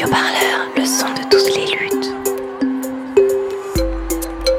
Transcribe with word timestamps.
Le 0.00 0.84
son 0.84 1.06
de 1.06 1.28
toutes 1.28 1.56
les 1.56 1.66
luttes. 1.76 2.14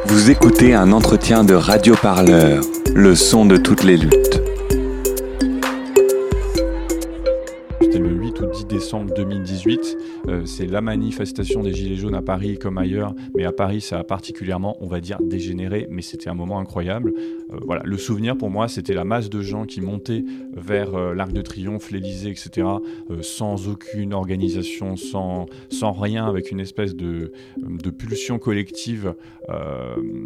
Vous 0.05 0.29
écoutez 0.29 0.73
un 0.73 0.91
entretien 0.91 1.45
de 1.45 1.53
Radio 1.53 1.95
Parleur, 1.95 2.61
le 2.93 3.15
son 3.15 3.45
de 3.45 3.55
toutes 3.55 3.83
les 3.83 3.95
luttes. 3.95 4.28
C'est 10.59 10.67
la 10.67 10.81
manifestation 10.81 11.63
des 11.63 11.73
Gilets 11.73 11.95
jaunes 11.95 12.15
à 12.15 12.21
Paris 12.21 12.57
comme 12.59 12.77
ailleurs, 12.77 13.15
mais 13.33 13.45
à 13.45 13.53
Paris 13.53 13.79
ça 13.79 13.99
a 13.99 14.03
particulièrement, 14.03 14.75
on 14.81 14.87
va 14.87 14.99
dire, 14.99 15.17
dégénéré, 15.21 15.87
mais 15.89 16.01
c'était 16.01 16.29
un 16.29 16.33
moment 16.33 16.59
incroyable. 16.59 17.13
Euh, 17.53 17.59
voilà, 17.65 17.81
le 17.85 17.97
souvenir 17.97 18.37
pour 18.37 18.49
moi, 18.49 18.67
c'était 18.67 18.93
la 18.93 19.05
masse 19.05 19.29
de 19.29 19.41
gens 19.41 19.63
qui 19.63 19.79
montaient 19.79 20.25
vers 20.51 20.95
euh, 20.95 21.15
l'Arc 21.15 21.31
de 21.31 21.41
Triomphe, 21.41 21.91
l'Elysée, 21.91 22.31
etc., 22.31 22.67
sans 23.21 23.69
aucune 23.69 24.13
organisation, 24.13 24.97
sans, 24.97 25.47
rien, 25.93 26.27
avec 26.27 26.51
une 26.51 26.59
espèce 26.59 26.93
de, 26.93 27.31
pulsion 27.97 28.37
collective 28.37 29.15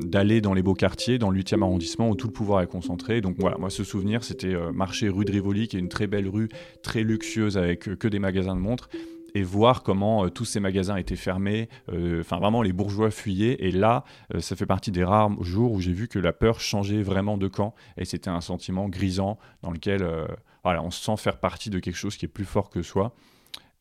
d'aller 0.06 0.42
dans 0.42 0.54
les 0.54 0.62
beaux 0.62 0.74
quartiers, 0.74 1.18
dans 1.18 1.30
le 1.30 1.40
8e 1.40 1.62
arrondissement 1.62 2.10
où 2.10 2.16
tout 2.16 2.28
le 2.28 2.34
pouvoir 2.34 2.62
est 2.62 2.68
concentré. 2.68 3.22
Donc 3.22 3.36
voilà, 3.38 3.58
moi 3.58 3.70
ce 3.70 3.84
souvenir, 3.84 4.24
c'était 4.24 4.54
marcher 4.74 5.10
rue 5.10 5.26
de 5.26 5.32
Rivoli, 5.32 5.68
qui 5.68 5.78
est 5.78 5.80
une 5.80 5.90
très 5.90 6.08
belle 6.08 6.28
rue, 6.28 6.50
très 6.82 7.04
luxueuse 7.04 7.58
avec 7.58 7.98
que 7.98 8.08
des 8.08 8.20
magasins 8.20 8.56
de 8.56 8.60
montres 8.60 8.90
et 9.34 9.44
voir 9.44 9.84
comment 9.84 10.26
euh, 10.26 10.30
tous 10.30 10.46
ces 10.46 10.60
magasins 10.60 10.96
étaient 10.96 11.16
fermés. 11.16 11.70
Euh, 11.90 12.22
enfin, 12.22 12.40
vraiment, 12.40 12.62
les 12.62 12.74
bourgeois 12.74 13.12
fuyaient. 13.12 13.58
Et 13.60 13.72
là, 13.72 14.04
euh, 14.34 14.40
ça 14.40 14.56
fait 14.56 14.66
partie 14.66 14.92
des 14.92 15.04
rares 15.04 15.42
jours 15.44 15.72
où 15.72 15.82
j'ai 15.82 15.94
vu 15.94 16.08
que 16.08 16.20
la 16.20 16.34
peur 16.34 16.60
changeait 16.60 17.02
vraiment 17.02 17.38
de 17.38 17.48
camp. 17.48 17.74
Et 17.98 18.06
c'était 18.06 18.30
un 18.30 18.42
sentiment 18.42 18.90
grisant 18.90 19.38
dans 19.62 19.72
lequel 19.72 20.08
voilà, 20.64 20.84
on 20.84 20.92
se 20.92 21.04
sent 21.04 21.18
faire 21.18 21.40
partie 21.40 21.70
de 21.70 21.80
quelque 21.80 21.96
chose 21.96 22.18
qui 22.18 22.26
est 22.26 22.30
plus 22.30 22.46
fort 22.46 22.70
que 22.70 22.82
soi. 22.82 23.14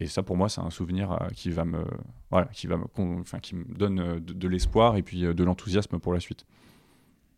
Et 0.01 0.06
ça, 0.06 0.23
pour 0.23 0.37
moi, 0.37 0.48
c'est 0.48 0.61
un 0.61 0.70
souvenir 0.70 1.16
qui 1.34 1.51
va 1.51 1.64
me, 1.64 1.84
voilà, 2.31 2.47
qui 2.47 2.66
va 2.66 2.77
me, 2.77 2.84
enfin, 3.20 3.39
qui 3.39 3.55
me 3.55 3.64
donne 3.64 4.19
de, 4.19 4.33
de 4.33 4.48
l'espoir 4.48 4.97
et 4.97 5.03
puis 5.03 5.22
de 5.22 5.44
l'enthousiasme 5.44 5.98
pour 5.98 6.12
la 6.12 6.20
suite. 6.20 6.44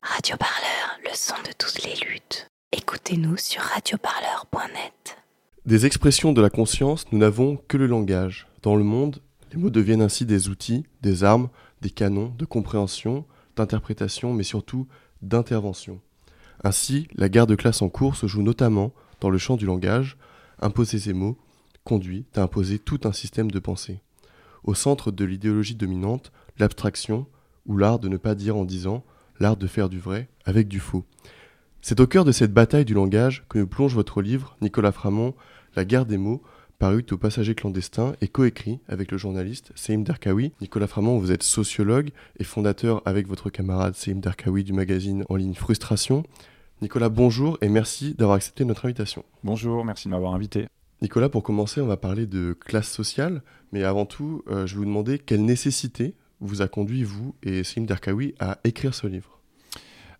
Radio 0.02 0.36
Parleur, 0.36 0.98
le 1.04 1.14
son 1.14 1.36
de 1.42 1.52
toutes 1.58 1.82
les 1.84 1.94
luttes. 2.06 2.46
Écoutez-nous 2.72 3.36
sur 3.36 3.62
radioparleur.net. 3.62 5.23
Des 5.66 5.86
expressions 5.86 6.34
de 6.34 6.42
la 6.42 6.50
conscience, 6.50 7.06
nous 7.10 7.18
n'avons 7.18 7.56
que 7.68 7.78
le 7.78 7.86
langage. 7.86 8.48
Dans 8.60 8.76
le 8.76 8.84
monde, 8.84 9.22
les 9.50 9.56
mots 9.56 9.70
deviennent 9.70 10.02
ainsi 10.02 10.26
des 10.26 10.50
outils, 10.50 10.84
des 11.00 11.24
armes, 11.24 11.48
des 11.80 11.88
canons 11.88 12.34
de 12.36 12.44
compréhension, 12.44 13.24
d'interprétation, 13.56 14.34
mais 14.34 14.42
surtout 14.42 14.86
d'intervention. 15.22 16.02
Ainsi, 16.62 17.08
la 17.14 17.30
guerre 17.30 17.46
de 17.46 17.54
classe 17.54 17.80
en 17.80 17.88
cours 17.88 18.14
se 18.14 18.26
joue 18.26 18.42
notamment 18.42 18.92
dans 19.22 19.30
le 19.30 19.38
champ 19.38 19.56
du 19.56 19.64
langage. 19.64 20.18
Imposer 20.60 20.98
ces 20.98 21.14
mots 21.14 21.38
conduit 21.82 22.26
à 22.34 22.42
imposer 22.42 22.78
tout 22.78 23.00
un 23.04 23.12
système 23.14 23.50
de 23.50 23.58
pensée. 23.58 24.02
Au 24.64 24.74
centre 24.74 25.12
de 25.12 25.24
l'idéologie 25.24 25.76
dominante, 25.76 26.30
l'abstraction, 26.58 27.26
ou 27.64 27.78
l'art 27.78 28.00
de 28.00 28.10
ne 28.10 28.18
pas 28.18 28.34
dire 28.34 28.58
en 28.58 28.66
disant, 28.66 29.02
l'art 29.40 29.56
de 29.56 29.66
faire 29.66 29.88
du 29.88 29.98
vrai 29.98 30.28
avec 30.44 30.68
du 30.68 30.78
faux. 30.78 31.06
C'est 31.80 32.00
au 32.00 32.06
cœur 32.06 32.24
de 32.24 32.32
cette 32.32 32.54
bataille 32.54 32.86
du 32.86 32.94
langage 32.94 33.44
que 33.50 33.58
nous 33.58 33.66
plonge 33.66 33.94
votre 33.94 34.22
livre, 34.22 34.56
Nicolas 34.62 34.90
Framont, 34.90 35.34
La 35.76 35.84
guerre 35.84 36.06
des 36.06 36.18
mots, 36.18 36.40
paru 36.78 37.04
au 37.10 37.16
Passager 37.16 37.56
clandestin 37.56 38.14
et 38.20 38.28
coécrit 38.28 38.78
avec 38.88 39.10
le 39.10 39.18
journaliste 39.18 39.72
Seim 39.74 40.02
Darkawi. 40.02 40.52
Nicolas 40.60 40.86
Framont, 40.86 41.18
vous 41.18 41.32
êtes 41.32 41.42
sociologue 41.42 42.10
et 42.38 42.44
fondateur 42.44 43.02
avec 43.06 43.26
votre 43.26 43.50
camarade 43.50 43.96
Seim 43.96 44.20
Darkawi 44.20 44.62
du 44.62 44.72
magazine 44.72 45.24
en 45.28 45.34
ligne 45.34 45.54
Frustration. 45.54 46.22
Nicolas, 46.80 47.08
bonjour 47.08 47.58
et 47.60 47.68
merci 47.68 48.14
d'avoir 48.14 48.36
accepté 48.36 48.64
notre 48.64 48.84
invitation. 48.84 49.24
Bonjour, 49.42 49.84
merci 49.84 50.06
de 50.06 50.10
m'avoir 50.12 50.34
invité. 50.34 50.68
Nicolas, 51.02 51.28
pour 51.28 51.42
commencer, 51.42 51.80
on 51.80 51.86
va 51.86 51.96
parler 51.96 52.26
de 52.26 52.52
classe 52.52 52.88
sociale, 52.88 53.42
mais 53.72 53.82
avant 53.82 54.06
tout, 54.06 54.44
euh, 54.48 54.66
je 54.66 54.74
vais 54.74 54.78
vous 54.78 54.84
demander 54.84 55.18
quelle 55.18 55.44
nécessité 55.44 56.14
vous 56.38 56.62
a 56.62 56.68
conduit, 56.68 57.02
vous 57.02 57.34
et 57.42 57.64
Seim 57.64 57.82
Darkawi, 57.82 58.34
à 58.38 58.58
écrire 58.62 58.94
ce 58.94 59.08
livre. 59.08 59.40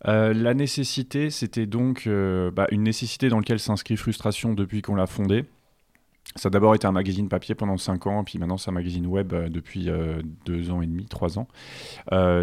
Euh, 0.07 0.35
la 0.35 0.55
nécessité, 0.55 1.31
c'était 1.31 1.67
donc 1.67 2.07
euh, 2.07 2.51
bah, 2.51 2.67
une 2.71 2.83
nécessité 2.83 3.29
dans 3.29 3.39
laquelle 3.39 3.59
s'inscrit 3.59 3.97
Frustration 3.97 4.53
depuis 4.53 4.83
qu'on 4.83 4.95
l'a 4.95 5.07
fondé. 5.07 5.45
Ça 6.37 6.49
a 6.49 6.51
d'abord 6.51 6.75
été 6.75 6.87
un 6.87 6.93
magazine 6.93 7.29
papier 7.29 7.55
pendant 7.55 7.77
5 7.77 8.07
ans, 8.07 8.25
puis 8.25 8.39
maintenant 8.39 8.57
c'est 8.57 8.71
un 8.71 8.75
magazine 8.75 9.07
web 9.07 9.33
euh, 9.33 9.49
depuis 9.49 9.89
2 10.47 10.71
ans 10.71 10.83
et 10.83 10.87
demi, 10.87 11.07
3 11.07 11.39
ans. 11.39 11.49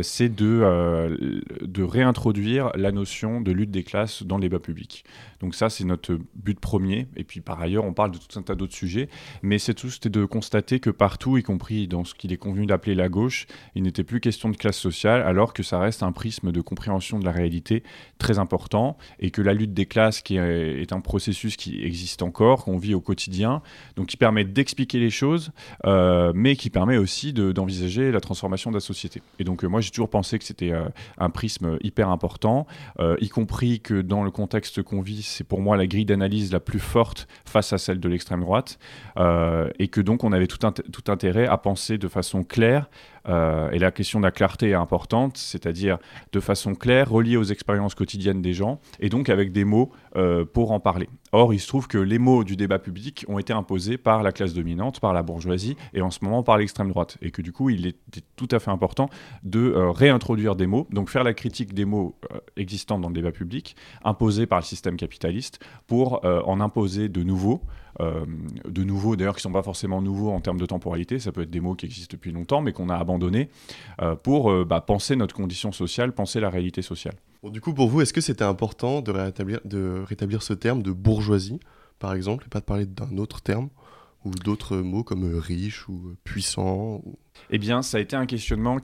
c'est 0.01 0.29
de, 0.29 1.39
de 1.61 1.83
réintroduire 1.83 2.71
la 2.75 2.91
notion 2.91 3.41
de 3.41 3.51
lutte 3.51 3.71
des 3.71 3.83
classes 3.83 4.23
dans 4.23 4.37
le 4.37 4.41
débat 4.41 4.59
public. 4.59 5.03
Donc 5.41 5.55
ça, 5.55 5.69
c'est 5.69 5.83
notre 5.83 6.19
but 6.35 6.59
premier. 6.59 7.07
Et 7.15 7.23
puis 7.23 7.41
par 7.41 7.59
ailleurs, 7.61 7.83
on 7.83 7.93
parle 7.93 8.11
de 8.11 8.17
tout 8.17 8.39
un 8.39 8.43
tas 8.43 8.55
d'autres 8.55 8.75
sujets. 8.75 9.09
Mais 9.41 9.57
c'est 9.57 9.73
tout, 9.73 9.89
c'était 9.89 10.09
de 10.09 10.23
constater 10.25 10.79
que 10.79 10.89
partout, 10.89 11.37
y 11.37 11.43
compris 11.43 11.87
dans 11.87 12.05
ce 12.05 12.13
qu'il 12.13 12.31
est 12.31 12.37
convenu 12.37 12.67
d'appeler 12.67 12.95
la 12.95 13.09
gauche, 13.09 13.47
il 13.75 13.83
n'était 13.83 14.03
plus 14.03 14.19
question 14.19 14.49
de 14.49 14.57
classe 14.57 14.77
sociale, 14.77 15.21
alors 15.23 15.53
que 15.53 15.63
ça 15.63 15.79
reste 15.79 16.03
un 16.03 16.11
prisme 16.11 16.51
de 16.51 16.61
compréhension 16.61 17.19
de 17.19 17.25
la 17.25 17.31
réalité 17.31 17.83
très 18.19 18.39
important, 18.39 18.97
et 19.19 19.31
que 19.31 19.41
la 19.41 19.53
lutte 19.53 19.73
des 19.73 19.87
classes, 19.87 20.21
qui 20.21 20.37
est, 20.37 20.93
un 20.93 21.01
processus 21.01 21.55
qui 21.55 21.83
existe 21.83 22.21
encore, 22.21 22.65
qu'on 22.65 22.77
vit 22.77 22.93
au 22.93 23.01
quotidien, 23.01 23.61
donc 23.95 24.07
qui 24.07 24.17
permet 24.17 24.43
d'expliquer 24.43 24.99
les 24.99 25.09
choses, 25.09 25.51
euh, 25.85 26.31
mais 26.35 26.55
qui 26.55 26.69
permet 26.69 26.97
aussi 26.97 27.33
d'envisager 27.33 28.11
la 28.11 28.19
transformation 28.19 28.71
de 28.71 28.75
la 28.75 28.81
société. 28.81 29.21
Et 29.39 29.43
donc 29.43 29.63
euh, 29.63 29.67
moi, 29.67 29.81
j'ai 29.81 29.91
toujours 29.91 30.09
pensé 30.09 30.39
que 30.39 30.45
c'était 30.45 30.71
euh, 30.71 30.87
un 31.17 31.29
prisme 31.29 31.77
hyper 31.81 32.09
important, 32.09 32.67
y 33.19 33.29
compris 33.29 33.79
que 33.79 34.01
dans 34.01 34.23
le 34.23 34.31
contexte 34.31 34.81
qu'on 34.83 35.01
vit, 35.01 35.21
c'est 35.21 35.43
pour 35.43 35.61
moi 35.61 35.77
la 35.77 35.87
grille 35.87 36.05
d'analyse 36.05 36.51
la 36.51 36.59
plus 36.59 36.79
forte 36.79 37.27
face 37.45 37.73
à 37.73 37.77
celle 37.77 37.99
de 37.99 38.09
l'extrême 38.09 38.41
droite, 38.41 38.79
et 39.17 39.87
que 39.87 40.01
donc 40.01 40.23
on 40.23 40.31
avait 40.31 40.47
tout, 40.47 40.65
intérêt 41.07 41.47
à 41.47 41.57
penser 41.57 41.97
de 41.97 42.07
façon 42.07 42.43
claire 42.43 42.89
et 43.27 43.79
la 43.79 43.91
question 43.91 44.19
de 44.19 44.25
la 44.25 44.31
clarté 44.31 44.69
est 44.69 44.73
importante, 44.73 45.37
c'est-à-dire 45.37 45.97
de 46.31 46.39
façon 46.39 46.75
claire, 46.75 47.09
reliée 47.09 47.37
aux 47.37 47.43
expériences 47.43 47.95
quotidiennes 47.95 48.41
des 48.41 48.53
gens, 48.53 48.79
et 48.99 49.09
donc 49.09 49.29
avec 49.29 49.51
des 49.51 49.65
mots 49.65 49.91
euh, 50.15 50.45
pour 50.45 50.71
en 50.71 50.79
parler. 50.79 51.09
Or, 51.31 51.53
il 51.53 51.59
se 51.59 51.67
trouve 51.67 51.87
que 51.87 51.97
les 51.97 52.19
mots 52.19 52.43
du 52.43 52.55
débat 52.55 52.79
public 52.79 53.25
ont 53.27 53.39
été 53.39 53.53
imposés 53.53 53.97
par 53.97 54.23
la 54.23 54.31
classe 54.31 54.53
dominante, 54.53 54.99
par 54.99 55.13
la 55.13 55.23
bourgeoisie, 55.23 55.77
et 55.93 56.01
en 56.01 56.11
ce 56.11 56.19
moment 56.23 56.43
par 56.43 56.57
l'extrême 56.57 56.89
droite, 56.89 57.17
et 57.21 57.31
que 57.31 57.41
du 57.41 57.51
coup, 57.51 57.69
il 57.69 57.85
était 57.85 58.21
tout 58.35 58.49
à 58.51 58.59
fait 58.59 58.71
important 58.71 59.09
de 59.43 59.59
euh, 59.59 59.91
réintroduire 59.91 60.55
des 60.55 60.67
mots, 60.67 60.87
donc 60.91 61.09
faire 61.09 61.23
la 61.23 61.33
critique 61.33 61.73
des 61.73 61.85
mots 61.85 62.15
existants 62.57 62.99
dans 62.99 63.07
le 63.07 63.13
débat 63.13 63.31
public, 63.31 63.75
imposés 64.03 64.45
par 64.45 64.59
le 64.59 64.65
système 64.65 64.97
capitaliste, 64.97 65.59
pour 65.87 66.23
en 66.23 66.59
imposer 66.59 67.09
de 67.09 67.23
nouveaux, 67.23 67.61
euh, 67.63 67.80
de 67.99 68.83
nouveaux, 68.83 69.15
d'ailleurs, 69.15 69.35
qui 69.35 69.39
ne 69.39 69.43
sont 69.43 69.51
pas 69.51 69.63
forcément 69.63 70.01
nouveaux 70.01 70.31
en 70.31 70.41
termes 70.41 70.59
de 70.59 70.65
temporalité. 70.65 71.19
Ça 71.19 71.31
peut 71.31 71.41
être 71.41 71.49
des 71.49 71.59
mots 71.59 71.75
qui 71.75 71.85
existent 71.85 72.15
depuis 72.15 72.31
longtemps, 72.31 72.61
mais 72.61 72.73
qu'on 72.73 72.89
a 72.89 72.95
abandonnés 72.95 73.49
euh, 74.01 74.15
pour 74.15 74.51
euh, 74.51 74.65
bah, 74.65 74.81
penser 74.81 75.15
notre 75.15 75.35
condition 75.35 75.71
sociale, 75.71 76.13
penser 76.13 76.39
la 76.39 76.49
réalité 76.49 76.81
sociale. 76.81 77.15
du 77.43 77.61
coup, 77.61 77.73
pour 77.73 77.89
vous, 77.89 78.01
est-ce 78.01 78.13
que 78.13 78.21
c'était 78.21 78.43
important 78.43 79.01
de 79.01 79.11
rétablir 79.11 80.43
ce 80.43 80.53
terme 80.53 80.81
de 80.81 80.91
bourgeoisie, 80.91 81.59
par 81.99 82.13
exemple, 82.13 82.45
et 82.45 82.49
pas 82.49 82.59
de 82.59 82.65
parler 82.65 82.85
d'un 82.85 83.17
autre 83.17 83.41
terme 83.41 83.69
ou 84.23 84.31
d'autres 84.31 84.77
mots 84.77 85.03
comme 85.03 85.35
riche 85.35 85.89
ou 85.89 86.13
puissant 86.23 87.01
eh 87.49 87.57
bien, 87.57 87.81
ça 87.81 87.97
a 87.97 87.99
été 87.99 88.15
un 88.15 88.25
questionnement 88.25 88.77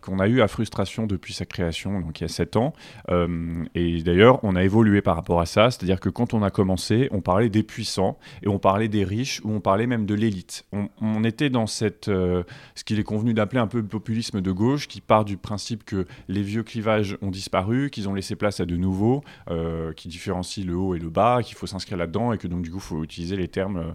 qu'on 0.00 0.18
a 0.18 0.28
eu 0.28 0.40
à 0.40 0.48
frustration 0.48 1.06
depuis 1.06 1.34
sa 1.34 1.44
création, 1.44 2.00
donc 2.00 2.20
il 2.20 2.24
y 2.24 2.26
a 2.26 2.28
7 2.28 2.56
ans. 2.56 2.72
Euh, 3.10 3.64
et 3.74 4.02
d'ailleurs, 4.02 4.42
on 4.42 4.56
a 4.56 4.64
évolué 4.64 5.02
par 5.02 5.16
rapport 5.16 5.40
à 5.40 5.46
ça. 5.46 5.70
C'est-à-dire 5.70 6.00
que 6.00 6.08
quand 6.08 6.32
on 6.32 6.42
a 6.42 6.50
commencé, 6.50 7.08
on 7.10 7.20
parlait 7.20 7.50
des 7.50 7.62
puissants 7.62 8.18
et 8.42 8.48
on 8.48 8.58
parlait 8.58 8.88
des 8.88 9.04
riches 9.04 9.40
ou 9.44 9.50
on 9.52 9.60
parlait 9.60 9.86
même 9.86 10.06
de 10.06 10.14
l'élite. 10.14 10.64
On, 10.72 11.24
était 11.24 11.48
dans 11.48 11.66
cette, 11.66 12.08
euh, 12.08 12.42
ce 12.74 12.84
qu'il 12.84 12.98
est 12.98 13.04
convenu 13.04 13.32
d'appeler 13.32 13.60
un 13.60 13.66
peu 13.66 13.78
le 13.78 13.86
populisme 13.86 14.40
de 14.40 14.52
gauche, 14.52 14.88
qui 14.88 15.00
part 15.00 15.24
du 15.24 15.36
principe 15.36 15.84
que 15.84 16.06
les 16.28 16.42
vieux 16.42 16.62
clivages 16.62 17.16
ont 17.22 17.30
disparu, 17.30 17.88
qu'ils 17.88 18.08
ont 18.08 18.14
laissé 18.14 18.36
place 18.36 18.60
à 18.60 18.66
de 18.66 18.76
nouveaux, 18.76 19.22
euh, 19.50 19.92
qui 19.92 20.08
différencient 20.08 20.64
le 20.66 20.76
haut 20.76 20.94
et 20.94 20.98
le 20.98 21.08
bas, 21.08 21.42
qu'il 21.42 21.56
faut 21.56 21.66
s'inscrire 21.66 21.96
là-dedans 21.96 22.32
et 22.32 22.38
que 22.38 22.46
donc 22.46 22.62
du 22.62 22.70
coup, 22.70 22.78
il 22.78 22.82
faut 22.82 23.04
utiliser 23.04 23.36
les 23.36 23.48
termes 23.48 23.94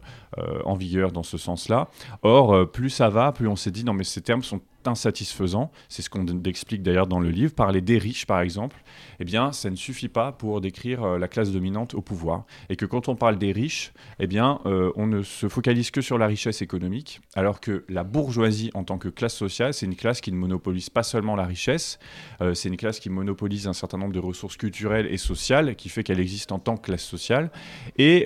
en 0.64 0.76
vigueur 0.76 1.12
dans 1.12 1.24
ce 1.24 1.38
sens-là. 1.38 1.90
Or, 2.24 2.72
plus 2.72 2.90
ça 2.90 3.10
va, 3.10 3.32
plus 3.32 3.48
on 3.48 3.56
s'est 3.56 3.72
dit, 3.72 3.84
non 3.84 3.94
mais 4.00 4.06
ces 4.06 4.22
termes 4.22 4.44
sont 4.44 4.62
insatisfaisants, 4.90 5.72
c'est 5.88 6.02
ce 6.02 6.10
qu'on 6.10 6.26
explique 6.44 6.84
d'ailleurs 6.84 7.08
dans 7.08 7.20
le 7.20 7.30
livre, 7.30 7.54
parler 7.54 7.82
des 7.82 7.98
riches 7.98 8.26
par 8.26 8.42
exemple, 8.42 8.76
eh 9.20 9.26
bien 9.26 9.52
ça 9.52 9.70
ne 9.70 9.76
suffit 9.76 10.08
pas 10.08 10.32
pour 10.32 10.62
décrire 10.62 11.04
euh, 11.04 11.18
la 11.18 11.28
classe 11.28 11.52
dominante 11.52 11.94
au 11.94 12.02
pouvoir. 12.02 12.46
Et 12.70 12.76
que 12.76 12.86
quand 12.86 13.08
on 13.08 13.16
parle 13.16 13.38
des 13.38 13.52
riches, 13.52 13.94
eh 14.20 14.28
bien 14.28 14.60
euh, 14.66 14.92
on 14.96 15.08
ne 15.08 15.22
se 15.22 15.48
focalise 15.48 15.92
que 15.92 16.02
sur 16.02 16.18
la 16.18 16.28
richesse 16.28 16.62
économique, 16.62 17.22
alors 17.36 17.60
que 17.60 17.86
la 17.90 18.04
bourgeoisie 18.04 18.72
en 18.74 18.84
tant 18.84 18.98
que 18.98 19.10
classe 19.10 19.36
sociale, 19.36 19.74
c'est 19.74 19.86
une 19.86 19.96
classe 19.96 20.22
qui 20.22 20.32
ne 20.32 20.38
monopolise 20.38 20.90
pas 20.90 21.04
seulement 21.04 21.36
la 21.36 21.46
richesse, 21.46 22.00
euh, 22.42 22.54
c'est 22.54 22.70
une 22.70 22.78
classe 22.78 23.00
qui 23.00 23.10
monopolise 23.10 23.68
un 23.68 23.74
certain 23.74 23.98
nombre 23.98 24.14
de 24.14 24.20
ressources 24.20 24.58
culturelles 24.58 25.08
et 25.08 25.18
sociales, 25.18 25.76
qui 25.76 25.90
fait 25.90 26.04
qu'elle 26.04 26.20
existe 26.20 26.52
en 26.52 26.60
tant 26.60 26.78
que 26.78 26.82
classe 26.82 27.04
sociale. 27.04 27.52
Et 27.98 28.26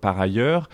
par 0.00 0.20
ailleurs, 0.20 0.68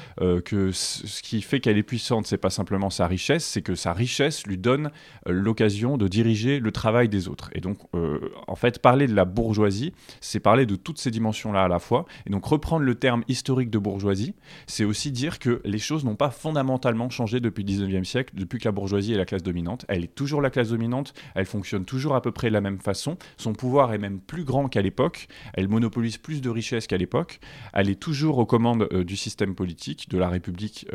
que 0.44 0.72
ce 0.72 1.22
qui 1.22 1.42
fait 1.42 1.60
qu'elle 1.60 1.78
est 1.78 1.82
puissante, 1.82 2.26
c'est 2.26 2.36
pas 2.36 2.50
simplement 2.50 2.90
sa 2.90 3.06
richesse, 3.06 3.44
c'est 3.44 3.62
que 3.62 3.74
sa 3.74 3.92
richesse 3.92 4.46
lui 4.46 4.58
donne 4.58 4.90
l'occasion 5.26 5.97
de 5.97 6.08
diriger 6.08 6.61
le 6.61 6.73
travail 6.73 7.08
des 7.08 7.29
autres. 7.29 7.50
Et 7.53 7.61
donc, 7.61 7.79
euh, 7.94 8.31
en 8.47 8.55
fait, 8.55 8.79
parler 8.81 9.06
de 9.06 9.14
la 9.14 9.25
bourgeoisie, 9.25 9.93
c'est 10.20 10.41
parler 10.41 10.67
de 10.67 10.76
toutes 10.76 10.99
ces 10.99 11.11
dimensions-là 11.11 11.64
à 11.64 11.69
la 11.69 11.79
fois. 11.79 12.06
Et 12.26 12.31
donc, 12.31 12.44
reprendre 12.44 12.85
le 12.85 12.94
terme 12.94 13.25
historique 13.29 13.70
de 13.70 13.79
bourgeoisie, 13.79 14.35
c'est 14.67 14.85
aussi 14.85 15.11
dire 15.12 15.38
que 15.38 15.61
les 15.64 15.79
choses 15.79 16.05
n'ont 16.05 16.17
pas 16.17 16.31
fondamentalement 16.31 17.11
changé 17.11 17.41
depuis 17.41 17.64
le 17.64 17.73
19e 17.73 18.05
siècle, 18.05 18.35
depuis 18.37 18.58
que 18.58 18.69
la 18.69 18.73
bourgeoisie 18.73 19.12
est 19.12 19.17
la 19.17 19.25
classe 19.25 19.43
dominante. 19.43 19.85
Elle 19.88 20.05
est 20.05 20.14
toujours 20.14 20.41
la 20.41 20.50
classe 20.50 20.69
dominante, 20.69 21.14
elle 21.35 21.47
fonctionne 21.47 21.85
toujours 21.85 22.14
à 22.14 22.23
peu 22.23 22.32
près 22.32 22.49
de 22.49 22.52
la 22.52 22.61
même 22.61 22.81
façon. 22.81 23.17
Son 23.37 23.52
pouvoir 23.52 23.93
est 23.93 23.99
même 23.99 24.20
plus 24.20 24.44
grand 24.44 24.69
qu'à 24.69 24.82
l'époque, 24.82 25.29
elle 25.55 25.69
monopolise 25.69 26.19
plus 26.19 26.41
de 26.41 26.50
richesses 26.50 26.87
qu'à 26.87 26.97
l'époque, 26.97 27.41
elle 27.73 27.91
est 27.91 28.00
toujours 28.00 28.38
aux 28.38 28.47
commandes 28.47 28.88
euh, 28.93 29.05
du 29.05 29.17
système 29.17 29.55
politique, 29.55 30.09
de 30.09 30.19
la 30.19 30.29
République, 30.29 30.87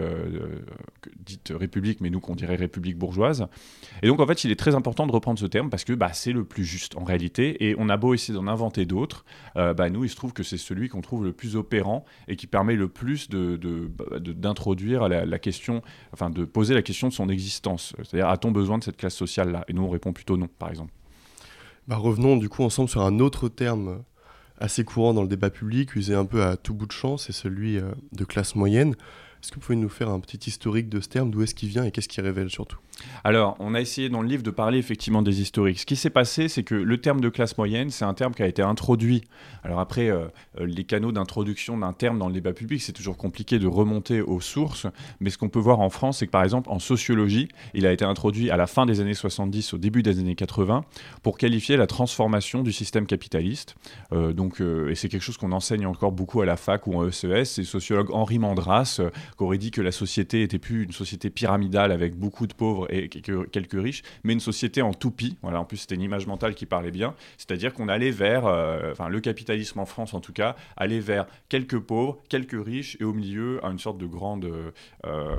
dite 1.26 1.54
République, 1.56 2.02
mais 2.02 2.10
nous 2.10 2.20
qu'on 2.20 2.36
dirait 2.36 2.56
République 2.56 2.98
bourgeoise. 2.98 3.48
Et 4.04 4.08
donc, 4.08 4.20
en 4.20 4.28
fait, 4.28 4.44
il 4.44 4.52
est 4.52 4.56
très 4.56 4.76
important 4.76 5.06
de 5.06 5.12
reprendre 5.12 5.40
ce 5.40 5.46
terme 5.46 5.70
parce 5.70 5.84
que 5.84 5.94
bah, 5.94 6.12
c'est 6.14 6.32
le 6.32 6.44
plus 6.44 6.66
juste 6.66 6.98
en 6.98 7.04
réalité. 7.04 7.66
Et 7.66 7.76
on 7.78 7.90
a 7.90 7.98
beau 7.98 8.14
essayer 8.14 8.34
d'en 8.34 8.48
inventer 8.48 8.86
d'autres, 8.86 9.26
euh, 9.58 9.74
bah, 9.74 9.90
nous, 9.90 10.04
il 10.04 10.10
se 10.10 10.16
trouve 10.16 10.34
que 10.34 10.44
c'est 10.44 10.58
celui 10.58 10.90
qu'on 10.90 11.02
trouve 11.02 11.24
le 11.24 11.34
plus 11.34 11.56
opérant 11.56 12.06
et 12.28 12.36
qui 12.36 12.48
permet 12.48 12.76
le 12.76 12.88
plus 12.88 13.30
d'introduire 13.30 15.04
de, 15.10 15.16
de, 15.16 15.26
la, 15.30 15.40
question, 15.40 15.82
enfin 16.14 16.30
de 16.30 16.46
poser 16.46 16.74
la 16.74 16.82
question 16.82 17.08
de 17.08 17.14
son 17.14 17.30
existence. 17.30 17.94
C'est-à-dire, 17.98 18.30
a-t-on 18.30 18.52
besoin 18.52 18.78
de 18.78 18.84
cette 18.84 18.98
classe 18.98 19.16
sociale-là? 19.16 19.66
Et 19.68 19.74
nous, 19.74 19.84
on 19.84 19.90
répond 19.90 20.14
plutôt 20.14 20.38
non, 20.38 20.48
par 20.48 20.70
exemple. 20.70 20.92
Bah, 21.88 21.98
revenons 21.98 22.38
du 22.38 22.50
coup 22.50 22.64
ensemble 22.64 22.90
sur 22.90 23.02
un 23.02 23.20
autre 23.20 23.50
terme 23.50 24.04
assez 24.62 24.84
courant 24.84 25.14
dans 25.14 25.24
le 25.24 25.28
débat 25.28 25.50
public, 25.50 25.96
usé 25.96 26.14
un 26.14 26.26
peu 26.26 26.44
à 26.44 26.56
tout 26.56 26.74
bout 26.74 26.86
de 26.86 26.92
champ, 26.92 27.18
c'est 27.18 27.32
celui 27.32 27.78
euh, 27.78 27.92
de 28.14 28.24
classe 28.24 28.56
moyenne. 28.56 28.96
Est-ce 29.42 29.50
que 29.50 29.56
vous 29.56 29.62
pouvez 29.62 29.76
nous 29.76 29.90
faire 29.90 30.10
un 30.10 30.20
petit 30.20 30.38
historique 30.50 30.88
de 30.88 31.00
ce 31.00 31.10
terme, 31.10 31.32
d'où 31.32 31.42
est-ce 31.42 31.56
qu'il 31.56 31.70
vient 31.70 31.84
et 31.84 31.92
qu'est-ce 31.92 32.08
qu'il 32.08 32.24
révèle 32.24 32.52
surtout? 32.52 32.78
Alors, 33.24 33.56
on 33.60 33.74
a 33.74 33.82
essayé 33.82 34.10
dans 34.10 34.22
le 34.22 34.28
livre 34.28 34.44
de 34.44 34.52
parler 34.52 34.78
effectivement 34.78 35.24
des 35.24 35.42
historiques. 35.42 35.80
Ce 35.80 35.86
qui 35.86 35.96
s'est 35.96 36.10
passé, 36.12 36.48
c'est 36.48 36.62
que 36.62 36.76
le 36.76 36.98
terme 37.00 37.22
de 37.22 37.30
classe 37.30 37.58
moyenne, 37.58 37.90
c'est 37.90 38.06
un 38.06 38.14
terme 38.14 38.34
qui 38.34 38.44
a 38.44 38.48
été 38.48 38.62
introduit. 38.62 39.24
Alors 39.64 39.80
après, 39.80 40.10
euh, 40.10 40.28
euh, 40.60 40.66
les 40.66 40.84
canaux 40.84 41.12
d'introduction 41.12 41.78
d'un 41.78 41.94
terme 41.94 42.20
dans 42.20 42.28
le 42.28 42.34
débat 42.34 42.54
public, 42.54 42.82
c'est 42.82 42.92
toujours 42.92 43.18
compliqué 43.18 43.58
de 43.58 43.68
remonter 43.68 44.22
aux 44.22 44.42
sources. 44.42 44.86
Mais 45.20 45.32
ce 45.32 45.38
qu'on 45.38 45.50
peut 45.50 45.60
voir 45.60 45.80
en 45.80 45.90
France, 45.90 46.20
c'est 46.20 46.28
que 46.28 46.32
par 46.32 46.44
exemple, 46.44 46.70
en 46.70 46.80
sociologie, 46.80 47.48
il 47.74 47.86
a 47.86 47.92
été 47.92 48.06
introduit 48.06 48.52
à 48.52 48.58
la 48.58 48.68
fin 48.68 48.86
des 48.86 49.00
années 49.00 49.14
70, 49.14 49.74
au 49.74 49.78
début 49.78 50.04
des 50.04 50.20
années 50.20 50.36
80, 50.36 50.84
pour 51.24 51.38
qualifier 51.38 51.78
la 51.78 51.88
transformation 51.88 52.64
du 52.64 52.72
système 52.72 53.06
capitaliste. 53.08 53.76
Euh, 54.14 54.34
donc, 54.34 54.62
et 54.62 54.96
c'est 54.96 55.10
quelque 55.10 55.24
chose 55.24 55.38
qu'on 55.38 55.52
enseigne 55.52 55.86
encore 55.86 56.12
beaucoup 56.12 56.42
à 56.42 56.46
la 56.46 56.58
fac 56.58 56.88
ou 56.88 56.96
en 56.96 57.08
ECS. 57.08 57.46
C'est 57.46 57.62
le 57.62 57.68
sociologue 57.68 58.12
Henri 58.12 58.40
Mandras 58.40 59.02
qui 59.38 59.44
aurait 59.44 59.58
dit 59.58 59.72
que 59.72 59.82
la 59.82 59.92
société 59.92 60.44
était 60.44 60.60
plus 60.60 60.84
une 60.84 60.92
société 60.92 61.30
pyramidale 61.30 61.92
avec 61.92 62.16
beaucoup 62.16 62.48
de 62.48 62.54
pauvres 62.54 62.88
et 62.94 63.10
quelques, 63.10 63.74
riches, 63.74 64.04
mais 64.24 64.34
une 64.34 64.40
société 64.40 64.82
en 64.82 64.94
toupie. 64.94 65.38
Voilà, 65.42 65.60
en 65.60 65.66
plus, 65.66 65.78
c'était 65.78 65.96
une 65.96 66.02
image 66.02 66.28
mentale 66.28 66.56
qui 66.56 66.66
parlait 66.66 66.92
bien. 66.92 67.16
C'est-à-dire 67.38 67.74
qu'on 67.74 67.88
allait 67.88 68.12
vers, 68.12 68.46
euh, 68.46 68.94
le 69.10 69.20
capitalisme 69.20 69.80
en 69.80 69.86
France 69.86 70.14
en 70.14 70.20
tout 70.20 70.34
cas, 70.34 70.56
allait 70.78 71.00
vers 71.00 71.26
quelques 71.50 71.80
pauvres, 71.80 72.22
quelques 72.30 72.64
riches, 72.64 72.98
et 73.00 73.04
au 73.04 73.14
milieu, 73.14 73.64
à 73.66 73.70
une 73.70 73.80
sorte 73.80 73.98
de 73.98 74.06
grande, 74.06 74.46
euh, 75.06 75.36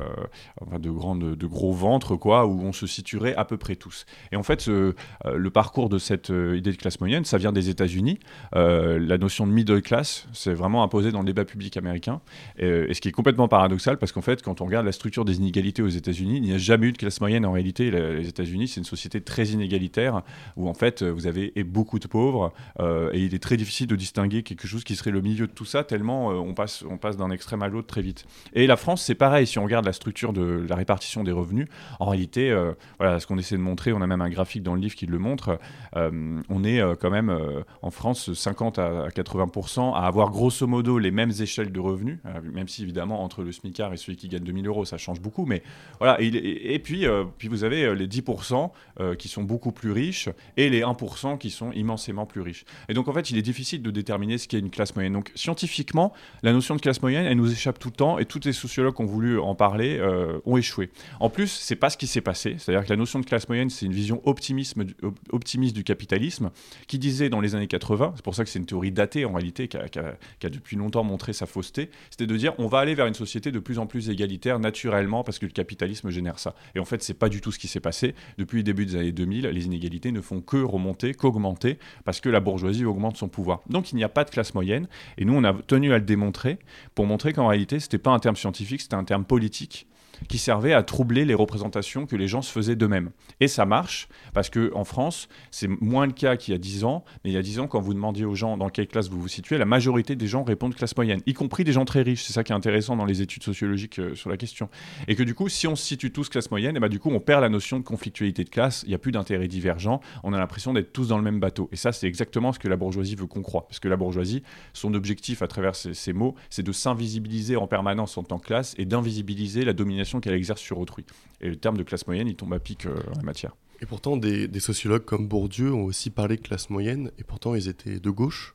enfin, 0.60 0.78
de 0.78 0.90
grande, 0.90 1.36
de 1.36 1.46
gros 1.46 1.72
ventre, 1.72 2.16
quoi, 2.16 2.46
où 2.46 2.62
on 2.62 2.72
se 2.72 2.86
situerait 2.86 3.34
à 3.34 3.44
peu 3.44 3.56
près 3.56 3.76
tous. 3.76 4.06
Et 4.32 4.36
en 4.36 4.42
fait, 4.42 4.68
euh, 4.68 4.94
le 5.32 5.50
parcours 5.50 5.88
de 5.88 5.98
cette 5.98 6.28
idée 6.30 6.72
de 6.72 6.76
classe 6.76 7.00
moyenne, 7.00 7.24
ça 7.24 7.38
vient 7.38 7.52
des 7.52 7.68
États-Unis. 7.68 8.18
la 8.54 9.18
notion 9.18 9.46
de 9.46 9.52
middle 9.52 9.82
class, 9.82 10.26
c'est 10.32 10.54
vraiment 10.54 10.82
imposé 10.82 11.12
dans 11.12 11.20
le 11.20 11.26
débat 11.26 11.44
public 11.44 11.76
américain. 11.76 12.20
Et, 12.58 12.92
ce 12.94 13.00
qui 13.00 13.08
est 13.08 13.12
complètement 13.12 13.48
paradoxal, 13.48 13.81
parce 13.98 14.12
qu'en 14.12 14.22
fait, 14.22 14.42
quand 14.42 14.60
on 14.60 14.66
regarde 14.66 14.86
la 14.86 14.92
structure 14.92 15.24
des 15.24 15.38
inégalités 15.38 15.82
aux 15.82 15.88
États-Unis, 15.88 16.36
il 16.36 16.42
n'y 16.42 16.52
a 16.52 16.58
jamais 16.58 16.88
eu 16.88 16.92
de 16.92 16.98
classe 16.98 17.20
moyenne 17.20 17.44
en 17.44 17.52
réalité, 17.52 17.90
les 17.90 18.28
États-Unis, 18.28 18.68
c'est 18.68 18.80
une 18.80 18.86
société 18.86 19.20
très 19.20 19.46
inégalitaire 19.46 20.22
où 20.56 20.68
en 20.68 20.74
fait 20.74 21.02
vous 21.02 21.26
avez 21.26 21.52
beaucoup 21.64 21.98
de 21.98 22.06
pauvres 22.06 22.52
euh, 22.80 23.10
et 23.12 23.20
il 23.20 23.34
est 23.34 23.42
très 23.42 23.56
difficile 23.56 23.86
de 23.86 23.96
distinguer 23.96 24.42
quelque 24.42 24.66
chose 24.66 24.84
qui 24.84 24.96
serait 24.96 25.10
le 25.10 25.20
milieu 25.20 25.46
de 25.46 25.52
tout 25.52 25.64
ça 25.64 25.84
tellement 25.84 26.30
euh, 26.30 26.34
on 26.34 26.54
passe, 26.54 26.84
on 26.88 26.98
passe 26.98 27.16
d'un 27.16 27.30
extrême 27.30 27.62
à 27.62 27.68
l'autre 27.68 27.86
très 27.86 28.02
vite. 28.02 28.26
Et 28.52 28.66
la 28.66 28.76
France, 28.76 29.02
c'est 29.02 29.14
pareil. 29.14 29.46
Si 29.46 29.58
on 29.58 29.64
regarde 29.64 29.84
la 29.84 29.92
structure 29.92 30.32
de 30.32 30.64
la 30.68 30.76
répartition 30.76 31.24
des 31.24 31.32
revenus, 31.32 31.66
en 32.00 32.06
réalité, 32.06 32.50
euh, 32.50 32.72
voilà 32.98 33.20
ce 33.20 33.26
qu'on 33.26 33.38
essaie 33.38 33.56
de 33.56 33.60
montrer. 33.60 33.92
On 33.92 34.00
a 34.00 34.06
même 34.06 34.22
un 34.22 34.30
graphique 34.30 34.62
dans 34.62 34.74
le 34.74 34.80
livre 34.80 34.94
qui 34.94 35.06
le 35.06 35.18
montre. 35.18 35.58
on 35.94 36.64
est 36.64 36.80
quand 37.00 37.10
même 37.10 37.36
en 37.82 37.90
France 37.90 38.32
50 38.32 38.78
à 38.78 39.08
80% 39.08 39.94
à 39.94 40.06
avoir 40.06 40.30
grosso 40.30 40.66
modo 40.66 40.98
les 40.98 41.10
mêmes 41.10 41.32
échelles 41.40 41.72
de 41.72 41.80
revenus, 41.80 42.18
même 42.52 42.68
si 42.68 42.82
évidemment 42.82 43.22
entre 43.22 43.42
le 43.42 43.52
Et 43.72 43.96
celui 43.96 44.16
qui 44.16 44.28
gagne 44.28 44.44
2000 44.44 44.66
euros, 44.66 44.84
ça 44.84 44.98
change 44.98 45.20
beaucoup. 45.20 45.46
Mais 45.46 45.62
voilà. 45.98 46.16
Et, 46.20 46.78
puis 46.78 47.06
puis 47.38 47.48
vous 47.48 47.64
avez 47.64 47.84
euh, 47.84 47.94
les 47.94 48.06
10% 48.06 48.70
euh, 49.00 49.14
qui 49.14 49.28
sont 49.28 49.42
beaucoup 49.42 49.72
plus 49.72 49.92
riches 49.92 50.28
et 50.56 50.70
les 50.70 50.82
1% 50.82 51.38
qui 51.38 51.50
sont 51.50 51.72
immensément 51.72 52.26
plus 52.26 52.40
riches. 52.40 52.64
Et 52.88 52.94
donc 52.94 53.08
en 53.08 53.12
fait, 53.12 53.30
il 53.30 53.38
est 53.38 53.42
difficile 53.42 53.82
de 53.82 53.90
déterminer 53.90 54.38
ce 54.38 54.48
qu'est 54.48 54.58
une 54.58 54.70
classe 54.70 54.94
moyenne. 54.94 55.12
Donc 55.12 55.32
scientifiquement, 55.34 56.12
la 56.42 56.52
notion 56.52 56.76
de 56.76 56.80
classe 56.80 57.02
moyenne, 57.02 57.26
elle 57.26 57.36
nous 57.36 57.50
échappe 57.50 57.78
tout 57.78 57.88
le 57.88 57.94
temps 57.94 58.18
et 58.18 58.24
tous 58.24 58.44
les 58.44 58.52
sociologues 58.52 58.94
qui 58.94 59.02
ont 59.02 59.06
voulu 59.06 59.38
en 59.38 59.54
parler 59.54 59.98
euh, 59.98 60.38
ont 60.44 60.56
échoué. 60.56 60.90
En 61.20 61.30
plus, 61.30 61.48
c'est 61.48 61.76
pas 61.76 61.90
ce 61.90 61.96
qui 61.96 62.06
s'est 62.06 62.20
passé. 62.20 62.56
C'est-à-dire 62.58 62.84
que 62.84 62.90
la 62.90 62.96
notion 62.96 63.20
de 63.20 63.24
classe 63.24 63.48
moyenne, 63.48 63.70
c'est 63.70 63.86
une 63.86 63.92
vision 63.92 64.20
optimisme, 64.24 64.84
optimiste 65.30 65.74
du 65.74 65.84
capitalisme 65.84 66.50
qui 66.86 66.98
disait 66.98 67.28
dans 67.28 67.40
les 67.40 67.54
années 67.54 67.66
80, 67.66 68.12
c'est 68.16 68.24
pour 68.24 68.34
ça 68.34 68.44
que 68.44 68.50
c'est 68.50 68.58
une 68.58 68.66
théorie 68.66 68.92
datée 68.92 69.24
en 69.24 69.32
réalité, 69.32 69.68
qui 69.68 69.76
a, 69.76 69.88
qui 69.88 69.98
a 69.98 70.50
depuis 70.50 70.76
longtemps 70.76 71.04
montré 71.04 71.32
sa 71.32 71.46
fausseté, 71.46 71.90
c'était 72.10 72.26
de 72.26 72.36
dire 72.36 72.52
on 72.58 72.66
va 72.66 72.78
aller 72.78 72.94
vers 72.94 73.06
une 73.06 73.14
société 73.14 73.50
de 73.50 73.58
plus 73.62 73.78
en 73.78 73.86
plus 73.86 74.10
égalitaire 74.10 74.58
naturellement 74.58 75.24
parce 75.24 75.38
que 75.38 75.46
le 75.46 75.52
capitalisme 75.52 76.10
génère 76.10 76.38
ça. 76.38 76.54
Et 76.74 76.78
en 76.78 76.84
fait, 76.84 77.02
c'est 77.02 77.14
pas 77.14 77.28
du 77.28 77.40
tout 77.40 77.52
ce 77.52 77.58
qui 77.58 77.68
s'est 77.68 77.80
passé. 77.80 78.14
Depuis 78.38 78.58
le 78.58 78.62
début 78.62 78.86
des 78.86 78.96
années 78.96 79.12
2000, 79.12 79.46
les 79.46 79.66
inégalités 79.66 80.12
ne 80.12 80.20
font 80.20 80.40
que 80.40 80.56
remonter, 80.56 81.14
qu'augmenter, 81.14 81.78
parce 82.04 82.20
que 82.20 82.28
la 82.28 82.40
bourgeoisie 82.40 82.84
augmente 82.84 83.16
son 83.16 83.28
pouvoir. 83.28 83.62
Donc 83.68 83.92
il 83.92 83.96
n'y 83.96 84.04
a 84.04 84.08
pas 84.08 84.24
de 84.24 84.30
classe 84.30 84.54
moyenne, 84.54 84.88
et 85.18 85.24
nous 85.24 85.34
on 85.34 85.44
a 85.44 85.54
tenu 85.54 85.92
à 85.92 85.98
le 85.98 86.04
démontrer, 86.04 86.58
pour 86.94 87.06
montrer 87.06 87.32
qu'en 87.32 87.48
réalité 87.48 87.80
ce 87.80 87.86
n'était 87.86 87.98
pas 87.98 88.10
un 88.10 88.18
terme 88.18 88.36
scientifique, 88.36 88.80
c'était 88.80 88.94
un 88.94 89.04
terme 89.04 89.24
politique 89.24 89.86
qui 90.28 90.38
servait 90.38 90.72
à 90.72 90.82
troubler 90.82 91.24
les 91.24 91.34
représentations 91.34 92.06
que 92.06 92.16
les 92.16 92.28
gens 92.28 92.42
se 92.42 92.52
faisaient 92.52 92.76
d'eux-mêmes. 92.76 93.10
Et 93.40 93.48
ça 93.48 93.64
marche, 93.64 94.08
parce 94.34 94.50
qu'en 94.50 94.84
France, 94.84 95.28
c'est 95.50 95.68
moins 95.68 96.06
le 96.06 96.12
cas 96.12 96.36
qu'il 96.36 96.52
y 96.52 96.54
a 96.54 96.58
10 96.58 96.84
ans, 96.84 97.04
mais 97.24 97.30
il 97.30 97.34
y 97.34 97.38
a 97.38 97.42
10 97.42 97.60
ans, 97.60 97.66
quand 97.66 97.80
vous 97.80 97.94
demandiez 97.94 98.24
aux 98.24 98.34
gens 98.34 98.56
dans 98.56 98.68
quelle 98.68 98.88
classe 98.88 99.08
vous 99.08 99.20
vous 99.20 99.28
situez, 99.28 99.58
la 99.58 99.64
majorité 99.64 100.16
des 100.16 100.26
gens 100.26 100.42
répondent 100.42 100.74
classe 100.74 100.96
moyenne, 100.96 101.20
y 101.26 101.34
compris 101.34 101.64
des 101.64 101.72
gens 101.72 101.84
très 101.84 102.02
riches. 102.02 102.24
C'est 102.24 102.32
ça 102.32 102.44
qui 102.44 102.52
est 102.52 102.54
intéressant 102.54 102.96
dans 102.96 103.04
les 103.04 103.22
études 103.22 103.42
sociologiques 103.42 103.98
euh, 103.98 104.14
sur 104.14 104.30
la 104.30 104.36
question. 104.36 104.68
Et 105.08 105.14
que 105.14 105.22
du 105.22 105.34
coup, 105.34 105.48
si 105.48 105.66
on 105.66 105.76
se 105.76 105.84
situe 105.84 106.12
tous 106.12 106.28
classe 106.28 106.50
moyenne, 106.50 106.76
et 106.76 106.80
bah, 106.80 106.88
du 106.88 106.98
coup, 106.98 107.10
on 107.10 107.20
perd 107.20 107.42
la 107.42 107.48
notion 107.48 107.78
de 107.78 107.84
conflictualité 107.84 108.44
de 108.44 108.50
classe, 108.50 108.82
il 108.84 108.90
n'y 108.90 108.94
a 108.94 108.98
plus 108.98 109.12
d'intérêts 109.12 109.48
divergents, 109.48 110.00
on 110.22 110.32
a 110.32 110.38
l'impression 110.38 110.72
d'être 110.72 110.92
tous 110.92 111.08
dans 111.08 111.18
le 111.18 111.24
même 111.24 111.40
bateau. 111.40 111.68
Et 111.72 111.76
ça, 111.76 111.92
c'est 111.92 112.06
exactement 112.06 112.52
ce 112.52 112.58
que 112.58 112.68
la 112.68 112.76
bourgeoisie 112.76 113.14
veut 113.14 113.26
qu'on 113.26 113.42
croit. 113.42 113.66
Parce 113.68 113.80
que 113.80 113.88
la 113.88 113.96
bourgeoisie, 113.96 114.42
son 114.72 114.94
objectif 114.94 115.42
à 115.42 115.46
travers 115.46 115.74
ces 115.74 116.12
mots, 116.12 116.34
c'est 116.50 116.62
de 116.62 116.72
s'invisibiliser 116.72 117.56
en 117.56 117.66
permanence 117.66 118.16
en 118.18 118.22
tant 118.22 118.38
que 118.38 118.46
classe 118.46 118.74
et 118.78 118.84
d'invisibiliser 118.84 119.64
la 119.64 119.72
domination 119.72 120.11
qu'elle 120.20 120.34
exerce 120.34 120.60
sur 120.60 120.78
autrui. 120.78 121.04
Et 121.40 121.48
le 121.48 121.56
terme 121.56 121.76
de 121.76 121.82
classe 121.82 122.06
moyenne, 122.06 122.28
il 122.28 122.36
tombe 122.36 122.52
à 122.52 122.58
pic 122.58 122.86
euh, 122.86 122.96
en 123.18 123.22
matière. 123.22 123.56
Et 123.80 123.86
pourtant, 123.86 124.16
des, 124.16 124.46
des, 124.48 124.60
sociologues 124.60 125.04
comme 125.04 125.26
Bourdieu 125.26 125.72
ont 125.72 125.84
aussi 125.84 126.10
parlé 126.10 126.36
de 126.36 126.42
classe 126.42 126.70
moyenne, 126.70 127.10
et 127.18 127.24
pourtant 127.24 127.54
ils 127.54 127.68
étaient 127.68 127.98
de 127.98 128.10
gauche. 128.10 128.54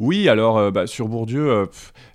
Oui, 0.00 0.28
alors 0.28 0.58
euh, 0.58 0.70
bah, 0.70 0.86
sur 0.86 1.08
Bourdieu, 1.08 1.50
euh, 1.50 1.66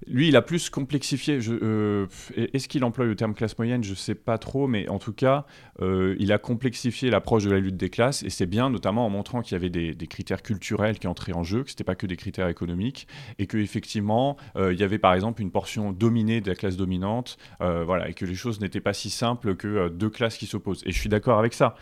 lui, 0.07 0.27
il 0.27 0.35
a 0.35 0.41
plus 0.41 0.69
complexifié. 0.69 1.39
Euh, 1.47 2.07
est-ce 2.35 2.67
qu'il 2.67 2.83
emploie 2.83 3.05
le 3.05 3.15
terme 3.15 3.33
classe 3.33 3.57
moyenne? 3.57 3.83
Je 3.83 3.91
ne 3.91 3.95
sais 3.95 4.15
pas 4.15 4.37
trop, 4.37 4.67
mais 4.67 4.87
en 4.89 4.99
tout 4.99 5.13
cas, 5.13 5.45
il 5.81 6.31
a 6.33 6.37
complexifié 6.37 7.09
l'approche 7.09 7.45
de 7.45 7.51
la 7.51 7.59
lutte 7.59 7.77
des 7.77 7.89
classes, 7.89 8.23
et 8.23 8.29
c'est 8.29 8.45
bien, 8.45 8.69
notamment 8.69 9.05
en 9.05 9.09
montrant 9.09 9.41
qu'il 9.41 9.53
y 9.53 9.55
avait 9.55 9.69
des, 9.69 10.07
critères 10.07 10.41
culturels 10.41 10.99
qui 10.99 11.07
entraient 11.07 11.33
en 11.33 11.43
jeu, 11.43 11.63
que 11.63 11.69
ce 11.69 11.75
n'était 11.75 11.83
pas 11.83 11.95
que 11.95 12.07
des 12.07 12.17
critères 12.17 12.49
économiques, 12.49 13.07
et 13.37 13.47
qu'effectivement, 13.47 14.35
il 14.57 14.77
y 14.77 14.83
avait 14.83 14.97
par 14.97 15.13
exemple 15.13 15.41
une 15.41 15.51
portion 15.51 15.91
dominée 15.91 16.41
de 16.41 16.49
la 16.49 16.55
classe 16.55 16.75
dominante, 16.75 17.37
voilà, 17.59 18.09
et 18.09 18.13
que 18.13 18.25
les 18.25 18.35
choses 18.35 18.59
n'étaient 18.59 18.81
pas 18.81 18.93
si 18.93 19.09
simples 19.09 19.55
que 19.55 19.87
deux 19.89 20.09
classes 20.09 20.37
qui 20.37 20.47
s'opposent. 20.47 20.83
Et 20.85 20.91
je 20.91 20.99
suis 20.99 21.09
d'accord 21.09 21.39
avec 21.39 21.53
ça. 21.53 21.75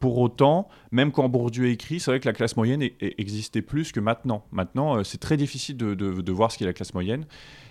pour 0.00 0.18
autant, 0.18 0.68
même 0.90 1.12
quand 1.12 1.28
Bourdieu 1.28 1.68
écrit, 1.68 2.00
c'est 2.00 2.10
vrai 2.10 2.20
que 2.20 2.28
la 2.28 2.34
classe 2.34 2.56
moyenne 2.56 2.82
existait 3.00 3.62
plus 3.62 3.92
que 3.92 4.00
maintenant. 4.00 4.44
Maintenant, 4.52 4.75
c'est 5.04 5.18
très 5.18 5.36
difficile 5.36 5.76
de, 5.76 5.94
de, 5.94 6.32
voir 6.32 6.52
ce 6.52 6.58
qu'est 6.58 6.64
la 6.64 6.72
classe 6.72 6.94
moyenne. 6.94 7.24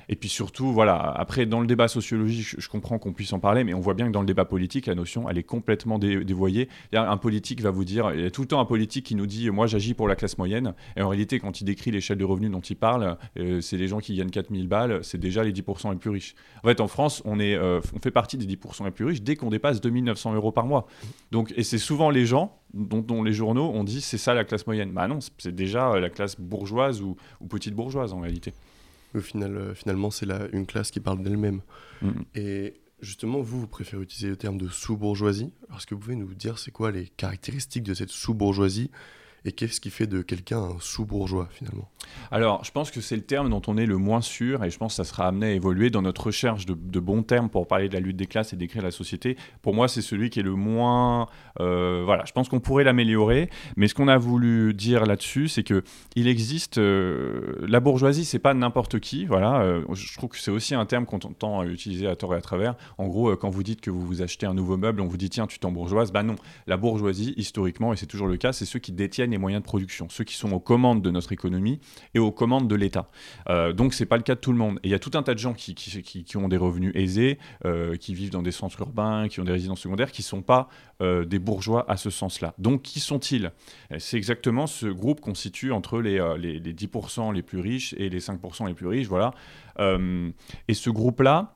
Et 0.10 0.16
puis 0.16 0.30
surtout, 0.30 0.72
voilà, 0.72 0.96
après, 0.96 1.46
dans 1.46 1.62
le 1.62 1.68
débat 1.68 1.88
sociologique, 1.88 2.56
je, 2.58 2.70
comprends 2.70 3.00
qu'on 3.00 3.14
puisse 3.14 3.34
en 3.34 3.40
parler, 3.40 3.64
mais 3.64 3.74
on 3.74 3.80
voit 3.80 3.94
bien 3.94 4.08
que 4.08 4.12
dans 4.12 4.22
le 4.22 4.26
débat 4.26 4.46
politique, 4.46 4.86
la 4.86 4.96
notion, 4.96 5.30
elle 5.30 5.38
est 5.38 5.44
complètement 5.44 6.00
dévoyée. 6.00 6.70
Y 6.94 6.98
a 6.98 7.10
un 7.10 7.18
politique 7.18 7.62
va 7.62 7.72
vous 7.72 7.86
dire, 7.86 8.12
il 8.14 8.22
y 8.22 8.26
a 8.26 8.32
tout 8.32 8.42
le 8.42 8.48
temps 8.48 8.60
un 8.60 8.66
politique 8.66 9.06
qui 9.06 9.16
nous 9.16 9.26
dit, 9.26 9.50
moi 9.50 9.68
j'agis 9.68 9.94
pour 9.94 10.08
la 10.08 10.16
classe 10.16 10.38
moyenne, 10.38 10.74
et 10.96 11.02
en 11.02 11.10
réalité, 11.10 11.40
quand 11.40 11.62
il 11.62 11.66
décrit 11.66 11.92
l'échelle 11.92 12.18
de 12.18 12.26
revenus 12.26 12.52
dont 12.52 12.62
il 12.62 12.76
parle, 12.76 13.18
euh, 13.38 13.62
c'est 13.62 13.78
les 13.78 13.88
gens 13.88 14.00
qui 14.00 14.16
gagnent 14.16 14.30
4000 14.30 14.68
balles, 14.68 15.00
c'est 15.04 15.20
déjà 15.20 15.44
les 15.44 15.54
10% 15.54 15.92
les 15.92 15.98
plus 15.98 16.10
riches. 16.10 16.36
En 16.64 16.68
fait, 16.68 16.82
en 16.82 16.88
France, 16.88 17.22
on, 17.26 17.40
est, 17.40 17.56
euh, 17.56 17.80
on 17.96 18.00
fait 18.00 18.12
partie 18.12 18.38
des 18.38 18.46
10% 18.46 18.86
les 18.86 18.92
plus 18.92 19.06
riches 19.06 19.22
dès 19.22 19.36
qu'on 19.36 19.50
dépasse 19.50 19.82
2900 19.82 20.34
euros 20.36 20.52
par 20.52 20.66
mois. 20.66 20.88
Donc, 21.32 21.54
et 21.56 21.64
c'est 21.64 21.78
souvent 21.78 22.10
les 22.10 22.26
gens 22.26 22.60
dont, 22.74 23.24
les 23.24 23.34
journaux 23.34 23.72
ont 23.74 23.84
dit 23.84 24.02
c'est 24.02 24.18
ça 24.18 24.34
la 24.34 24.44
classe 24.44 24.68
moyenne. 24.68 24.92
Bah 24.92 25.08
non, 25.08 25.20
c'est 25.38 25.56
déjà 25.56 25.92
euh, 25.92 26.00
la 26.00 26.10
classe 26.10 26.40
bourgeoise 26.40 27.02
ou, 27.02 27.16
ou 27.40 27.48
petite 27.48 27.74
bourgeoise 27.74 28.14
en 28.14 28.20
réalité. 28.20 28.54
Au 29.16 29.22
final, 29.22 29.74
finalement, 29.76 30.12
c'est 30.12 30.28
une 30.52 30.66
classe 30.66 30.92
qui 30.92 31.00
parle 31.00 31.24
d'elle-même. 31.24 31.62
Mm. 32.02 32.12
Et 32.36 32.74
Justement, 33.02 33.42
vous, 33.42 33.60
vous 33.60 33.68
préférez 33.68 34.02
utiliser 34.02 34.30
le 34.30 34.38
terme 34.38 34.58
de 34.58 34.70
sous-bourgeoisie. 34.70 35.52
Alors, 35.68 35.78
est-ce 35.78 35.86
que 35.86 35.94
vous 35.96 36.02
pouvez 36.02 36.16
nous 36.16 36.34
dire 36.34 36.58
c'est 36.58 36.72
quoi 36.72 36.92
les 36.92 37.08
caractéristiques 37.08 37.84
de 37.84 37.94
cette 37.94 38.10
sous-bourgeoisie? 38.10 38.90
Et 39.46 39.52
qu'est-ce 39.52 39.80
qui 39.80 39.92
fait 39.92 40.08
de 40.08 40.22
quelqu'un 40.22 40.58
un 40.58 40.76
sous-bourgeois 40.80 41.48
finalement? 41.52 41.88
Alors, 42.32 42.64
je 42.64 42.72
pense 42.72 42.92
que 42.92 43.00
c'est 43.00 43.16
le 43.16 43.22
terme 43.22 43.50
dont 43.50 43.62
on 43.68 43.78
est 43.78 43.86
le 43.86 43.98
moins 43.98 44.22
sûr 44.22 44.64
et 44.64 44.70
je 44.72 44.78
pense 44.78 44.94
que 44.94 44.96
ça 44.98 45.04
sera 45.04 45.28
amené 45.28 45.48
à 45.48 45.52
évoluer 45.52 45.92
dans 45.92 46.02
notre 46.02 46.28
recherche 46.28 46.66
de, 46.66 47.00
bons 47.00 47.22
termes 47.22 47.50
pour 47.50 47.68
parler 47.68 47.88
de 47.88 47.94
la 47.94 48.00
lutte 48.00 48.18
des 48.18 48.26
classes 48.26 48.54
et 48.54 48.56
d'écrire 48.56 48.82
la 48.82 48.92
société. 48.92 49.38
Pour 49.62 49.76
moi, 49.76 49.88
c'est 49.88 50.02
celui 50.02 50.32
qui 50.32 50.40
est 50.40 50.44
le 50.44 50.56
moins. 50.56 51.28
Euh, 51.60 52.02
voilà, 52.04 52.26
je 52.26 52.32
pense 52.32 52.50
qu'on 52.50 52.60
pourrait 52.60 52.84
l'améliorer, 52.84 53.50
mais 53.76 53.88
ce 53.88 53.94
qu'on 53.94 54.08
a 54.08 54.18
voulu 54.18 54.74
dire 54.74 55.06
là-dessus, 55.06 55.48
c'est 55.48 55.64
que 55.64 55.84
il 56.16 56.28
existe. 56.28 56.80
Euh, 56.80 57.56
la 57.68 57.80
bourgeoisie, 57.80 58.26
c'est 58.26 58.40
pas 58.40 58.56
n'importe 58.56 59.00
qui. 59.00 59.26
Voilà, 59.26 59.62
euh, 59.62 59.84
je 59.94 60.18
trouve 60.18 60.30
que 60.30 60.40
c'est 60.40 60.52
aussi 60.52 60.74
un 60.74 60.86
terme 60.86 61.06
qu'on 61.06 61.18
entend 61.18 61.64
utiliser 61.64 62.08
à 62.08 62.16
tort 62.16 62.34
et 62.34 62.38
à 62.38 62.42
travers. 62.42 62.76
En 62.98 63.08
gros, 63.08 63.36
quand 63.36 63.50
vous 63.50 63.64
dites 63.64 63.82
que 63.82 63.92
vous 63.92 64.02
vous 64.02 64.22
achetez 64.24 64.48
un 64.48 64.56
nouveau 64.56 64.78
meuble, 64.78 65.02
on 65.02 65.08
vous 65.08 65.18
dit 65.18 65.30
tiens, 65.30 65.46
tu 65.46 65.60
t'en 65.60 65.72
bourgeoises. 65.72 66.12
Bah 66.12 66.24
non, 66.24 66.36
la 66.66 66.78
bourgeoisie, 66.78 67.36
historiquement, 67.38 67.94
et 67.94 67.98
c'est 67.98 68.08
toujours 68.08 68.28
le 68.28 68.38
cas, 68.38 68.54
c'est 68.54 68.66
ceux 68.66 68.80
qui 68.80 68.92
détiennent 68.92 69.35
moyens 69.38 69.62
de 69.62 69.66
production, 69.66 70.08
ceux 70.10 70.24
qui 70.24 70.36
sont 70.36 70.52
aux 70.52 70.60
commandes 70.60 71.02
de 71.02 71.12
notre 71.12 71.32
économie 71.32 71.80
et 72.14 72.20
aux 72.20 72.32
commandes 72.32 72.68
de 72.68 72.76
l'État. 72.76 73.10
Euh, 73.50 73.74
donc 73.74 73.94
c'est 73.94 74.06
pas 74.06 74.18
le 74.18 74.24
cas 74.24 74.36
de 74.36 74.40
tout 74.40 74.52
le 74.52 74.58
monde. 74.58 74.80
Et 74.84 74.88
il 74.88 74.92
y 74.92 74.96
a 74.96 75.00
tout 75.00 75.12
un 75.14 75.24
tas 75.24 75.34
de 75.34 75.40
gens 75.40 75.54
qui, 75.54 75.76
ont 76.36 76.48
des 76.48 76.58
revenus 76.58 76.92
aisés, 76.96 77.38
euh, 77.66 77.96
qui 77.98 78.14
vivent 78.14 78.32
dans 78.32 78.42
des 78.42 78.52
centres 78.52 78.80
urbains, 78.82 79.28
qui 79.28 79.40
ont 79.40 79.44
des 79.44 79.52
résidences 79.52 79.80
secondaires, 79.80 80.12
qui 80.12 80.22
ne 80.22 80.26
sont 80.26 80.42
pas 80.42 80.70
euh, 81.02 81.26
des 81.26 81.40
bourgeois 81.40 81.90
à 81.90 81.98
ce 81.98 82.10
sens-là. 82.10 82.54
Donc 82.58 82.82
qui 82.82 83.00
sont-ils? 83.00 83.52
C'est 84.00 84.18
exactement 84.18 84.68
ce 84.68 84.88
groupe 84.88 85.22
entre 85.72 86.02
les, 86.02 86.20
euh, 86.20 86.38
les, 86.38 86.60
les, 86.60 86.74
10% 86.74 87.34
les 87.34 87.42
plus 87.42 87.60
riches 87.60 87.94
et 87.98 88.10
les 88.10 88.20
5% 88.20 88.68
les 88.68 88.74
plus 88.74 88.88
riches. 88.88 89.08
Voilà. 89.08 89.34
et 89.80 90.74
ce 90.74 90.90
groupe-là, 90.90 91.56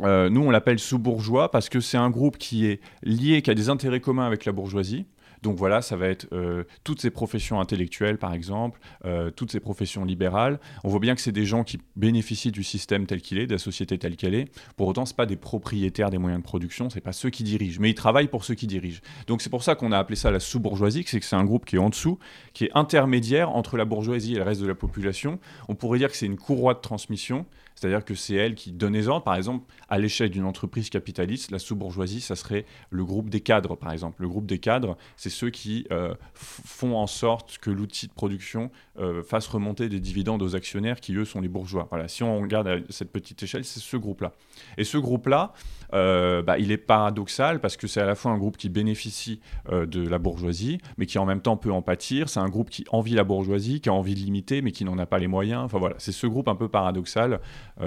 nous, 0.00 0.42
on 0.42 0.50
l'appelle 0.50 0.78
sous-bourgeois 0.78 1.50
parce 1.50 1.68
que 1.68 1.80
c'est 1.80 1.96
un 1.96 2.10
groupe 2.10 2.38
qui 2.38 2.66
est 2.66 2.80
lié, 3.02 3.42
qui 3.42 3.50
a 3.50 3.54
des 3.54 3.68
intérêts 3.68 4.00
communs 4.00 4.26
avec 4.26 4.44
la 4.44 4.52
bourgeoisie, 4.52 5.06
donc 5.44 5.58
voilà, 5.58 5.82
ça 5.82 5.94
va 5.96 6.08
être 6.08 6.26
euh, 6.32 6.64
toutes 6.84 7.02
ces 7.02 7.10
professions 7.10 7.60
intellectuelles, 7.60 8.16
par 8.16 8.32
exemple, 8.32 8.80
euh, 9.04 9.30
toutes 9.30 9.52
ces 9.52 9.60
professions 9.60 10.04
libérales. 10.06 10.58
On 10.84 10.88
voit 10.88 11.00
bien 11.00 11.14
que 11.14 11.20
c'est 11.20 11.32
des 11.32 11.44
gens 11.44 11.64
qui 11.64 11.78
bénéficient 11.96 12.50
du 12.50 12.64
système 12.64 13.06
tel 13.06 13.20
qu'il 13.20 13.38
est, 13.38 13.46
de 13.46 13.52
la 13.52 13.58
société 13.58 13.98
telle 13.98 14.16
qu'elle 14.16 14.34
est. 14.34 14.46
Pour 14.76 14.88
autant, 14.88 15.04
ce 15.04 15.12
pas 15.12 15.26
des 15.26 15.36
propriétaires 15.36 16.08
des 16.08 16.16
moyens 16.16 16.42
de 16.42 16.46
production, 16.46 16.88
ce 16.88 16.98
pas 16.98 17.12
ceux 17.12 17.28
qui 17.28 17.42
dirigent, 17.44 17.78
mais 17.78 17.90
ils 17.90 17.94
travaillent 17.94 18.28
pour 18.28 18.42
ceux 18.42 18.54
qui 18.54 18.66
dirigent. 18.66 19.02
Donc 19.26 19.42
c'est 19.42 19.50
pour 19.50 19.62
ça 19.62 19.74
qu'on 19.74 19.92
a 19.92 19.98
appelé 19.98 20.16
ça 20.16 20.30
la 20.30 20.40
sous-bourgeoisie, 20.40 21.04
c'est 21.06 21.20
que 21.20 21.26
c'est 21.26 21.36
un 21.36 21.44
groupe 21.44 21.66
qui 21.66 21.76
est 21.76 21.78
en 21.78 21.90
dessous, 21.90 22.18
qui 22.54 22.64
est 22.64 22.70
intermédiaire 22.74 23.50
entre 23.50 23.76
la 23.76 23.84
bourgeoisie 23.84 24.32
et 24.32 24.38
le 24.38 24.44
reste 24.44 24.62
de 24.62 24.66
la 24.66 24.74
population. 24.74 25.38
On 25.68 25.74
pourrait 25.74 25.98
dire 25.98 26.10
que 26.10 26.16
c'est 26.16 26.24
une 26.24 26.38
courroie 26.38 26.72
de 26.72 26.80
transmission 26.80 27.44
c'est-à-dire 27.74 28.04
que 28.04 28.14
c'est 28.14 28.34
elle 28.34 28.54
qui 28.54 28.72
donne 28.72 28.94
les. 28.94 29.04
Par 29.24 29.34
exemple, 29.34 29.64
à 29.88 29.98
l'échelle 29.98 30.30
d'une 30.30 30.44
entreprise 30.44 30.88
capitaliste, 30.88 31.50
la 31.50 31.58
sous-bourgeoisie, 31.58 32.20
ça 32.20 32.36
serait 32.36 32.64
le 32.90 33.04
groupe 33.04 33.28
des 33.28 33.40
cadres, 33.40 33.76
par 33.76 33.92
exemple. 33.92 34.22
Le 34.22 34.28
groupe 34.28 34.46
des 34.46 34.58
cadres, 34.58 34.96
c'est 35.16 35.30
ceux 35.30 35.50
qui 35.50 35.86
euh, 35.90 36.14
font 36.34 36.96
en 36.96 37.06
sorte 37.06 37.58
que 37.58 37.70
l'outil 37.70 38.06
de 38.06 38.12
production 38.12 38.70
euh, 38.98 39.22
fasse 39.22 39.46
remonter 39.46 39.88
des 39.88 40.00
dividendes 40.00 40.42
aux 40.42 40.56
actionnaires 40.56 41.00
qui, 41.00 41.14
eux, 41.14 41.24
sont 41.24 41.40
les 41.40 41.48
bourgeois. 41.48 41.86
Voilà, 41.90 42.08
si 42.08 42.22
on 42.22 42.40
regarde 42.40 42.68
à 42.68 42.76
cette 42.88 43.12
petite 43.12 43.42
échelle, 43.42 43.64
c'est 43.64 43.80
ce 43.80 43.96
groupe-là. 43.96 44.32
Et 44.78 44.84
ce 44.84 44.96
groupe-là, 44.96 45.52
euh, 45.92 46.42
bah, 46.42 46.58
il 46.58 46.72
est 46.72 46.78
paradoxal 46.78 47.60
parce 47.60 47.76
que 47.76 47.86
c'est 47.86 48.00
à 48.00 48.06
la 48.06 48.14
fois 48.14 48.32
un 48.32 48.38
groupe 48.38 48.56
qui 48.56 48.68
bénéficie 48.68 49.40
de 49.70 50.08
la 50.08 50.18
bourgeoisie, 50.18 50.78
mais 50.96 51.06
qui 51.06 51.18
en 51.18 51.26
même 51.26 51.40
temps 51.40 51.56
peut 51.56 51.72
en 51.72 51.82
pâtir. 51.82 52.28
C'est 52.28 52.40
un 52.40 52.48
groupe 52.48 52.70
qui 52.70 52.84
envie 52.90 53.14
la 53.14 53.24
bourgeoisie, 53.24 53.80
qui 53.80 53.88
a 53.88 53.92
envie 53.92 54.14
de 54.14 54.20
l'imiter, 54.20 54.62
mais 54.62 54.72
qui 54.72 54.84
n'en 54.84 54.98
a 54.98 55.06
pas 55.06 55.18
les 55.18 55.26
moyens. 55.26 55.62
Enfin 55.64 55.78
voilà, 55.78 55.96
c'est 55.98 56.12
ce 56.12 56.26
groupe 56.26 56.48
un 56.48 56.56
peu 56.56 56.68
paradoxal 56.68 57.40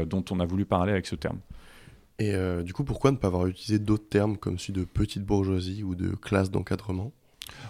dont 0.05 0.23
on 0.31 0.39
a 0.39 0.45
voulu 0.45 0.65
parler 0.65 0.91
avec 0.91 1.05
ce 1.07 1.15
terme. 1.15 1.39
Et 2.19 2.33
euh, 2.33 2.63
du 2.63 2.73
coup, 2.73 2.83
pourquoi 2.83 3.11
ne 3.11 3.17
pas 3.17 3.27
avoir 3.27 3.45
utilisé 3.47 3.79
d'autres 3.79 4.09
termes 4.09 4.37
comme 4.37 4.57
celui 4.57 4.73
de 4.73 4.85
petite 4.85 5.23
bourgeoisie 5.23 5.83
ou 5.83 5.95
de 5.95 6.09
classe 6.15 6.49
d'encadrement? 6.49 7.11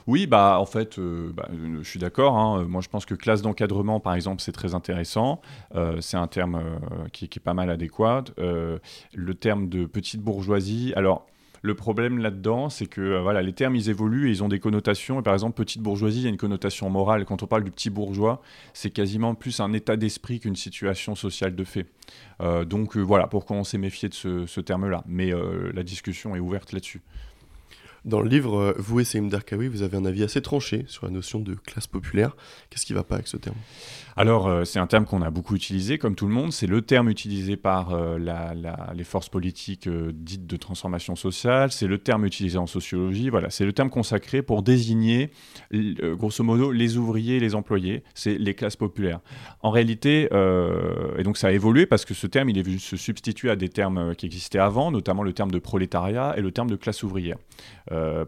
Oui, 0.08 0.26
bah 0.26 0.58
en 0.60 0.66
fait, 0.66 0.98
euh, 0.98 1.32
bah, 1.34 1.50
je 1.52 1.88
suis 1.88 2.00
d'accord. 2.00 2.38
Hein. 2.38 2.64
Moi, 2.64 2.82
je 2.82 2.88
pense 2.88 3.06
que 3.06 3.14
classe 3.14 3.42
d'encadrement, 3.42 4.00
par 4.00 4.16
exemple, 4.16 4.42
c'est 4.42 4.54
très 4.54 4.74
intéressant. 4.74 5.42
c'est 6.00 6.18
un 6.18 6.28
terme 6.28 6.62
qui, 7.12 7.28
qui, 7.30 7.40
est 7.40 7.42
pas 7.42 7.54
mal 7.54 7.70
adéquat. 7.70 8.24
le 8.38 9.34
terme 9.34 9.70
de 9.70 9.86
petite 9.86 10.22
bourgeoisie, 10.22 10.94
alors 10.96 11.28
le 11.62 11.76
problème 11.76 12.20
là-dedans, 12.20 12.70
c'est 12.70 12.86
que 12.86 13.02
euh, 13.02 13.42
les 13.42 13.54
termes, 13.54 13.76
évoluent 13.76 14.28
et 14.28 14.32
ils 14.32 14.44
ont 14.44 14.48
des 14.48 14.60
connotations. 14.60 15.20
Et 15.20 15.24
par 15.24 15.34
exemple, 15.34 15.56
petite 15.56 15.82
bourgeoisie, 15.82 16.20
il 16.20 16.24
y 16.24 16.28
a 16.28 16.30
une 16.30 16.38
connotation 16.38 16.90
morale. 16.90 17.26
Quand 17.26 17.44
on 17.44 17.48
parle 17.48 17.64
du 17.64 17.72
petit 17.72 17.90
bourgeois, 17.90 18.42
c'est 18.74 18.90
quasiment 18.90 19.36
plus 19.36 19.60
un 19.60 19.74
état 19.74 19.96
d'esprit 19.96 20.40
qu'une 20.40 20.56
situation 20.56 21.16
sociale 21.16 21.56
de 21.56 21.64
fait. 21.64 21.88
Euh, 22.42 22.66
donc 22.66 22.96
euh, 22.98 23.02
voilà 23.02 23.28
pourquoi 23.28 23.58
on 23.58 23.64
s'est 23.64 23.78
méfié 23.78 24.10
de 24.10 24.14
ce, 24.14 24.60
terme-là. 24.62 25.04
Mais 25.08 25.32
la 25.74 25.84
discussion 25.84 26.36
est 26.36 26.40
ouverte 26.40 26.74
là-dessus. 26.74 27.02
Dans 28.06 28.22
le 28.22 28.30
livre, 28.30 28.76
vous 28.78 29.00
et 29.00 29.04
Saïm 29.04 29.30
Darkawi, 29.30 29.68
vous 29.68 29.82
avez 29.82 29.98
un 29.98 30.06
avis 30.06 30.24
assez 30.24 30.42
tranché 30.42 30.86
sur 30.88 31.06
la 31.06 31.12
notion 31.12 31.40
de 31.40 31.56
classe 31.56 31.88
populaire. 31.88 32.36
Qu'est-ce 32.70 32.86
qui 32.86 32.94
ne 32.94 32.98
va 32.98 33.04
pas 33.04 33.16
avec 33.16 33.28
ce 33.28 33.38
terme? 33.38 33.58
Alors, 34.20 34.48
euh, 34.48 34.64
c'est 34.66 34.80
un 34.80 34.88
terme 34.88 35.06
qu'on 35.06 35.22
a 35.22 35.30
beaucoup 35.30 35.56
utilisé, 35.56 36.00
comme 36.00 36.16
tout 36.16 36.28
le 36.28 36.34
monde. 36.34 36.52
C'est 36.52 36.66
le 36.66 36.82
terme 36.82 37.08
utilisé 37.08 37.56
par 37.56 37.92
euh, 37.92 38.18
les 38.96 39.04
forces 39.04 39.30
politiques 39.30 39.86
euh, 39.86 40.12
dites 40.12 40.48
de 40.48 40.58
transformation 40.58 41.16
sociale. 41.16 41.72
C'est 41.72 41.86
le 41.86 42.00
terme 42.00 42.26
utilisé 42.26 42.58
en 42.58 42.66
sociologie. 42.66 43.30
Voilà, 43.30 43.52
c'est 43.52 43.64
le 43.64 43.74
terme 43.74 43.92
consacré 43.92 44.42
pour 44.42 44.64
désigner, 44.64 45.30
grosso 45.72 46.44
modo, 46.44 46.72
les 46.72 46.98
ouvriers 46.98 47.38
et 47.38 47.40
les 47.40 47.54
employés. 47.54 48.04
C'est 48.16 48.40
les 48.40 48.56
classes 48.56 48.76
populaires. 48.76 49.20
En 49.62 49.70
réalité, 49.70 50.30
et 51.18 51.24
donc 51.24 51.38
ça 51.38 51.48
a 51.48 51.52
évolué 51.52 51.86
parce 51.86 52.06
que 52.06 52.14
ce 52.16 52.26
terme, 52.26 52.50
il 52.50 52.58
est 52.58 52.64
venu 52.64 52.80
se 52.80 52.98
substituer 52.98 53.52
à 53.52 53.56
des 53.56 53.70
termes 53.70 54.16
qui 54.16 54.26
existaient 54.26 54.58
avant, 54.58 54.90
notamment 54.90 55.22
le 55.22 55.34
terme 55.34 55.52
de 55.52 55.60
prolétariat 55.60 56.34
et 56.38 56.42
le 56.42 56.52
terme 56.52 56.70
de 56.70 56.76
classe 56.76 57.04
ouvrière. 57.04 57.38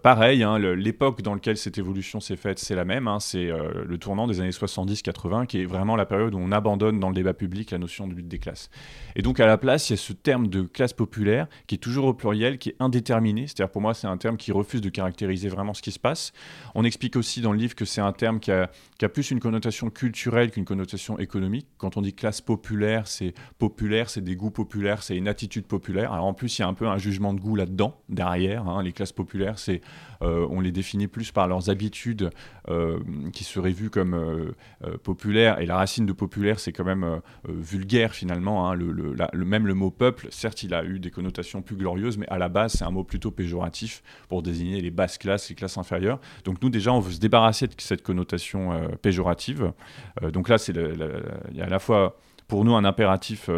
Pareil, 0.02 0.44
hein, 0.44 0.58
l'époque 0.60 1.22
dans 1.22 1.34
laquelle 1.34 1.58
cette 1.58 1.78
évolution 1.78 2.20
s'est 2.20 2.36
faite, 2.36 2.60
c'est 2.60 2.76
la 2.76 2.86
même. 2.86 3.08
Hein. 3.08 3.20
c'est 3.20 3.50
le 3.50 3.98
tournant 3.98 4.28
des 4.28 4.40
années 4.42 4.50
70-80 4.50 5.48
qui 5.48 5.62
est 5.62 5.66
vraiment 5.66 5.96
la 5.96 6.06
période 6.06 6.34
où 6.34 6.40
on 6.40 6.52
abandonne 6.52 7.00
dans 7.00 7.10
le 7.10 7.16
débat 7.16 7.34
public 7.34 7.72
la 7.72 7.78
notion 7.78 8.08
de 8.08 8.14
lutte 8.14 8.28
des 8.28 8.40
classes. 8.40 8.70
Et 9.16 9.22
donc 9.22 9.40
à 9.40 9.46
la 9.46 9.58
place, 9.58 9.90
il 9.90 9.94
y 9.94 9.96
a 9.96 9.98
ce 9.98 10.14
terme 10.14 10.48
de 10.48 10.62
classe 10.62 10.94
populaire 10.94 11.48
qui 11.68 11.76
est 11.76 11.80
toujours 11.80 12.06
au 12.06 12.14
pluriel, 12.14 12.58
qui 12.58 12.70
est 12.70 12.76
indéterminé. 12.80 13.48
C'est-à-dire 13.48 13.72
pour 13.72 13.82
moi, 13.82 13.94
c'est 13.94 14.08
un 14.08 14.18
terme 14.18 14.38
qui 14.38 14.52
refuse 14.52 14.82
de 14.82 14.90
caractériser 14.90 15.50
vraiment 15.50 15.74
ce 15.74 15.82
qui 15.82 15.92
se 15.92 16.00
passe. 16.00 16.32
On 16.76 16.84
explique 16.84 17.16
aussi 17.16 17.42
dans 17.42 17.52
le 17.52 17.58
livre 17.58 17.76
que 17.76 17.86
c'est 17.86 18.02
un 18.02 18.12
terme 18.12 18.40
qui 18.40 18.52
a, 18.52 18.70
plus 19.14 19.32
une 19.32 19.40
connotation 19.40 19.90
culturelle 19.90 20.52
qu'une 20.52 20.66
connotation 20.66 21.18
économique. 21.20 21.68
Quand 21.78 21.98
on 21.98 22.02
dit 22.02 22.14
classe 22.14 22.42
populaire, 22.42 23.08
c'est 23.08 23.34
populaire, 23.58 24.10
c'est 24.10 24.22
des 24.22 24.36
goûts 24.36 24.52
populaires, 24.52 25.04
c'est 25.04 25.16
une 25.16 25.28
attitude 25.28 25.66
populaire. 25.66 26.14
En 26.14 26.34
plus, 26.34 26.58
il 26.58 26.62
y 26.62 26.66
a 26.66 26.68
un 26.68 26.74
peu 26.74 26.88
un 26.88 26.98
jugement 26.98 27.34
de 27.34 27.40
goût 27.40 27.56
là-dedans, 27.56 28.00
derrière. 28.10 28.68
Hein. 28.68 28.84
Les 28.84 28.92
classes 28.92 29.12
populaires, 29.12 29.49
euh, 30.22 30.48
on 30.50 30.60
les 30.60 30.72
définit 30.72 31.08
plus 31.08 31.32
par 31.32 31.48
leurs 31.48 31.70
habitudes 31.70 32.30
euh, 32.70 33.00
qui 33.34 33.44
seraient 33.44 33.72
vues 33.72 33.90
comme 33.90 34.14
euh, 34.14 34.98
populaires 35.04 35.60
et 35.60 35.66
la 35.66 35.78
racine 35.78 36.06
de 36.06 36.14
populaire, 36.14 36.60
c'est 36.60 36.72
quand 36.72 36.84
même 36.84 37.22
vulgaire 37.48 38.14
finalement. 38.14 38.70
Hein. 38.70 38.78
Même 39.34 39.68
le 39.68 39.74
mot 39.74 39.92
peuple, 39.92 40.28
certes, 40.32 40.64
il 40.64 40.74
a 40.74 40.84
eu 40.84 41.00
des 41.00 41.12
connotations 41.12 41.62
plus 41.62 41.76
glorieuses, 41.76 42.18
mais 42.18 42.28
à 42.30 42.38
la 42.38 42.50
base, 42.50 42.74
c'est 42.74 42.84
un 42.84 42.92
mot 42.92 43.04
plutôt 43.04 43.32
péjoratif 43.32 44.04
pour 44.28 44.42
désigner 44.42 44.82
les 44.82 44.92
basses 44.92 45.18
classes, 45.18 45.50
les 45.50 45.56
classes 45.56 45.78
inférieures. 45.78 46.20
Donc 46.44 46.62
nous, 46.62 46.70
déjà, 46.70 46.94
on 46.94 47.00
veut 47.00 47.14
se 47.14 47.20
débarrasser 47.20 47.68
de 47.68 47.74
cette 47.78 48.04
connotation 48.04 48.90
péjorative. 49.02 49.72
donc 50.34 50.50
là, 50.50 50.58
c'est 50.58 50.74
il 50.76 51.58
y 51.58 51.62
a 51.62 51.66
à 51.66 51.70
la 51.70 51.80
fois 51.80 52.18
pour 52.48 52.66
nous 52.66 52.76
un 52.76 52.84
impératif 52.84 53.50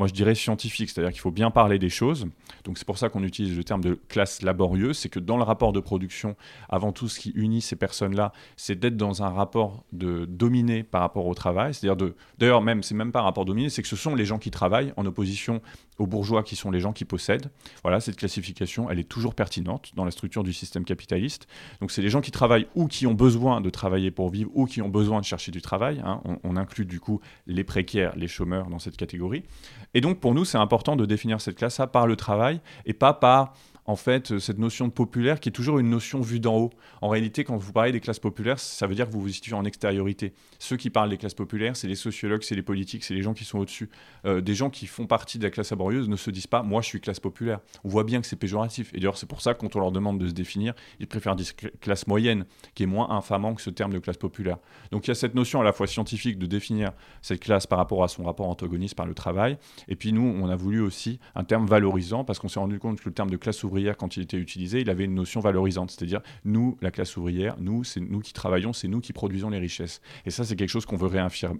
moi 0.00 0.08
je 0.08 0.14
dirais 0.14 0.34
scientifique, 0.34 0.88
c'est-à-dire 0.88 1.12
qu'il 1.12 1.20
faut 1.20 1.30
bien 1.30 1.50
parler 1.50 1.78
des 1.78 1.90
choses. 1.90 2.26
Donc 2.64 2.78
c'est 2.78 2.86
pour 2.86 2.96
ça 2.96 3.10
qu'on 3.10 3.22
utilise 3.22 3.54
le 3.54 3.62
terme 3.64 3.82
de 3.82 4.00
classe 4.08 4.40
laborieuse, 4.40 4.96
c'est 4.96 5.10
que 5.10 5.18
dans 5.18 5.36
le 5.36 5.42
rapport 5.42 5.74
de 5.74 5.80
production, 5.80 6.36
avant 6.70 6.90
tout, 6.90 7.06
ce 7.06 7.20
qui 7.20 7.32
unit 7.32 7.60
ces 7.60 7.76
personnes-là, 7.76 8.32
c'est 8.56 8.80
d'être 8.80 8.96
dans 8.96 9.22
un 9.22 9.28
rapport 9.28 9.84
de 9.92 10.24
dominé 10.24 10.84
par 10.84 11.02
rapport 11.02 11.26
au 11.26 11.34
travail, 11.34 11.74
c'est-à-dire 11.74 12.12
d'ailleurs 12.38 12.62
même, 12.62 12.82
c'est 12.82 12.94
même 12.94 13.12
pas 13.12 13.20
un 13.20 13.24
rapport 13.24 13.44
dominé, 13.44 13.68
c'est 13.68 13.82
que 13.82 13.88
ce 13.88 13.96
sont 13.96 14.14
les 14.14 14.24
gens 14.24 14.38
qui 14.38 14.50
travaillent 14.50 14.94
en 14.96 15.04
opposition 15.04 15.60
aux 15.98 16.06
bourgeois 16.06 16.42
qui 16.42 16.56
sont 16.56 16.70
les 16.70 16.80
gens 16.80 16.94
qui 16.94 17.04
possèdent. 17.04 17.50
Voilà, 17.82 18.00
cette 18.00 18.16
classification, 18.16 18.88
elle 18.88 18.98
est 18.98 19.08
toujours 19.08 19.34
pertinente 19.34 19.92
dans 19.94 20.06
la 20.06 20.10
structure 20.10 20.42
du 20.42 20.54
système 20.54 20.84
capitaliste. 20.84 21.46
Donc 21.80 21.90
c'est 21.90 22.00
les 22.00 22.08
gens 22.08 22.22
qui 22.22 22.30
travaillent 22.30 22.66
ou 22.74 22.86
qui 22.86 23.06
ont 23.06 23.12
besoin 23.12 23.60
de 23.60 23.68
travailler 23.68 24.10
pour 24.10 24.30
vivre 24.30 24.50
ou 24.54 24.64
qui 24.64 24.80
ont 24.80 24.88
besoin 24.88 25.20
de 25.20 25.26
chercher 25.26 25.52
du 25.52 25.60
travail. 25.60 26.00
Hein. 26.02 26.22
On 26.42 26.56
inclut 26.56 26.86
du 26.86 27.00
coup 27.00 27.20
les 27.46 27.64
précaires, 27.64 28.16
les 28.16 28.28
chômeurs 28.28 28.68
dans 28.68 28.78
cette 28.78 28.96
catégorie. 28.96 29.44
Et 29.94 30.00
donc 30.00 30.20
pour 30.20 30.34
nous, 30.34 30.44
c'est 30.44 30.58
important 30.58 30.96
de 30.96 31.06
définir 31.06 31.40
cette 31.40 31.56
classe-là 31.56 31.86
par 31.86 32.06
le 32.06 32.16
travail 32.16 32.60
et 32.86 32.92
pas 32.92 33.12
par 33.12 33.54
en 33.90 33.96
fait, 33.96 34.38
cette 34.38 34.58
notion 34.58 34.86
de 34.86 34.92
populaire 34.92 35.40
qui 35.40 35.48
est 35.48 35.52
toujours 35.52 35.80
une 35.80 35.90
notion 35.90 36.20
vue 36.20 36.38
d'en 36.38 36.56
haut. 36.56 36.70
En 37.02 37.08
réalité, 37.08 37.42
quand 37.42 37.56
vous 37.56 37.72
parlez 37.72 37.90
des 37.90 37.98
classes 37.98 38.20
populaires, 38.20 38.60
ça 38.60 38.86
veut 38.86 38.94
dire 38.94 39.08
que 39.08 39.12
vous 39.12 39.20
vous 39.20 39.28
situez 39.28 39.54
en 39.54 39.64
extériorité. 39.64 40.32
Ceux 40.60 40.76
qui 40.76 40.90
parlent 40.90 41.10
des 41.10 41.16
classes 41.16 41.34
populaires, 41.34 41.76
c'est 41.76 41.88
les 41.88 41.96
sociologues, 41.96 42.44
c'est 42.44 42.54
les 42.54 42.62
politiques, 42.62 43.02
c'est 43.02 43.14
les 43.14 43.22
gens 43.22 43.34
qui 43.34 43.44
sont 43.44 43.58
au-dessus. 43.58 43.90
Euh, 44.26 44.40
des 44.40 44.54
gens 44.54 44.70
qui 44.70 44.86
font 44.86 45.06
partie 45.06 45.38
de 45.38 45.42
la 45.42 45.50
classe 45.50 45.70
laborieuse 45.70 46.08
ne 46.08 46.14
se 46.14 46.30
disent 46.30 46.46
pas 46.46 46.62
moi 46.62 46.82
je 46.82 46.86
suis 46.86 47.00
classe 47.00 47.18
populaire. 47.18 47.58
On 47.82 47.88
voit 47.88 48.04
bien 48.04 48.20
que 48.20 48.28
c'est 48.28 48.36
péjoratif. 48.36 48.94
Et 48.94 48.98
d'ailleurs, 48.98 49.16
c'est 49.16 49.26
pour 49.26 49.40
ça 49.40 49.54
que 49.54 49.60
quand 49.60 49.74
on 49.74 49.80
leur 49.80 49.90
demande 49.90 50.20
de 50.20 50.28
se 50.28 50.34
définir, 50.34 50.74
ils 51.00 51.08
préfèrent 51.08 51.34
dire 51.34 51.48
classe 51.80 52.06
moyenne, 52.06 52.44
qui 52.74 52.84
est 52.84 52.86
moins 52.86 53.10
infamant 53.10 53.54
que 53.54 53.62
ce 53.62 53.70
terme 53.70 53.92
de 53.92 53.98
classe 53.98 54.18
populaire. 54.18 54.58
Donc 54.92 55.06
il 55.06 55.08
y 55.08 55.10
a 55.10 55.16
cette 55.16 55.34
notion 55.34 55.60
à 55.60 55.64
la 55.64 55.72
fois 55.72 55.88
scientifique 55.88 56.38
de 56.38 56.46
définir 56.46 56.92
cette 57.22 57.40
classe 57.40 57.66
par 57.66 57.78
rapport 57.78 58.04
à 58.04 58.08
son 58.08 58.22
rapport 58.22 58.48
antagoniste 58.48 58.94
par 58.94 59.06
le 59.06 59.14
travail. 59.14 59.58
Et 59.88 59.96
puis 59.96 60.12
nous, 60.12 60.22
on 60.40 60.48
a 60.48 60.54
voulu 60.54 60.80
aussi 60.80 61.18
un 61.34 61.42
terme 61.42 61.66
valorisant 61.66 62.22
parce 62.22 62.38
qu'on 62.38 62.48
s'est 62.48 62.60
rendu 62.60 62.78
compte 62.78 63.00
que 63.00 63.08
le 63.08 63.14
terme 63.14 63.30
de 63.30 63.36
classe 63.36 63.64
ouvrière, 63.64 63.79
quand 63.96 64.16
il 64.16 64.22
était 64.22 64.36
utilisé, 64.36 64.80
il 64.80 64.90
avait 64.90 65.04
une 65.04 65.14
notion 65.14 65.40
valorisante. 65.40 65.90
C'est-à-dire, 65.90 66.20
nous, 66.44 66.76
la 66.80 66.90
classe 66.90 67.16
ouvrière, 67.16 67.56
nous, 67.58 67.84
c'est 67.84 68.00
nous 68.00 68.20
qui 68.20 68.32
travaillons, 68.32 68.72
c'est 68.72 68.88
nous 68.88 69.00
qui 69.00 69.12
produisons 69.12 69.50
les 69.50 69.58
richesses. 69.58 70.00
Et 70.26 70.30
ça, 70.30 70.44
c'est 70.44 70.56
quelque 70.56 70.70
chose 70.70 70.86
qu'on 70.86 70.96
veut 70.96 71.10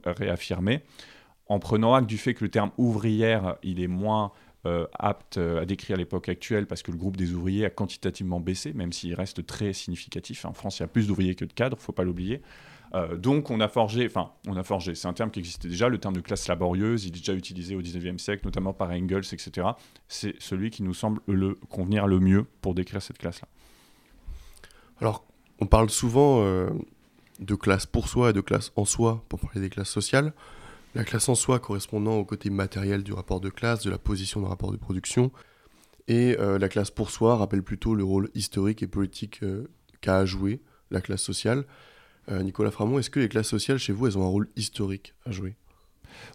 réaffirmer 0.06 0.82
en 1.50 1.58
prenant 1.58 1.94
acte 1.94 2.08
du 2.08 2.16
fait 2.16 2.32
que 2.32 2.44
le 2.44 2.50
terme 2.50 2.70
ouvrière, 2.78 3.56
il 3.64 3.80
est 3.80 3.88
moins 3.88 4.32
euh, 4.66 4.86
apte 4.92 5.36
euh, 5.36 5.62
à 5.62 5.64
décrire 5.66 5.96
l'époque 5.96 6.28
actuelle 6.28 6.66
parce 6.66 6.82
que 6.82 6.92
le 6.92 6.96
groupe 6.96 7.16
des 7.16 7.32
ouvriers 7.32 7.64
a 7.64 7.70
quantitativement 7.70 8.38
baissé, 8.38 8.72
même 8.72 8.92
s'il 8.92 9.14
reste 9.14 9.44
très 9.44 9.72
significatif. 9.72 10.44
En 10.44 10.52
France, 10.52 10.78
il 10.78 10.82
y 10.82 10.84
a 10.84 10.88
plus 10.88 11.08
d'ouvriers 11.08 11.34
que 11.34 11.44
de 11.44 11.52
cadres, 11.52 11.76
faut 11.76 11.92
pas 11.92 12.04
l'oublier. 12.04 12.40
Euh, 12.94 13.16
donc 13.16 13.50
on 13.50 13.60
a 13.60 13.68
forgé, 13.68 14.06
enfin 14.06 14.32
on 14.48 14.56
a 14.56 14.64
forgé, 14.64 14.94
c'est 14.94 15.06
un 15.06 15.12
terme 15.12 15.30
qui 15.30 15.38
existait 15.38 15.68
déjà, 15.68 15.88
le 15.88 15.98
terme 15.98 16.14
de 16.14 16.20
classe 16.20 16.48
laborieuse, 16.48 17.04
il 17.04 17.08
est 17.08 17.18
déjà 17.18 17.34
utilisé 17.34 17.76
au 17.76 17.82
19e 17.82 18.18
siècle, 18.18 18.42
notamment 18.44 18.72
par 18.72 18.90
Engels, 18.90 19.24
etc. 19.32 19.68
C'est 20.08 20.34
celui 20.40 20.70
qui 20.70 20.82
nous 20.82 20.94
semble 20.94 21.20
le 21.28 21.54
convenir 21.68 22.06
le 22.06 22.18
mieux 22.18 22.46
pour 22.60 22.74
décrire 22.74 23.00
cette 23.00 23.18
classe-là. 23.18 23.48
Alors 25.00 25.24
on 25.60 25.66
parle 25.66 25.90
souvent 25.90 26.44
de 27.40 27.54
classe 27.54 27.86
pour 27.86 28.08
soi 28.08 28.30
et 28.30 28.32
de 28.32 28.40
classe 28.40 28.72
en 28.76 28.84
soi 28.84 29.24
pour 29.28 29.40
parler 29.40 29.60
des 29.60 29.70
classes 29.70 29.90
sociales. 29.90 30.32
La 30.94 31.04
classe 31.04 31.28
en 31.28 31.34
soi 31.34 31.60
correspondant 31.60 32.16
au 32.16 32.24
côté 32.24 32.50
matériel 32.50 33.04
du 33.04 33.12
rapport 33.12 33.40
de 33.40 33.48
classe, 33.48 33.84
de 33.84 33.90
la 33.90 33.98
position 33.98 34.40
de 34.40 34.46
rapport 34.46 34.72
de 34.72 34.76
production, 34.76 35.30
et 36.08 36.36
euh, 36.40 36.58
la 36.58 36.68
classe 36.68 36.90
pour 36.90 37.10
soi 37.10 37.36
rappelle 37.36 37.62
plutôt 37.62 37.94
le 37.94 38.02
rôle 38.02 38.30
historique 38.34 38.82
et 38.82 38.88
politique 38.88 39.44
euh, 39.44 39.68
qu'a 40.00 40.18
à 40.18 40.24
jouer 40.24 40.60
la 40.90 41.00
classe 41.00 41.22
sociale. 41.22 41.64
Euh, 42.30 42.42
Nicolas 42.42 42.70
Framont, 42.70 42.98
est-ce 42.98 43.10
que 43.10 43.20
les 43.20 43.28
classes 43.28 43.48
sociales 43.48 43.78
chez 43.78 43.92
vous, 43.92 44.06
elles 44.06 44.18
ont 44.18 44.24
un 44.24 44.28
rôle 44.28 44.48
historique 44.56 45.14
à 45.26 45.30
jouer? 45.30 45.54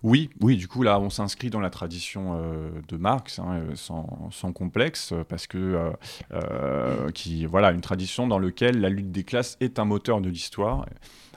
Oui, 0.04 0.30
oui, 0.42 0.58
du 0.58 0.68
coup, 0.68 0.84
là, 0.84 1.00
on 1.00 1.10
s'inscrit 1.10 1.50
dans 1.50 1.60
la 1.60 1.70
tradition 1.70 2.42
de 2.88 2.98
Marx, 2.98 3.40
hein, 3.40 3.62
sans, 3.76 4.30
sans, 4.32 4.52
complexe, 4.52 5.14
parce 5.30 5.48
que, 5.48 5.92
qui, 7.14 7.46
voilà, 7.46 7.72
une 7.72 7.82
tradition 7.82 8.26
dans 8.26 8.40
laquelle 8.40 8.80
la 8.80 8.90
lutte 8.90 9.12
des 9.12 9.24
classes 9.24 9.58
est 9.60 9.78
un 9.78 9.86
moteur 9.86 10.22
de 10.22 10.30
l'histoire. 10.30 10.86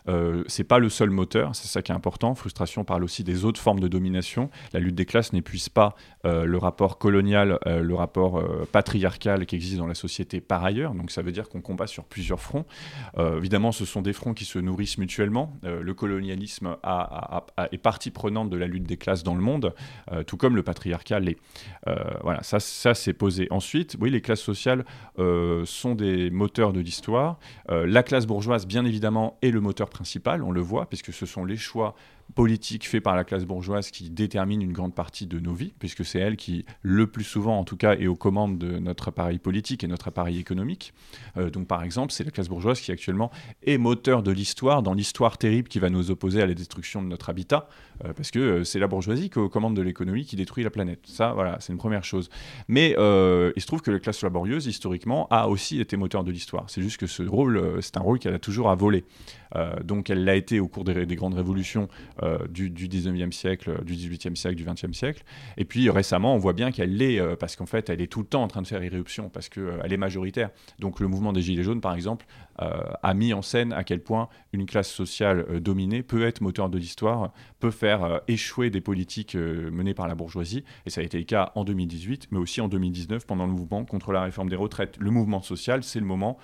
Euh, 0.09 0.45
c'est 0.47 0.65
pas 0.65 0.79
le 0.79 0.89
seul 0.89 1.11
moteur, 1.11 1.55
c'est 1.55 1.69
ça 1.69 1.83
qui 1.83 1.93
est 1.93 1.95
important. 1.95 2.35
Frustration 2.35 2.85
parle 2.85 3.05
aussi 3.05 3.25
des 3.25 3.45
autres 3.45 3.61
formes 3.61 3.81
de 3.81 3.89
domination. 3.89 4.51
La 4.73 4.81
lutte 4.81 4.95
des 4.95 5.05
classes 5.05 5.33
n'épuise 5.33 5.69
pas 5.69 5.95
euh, 6.25 6.45
le 6.45 6.59
rapport 6.59 6.99
colonial, 6.99 7.59
euh, 7.67 7.83
le 7.83 7.95
rapport 7.95 8.43
patriarcal 8.73 9.47
qui 9.47 9.57
existe 9.57 9.79
dans 9.79 9.87
la 9.87 9.95
société 9.95 10.41
par 10.41 10.65
ailleurs. 10.65 10.95
Donc 10.95 11.11
ça 11.11 11.23
veut 11.23 11.33
dire 11.33 11.49
qu'on 11.49 11.61
combat 11.61 11.87
sur 11.87 12.05
plusieurs 12.05 12.41
fronts. 12.41 12.65
évidemment, 13.19 13.73
ce 13.73 13.85
sont 13.85 14.03
des 14.03 14.13
fronts 14.13 14.35
qui 14.35 14.45
se 14.45 14.59
nourrissent 14.59 14.99
mutuellement. 14.99 15.57
le 15.63 15.95
colonialisme 15.95 16.77
est 17.73 17.79
partie 17.79 18.11
prenante 18.11 18.51
de 18.51 18.57
la 18.57 18.67
lutte 18.67 18.85
des 18.85 18.97
classes 18.97 19.23
dans 19.23 19.35
le 19.35 19.41
monde, 19.41 19.75
tout 20.27 20.37
comme 20.37 20.57
le 20.57 20.63
patriarcat 20.63 21.21
l'est. 21.21 21.39
voilà, 22.23 22.43
ça, 22.43 22.61
ça 22.61 22.95
c'est 22.95 23.13
posé. 23.13 23.49
Ensuite, 23.51 23.97
oui, 24.01 24.11
les 24.11 24.21
classes 24.21 24.41
sociales 24.41 24.85
sont 25.65 25.95
des 25.95 26.31
moteurs 26.31 26.73
de 26.73 26.81
l'histoire. 26.81 27.39
la 27.69 28.03
classe 28.03 28.27
bourgeoise, 28.27 28.67
bien 28.67 28.85
évidemment, 28.85 29.39
est 29.43 29.51
le 29.51 29.61
moteur 29.61 29.91
on 30.43 30.51
le 30.51 30.61
voit, 30.61 30.89
puisque 30.89 31.13
ce 31.13 31.27
sont 31.27 31.45
les 31.45 31.57
choix 31.57 31.95
politique 32.35 32.87
fait 32.87 33.01
par 33.01 33.17
la 33.17 33.25
classe 33.25 33.45
bourgeoise 33.45 33.91
qui 33.91 34.11
détermine 34.11 34.63
une 34.63 34.73
grande 34.73 34.95
partie 34.95 35.27
de 35.27 35.39
nos 35.39 35.55
vies, 35.55 35.73
puisque 35.79 36.05
c'est 36.05 36.19
elle 36.19 36.37
qui, 36.37 36.65
le 36.83 37.07
plus 37.07 37.25
souvent 37.25 37.59
en 37.59 37.65
tout 37.65 37.77
cas, 37.77 37.95
est 37.95 38.07
aux 38.07 38.17
commandes 38.17 38.59
de 38.59 38.79
notre 38.79 39.09
appareil 39.09 39.39
politique 39.39 39.85
et 39.85 39.89
notre 39.89 40.09
appareil 40.09 40.39
économique. 40.39 40.93
Euh, 41.37 41.51
donc 41.51 41.67
par 41.67 41.83
exemple, 41.83 42.13
c'est 42.13 42.25
la 42.25 42.31
classe 42.31 42.49
bourgeoise 42.49 42.81
qui 42.81 42.93
actuellement 42.93 43.31
est 43.63 43.79
moteur 43.79 44.23
de 44.23 44.31
l'histoire, 44.31 44.83
dans 44.83 44.95
l'histoire 44.95 45.39
terrible 45.39 45.69
qui 45.69 45.79
va 45.79 45.91
nous 45.91 46.11
opposer 46.11 46.43
à 46.43 46.47
la 46.47 46.55
destruction 46.55 47.03
de 47.03 47.09
notre 47.09 47.31
habitat, 47.31 47.69
euh, 48.05 48.13
parce 48.13 48.31
que 48.31 48.39
euh, 48.39 48.65
c'est 48.65 48.79
la 48.79 48.87
bourgeoisie 48.87 49.31
qui 49.31 49.39
est 49.39 49.43
aux 49.43 49.49
commandes 49.49 49.77
de 49.77 49.83
l'économie 49.83 50.25
qui 50.25 50.37
détruit 50.37 50.65
la 50.65 50.71
planète. 50.71 51.01
Ça, 51.05 51.33
voilà, 51.33 51.57
c'est 51.61 51.73
une 51.73 51.79
première 51.79 52.05
chose. 52.05 52.31
Mais 52.69 52.91
il 52.91 53.63
se 53.63 53.67
trouve 53.67 53.83
que 53.83 53.91
la 53.91 53.99
classe 53.99 54.23
laborieuse, 54.23 54.67
historiquement, 54.67 55.27
a 55.31 55.49
aussi 55.49 55.81
été 55.81 55.97
moteur 55.97 56.25
de 56.25 56.31
l'histoire. 56.31 56.65
C'est 56.69 56.83
juste 56.83 56.99
que 56.99 57.07
ce 57.07 57.23
rôle, 57.23 57.79
c'est 57.81 57.97
un 57.97 58.01
rôle 58.01 58.19
qu'elle 58.19 58.35
a 58.35 58.39
toujours 58.39 58.71
à 58.71 58.75
voler. 58.75 59.05
donc 59.85 60.11
elle 60.11 60.25
l'a 60.25 60.37
été 60.37 60.61
au 60.61 60.69
cours 60.69 60.85
des, 60.85 61.07
des 61.07 61.17
grandes 61.17 61.35
révolutions 61.35 61.89
euh, 62.23 62.39
du, 62.49 62.71
du, 62.71 62.89
19e 62.89 63.33
siècle, 63.33 63.85
du 63.85 63.95
18e 63.95 64.35
siècle, 64.35 64.57
du 64.57 64.65
20e 64.65 64.93
siècle. 64.93 65.23
Et 65.57 65.65
puis 65.65 65.89
récemment, 65.91 66.35
on 66.35 66.39
voit 66.39 66.53
bien 66.53 66.71
qu'elle 66.71 66.97
l'est, 66.97 67.21
euh, 67.21 67.37
parce 67.37 67.57
qu'en 67.57 67.67
fait, 67.67 67.91
elle 67.91 68.01
est 68.01 68.07
tout 68.07 68.21
le 68.21 68.27
temps 68.27 68.43
en 68.43 68.49
train 68.49 68.63
de 68.63 68.67
faire 68.67 68.83
irruption, 68.83 69.29
parce 69.29 69.49
qu'elle 69.49 69.63
euh, 69.63 69.89
est 69.89 69.97
majoritaire. 69.97 70.51
Donc 70.79 71.01
le 71.01 71.09
mouvement 71.09 71.33
des 71.33 71.43
Gilets 71.43 71.63
jaunes, 71.63 71.81
par 71.81 71.95
exemple, 71.95 72.27
a 72.59 73.15
mis 73.15 73.33
en 73.33 73.43
scène 73.43 73.73
à 73.73 73.85
quel 73.85 74.01
point 74.01 74.29
une 74.53 74.67
classe 74.67 74.91
sociale 74.91 75.61
dominée 75.61 76.03
peut 76.03 76.25
être 76.25 76.41
moteur 76.41 76.69
de 76.69 76.79
l'histoire, 76.79 77.33
peut 77.61 77.71
faire 77.71 78.21
échouer 78.29 78.71
des 78.71 78.81
politiques 78.81 79.35
menées 79.35 79.95
par 79.95 80.09
la 80.09 80.15
bourgeoisie. 80.15 80.65
Et 80.85 80.91
ça 80.91 81.01
a 81.01 81.05
été 81.05 81.19
le 81.19 81.25
cas 81.25 81.53
en 81.55 81.65
2018, 81.65 82.29
mais 82.31 82.39
aussi 82.39 82.61
en 82.61 82.69
2019, 82.69 83.27
pendant 83.27 83.47
le 83.47 83.53
mouvement 83.53 83.85
contre 83.85 84.13
la 84.13 84.23
réforme 84.23 84.49
des 84.49 84.57
retraites. 84.57 84.97
Le 84.99 85.11
mouvement 85.11 85.43
social, 85.43 85.85
c'est 85.85 86.01
le 86.01 86.07
moment 86.07 86.39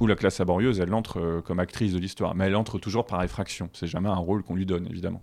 où 0.00 0.06
la 0.06 0.16
classe 0.16 0.38
laborieuse, 0.38 0.80
elle 0.80 0.92
entre 0.92 1.40
comme 1.44 1.60
actrice 1.60 1.92
de 1.92 1.98
l'histoire, 1.98 2.34
mais 2.34 2.46
elle 2.46 2.56
entre 2.56 2.78
toujours 2.78 3.06
par 3.06 3.22
effraction. 3.22 3.70
C'est 3.72 3.86
jamais 3.86 4.08
un 4.08 4.16
rôle 4.16 4.42
qu'on 4.42 4.56
lui 4.56 4.66
donne, 4.66 4.86
évidemment. 4.90 5.22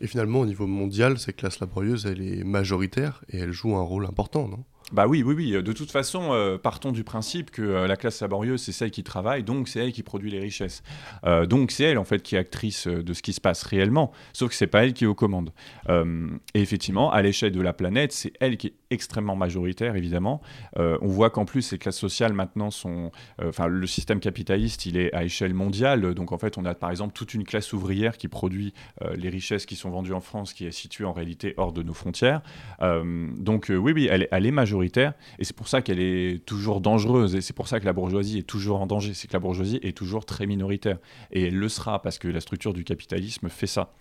Et 0.00 0.06
finalement, 0.06 0.40
au 0.40 0.46
niveau 0.46 0.66
mondial, 0.66 1.18
cette 1.18 1.36
classe 1.36 1.58
laborieuse, 1.58 2.06
elle 2.06 2.22
est 2.22 2.44
majoritaire 2.44 3.24
et 3.30 3.38
elle 3.38 3.52
joue 3.52 3.74
un 3.74 3.82
rôle 3.82 4.06
important, 4.06 4.46
non? 4.46 4.64
Bah 4.92 5.06
oui, 5.06 5.22
oui, 5.22 5.34
oui. 5.34 5.62
De 5.62 5.72
toute 5.72 5.90
façon, 5.90 6.32
euh, 6.32 6.56
partons 6.56 6.92
du 6.92 7.04
principe 7.04 7.50
que 7.50 7.62
euh, 7.62 7.86
la 7.86 7.96
classe 7.96 8.20
laborieuse, 8.22 8.62
c'est 8.62 8.72
celle 8.72 8.90
qui 8.90 9.02
travaille, 9.02 9.42
donc 9.42 9.68
c'est 9.68 9.80
elle 9.80 9.92
qui 9.92 10.02
produit 10.02 10.30
les 10.30 10.40
richesses. 10.40 10.82
Euh, 11.24 11.44
donc 11.44 11.70
c'est 11.70 11.84
elle, 11.84 11.98
en 11.98 12.04
fait, 12.04 12.22
qui 12.22 12.36
est 12.36 12.38
actrice 12.38 12.86
de 12.86 13.12
ce 13.12 13.20
qui 13.20 13.32
se 13.34 13.40
passe 13.40 13.62
réellement, 13.64 14.12
sauf 14.32 14.50
que 14.50 14.54
c'est 14.54 14.66
pas 14.66 14.84
elle 14.84 14.94
qui 14.94 15.04
est 15.04 15.06
aux 15.06 15.14
commandes. 15.14 15.50
et 15.88 16.60
effectivement, 16.60 17.10
à 17.10 17.22
l'échelle 17.22 17.52
de 17.52 17.60
la 17.60 17.72
planète, 17.72 18.12
c'est 18.12 18.32
elle 18.40 18.56
qui 18.56 18.68
est 18.68 18.74
extrêmement 18.90 19.36
majoritaire, 19.36 19.96
évidemment. 19.96 20.40
on 20.76 21.06
voit 21.06 21.30
qu'en 21.30 21.44
plus, 21.44 21.62
ces 21.62 21.78
classes 21.78 21.98
sociales, 21.98 22.32
maintenant, 22.32 22.70
sont... 22.70 23.10
Enfin, 23.42 23.66
le 23.66 23.86
système 23.86 24.20
capitaliste, 24.20 24.86
il 24.86 24.96
est 24.96 25.12
à 25.14 25.24
échelle 25.24 25.54
mondiale. 25.54 26.14
Donc, 26.14 26.32
en 26.32 26.38
fait, 26.38 26.58
on 26.58 26.64
a, 26.64 26.74
par 26.74 26.90
exemple, 26.90 27.12
toute 27.12 27.34
une 27.34 27.44
classe 27.44 27.72
ouvrière 27.72 28.16
qui 28.16 28.28
produit 28.28 28.72
les 29.14 29.28
richesses 29.28 29.66
qui 29.66 29.76
sont 29.76 29.90
vendues 29.90 30.14
en 30.14 30.20
France, 30.20 30.52
qui 30.52 30.66
est 30.66 30.72
située, 30.72 31.04
en 31.04 31.12
réalité, 31.12 31.54
hors 31.56 31.72
de 31.72 31.82
nos 31.82 31.94
frontières. 31.94 32.42
donc, 32.80 33.66
oui, 33.68 33.92
oui, 33.92 34.08
elle, 34.10 34.28
elle 34.30 34.46
est 34.46 34.50
majoritaire 34.50 34.77
et 34.82 35.44
c'est 35.44 35.56
pour 35.56 35.68
ça 35.68 35.82
qu'elle 35.82 36.00
est 36.00 36.44
toujours 36.44 36.80
dangereuse, 36.80 37.34
et 37.34 37.40
c'est 37.40 37.52
pour 37.52 37.68
ça 37.68 37.80
que 37.80 37.84
la 37.84 37.92
bourgeoisie 37.92 38.38
est 38.38 38.42
toujours 38.42 38.80
en 38.80 38.86
danger, 38.86 39.14
c'est 39.14 39.28
que 39.28 39.32
la 39.32 39.38
bourgeoisie 39.38 39.78
est 39.82 39.96
toujours 39.96 40.24
très 40.24 40.46
minoritaire, 40.46 40.98
et 41.30 41.48
elle 41.48 41.56
le 41.56 41.68
sera, 41.68 42.00
parce 42.02 42.18
que 42.18 42.28
la 42.28 42.40
structure 42.40 42.72
du 42.72 42.84
capitalisme 42.84 43.48
fait 43.48 43.66
ça. 43.66 43.92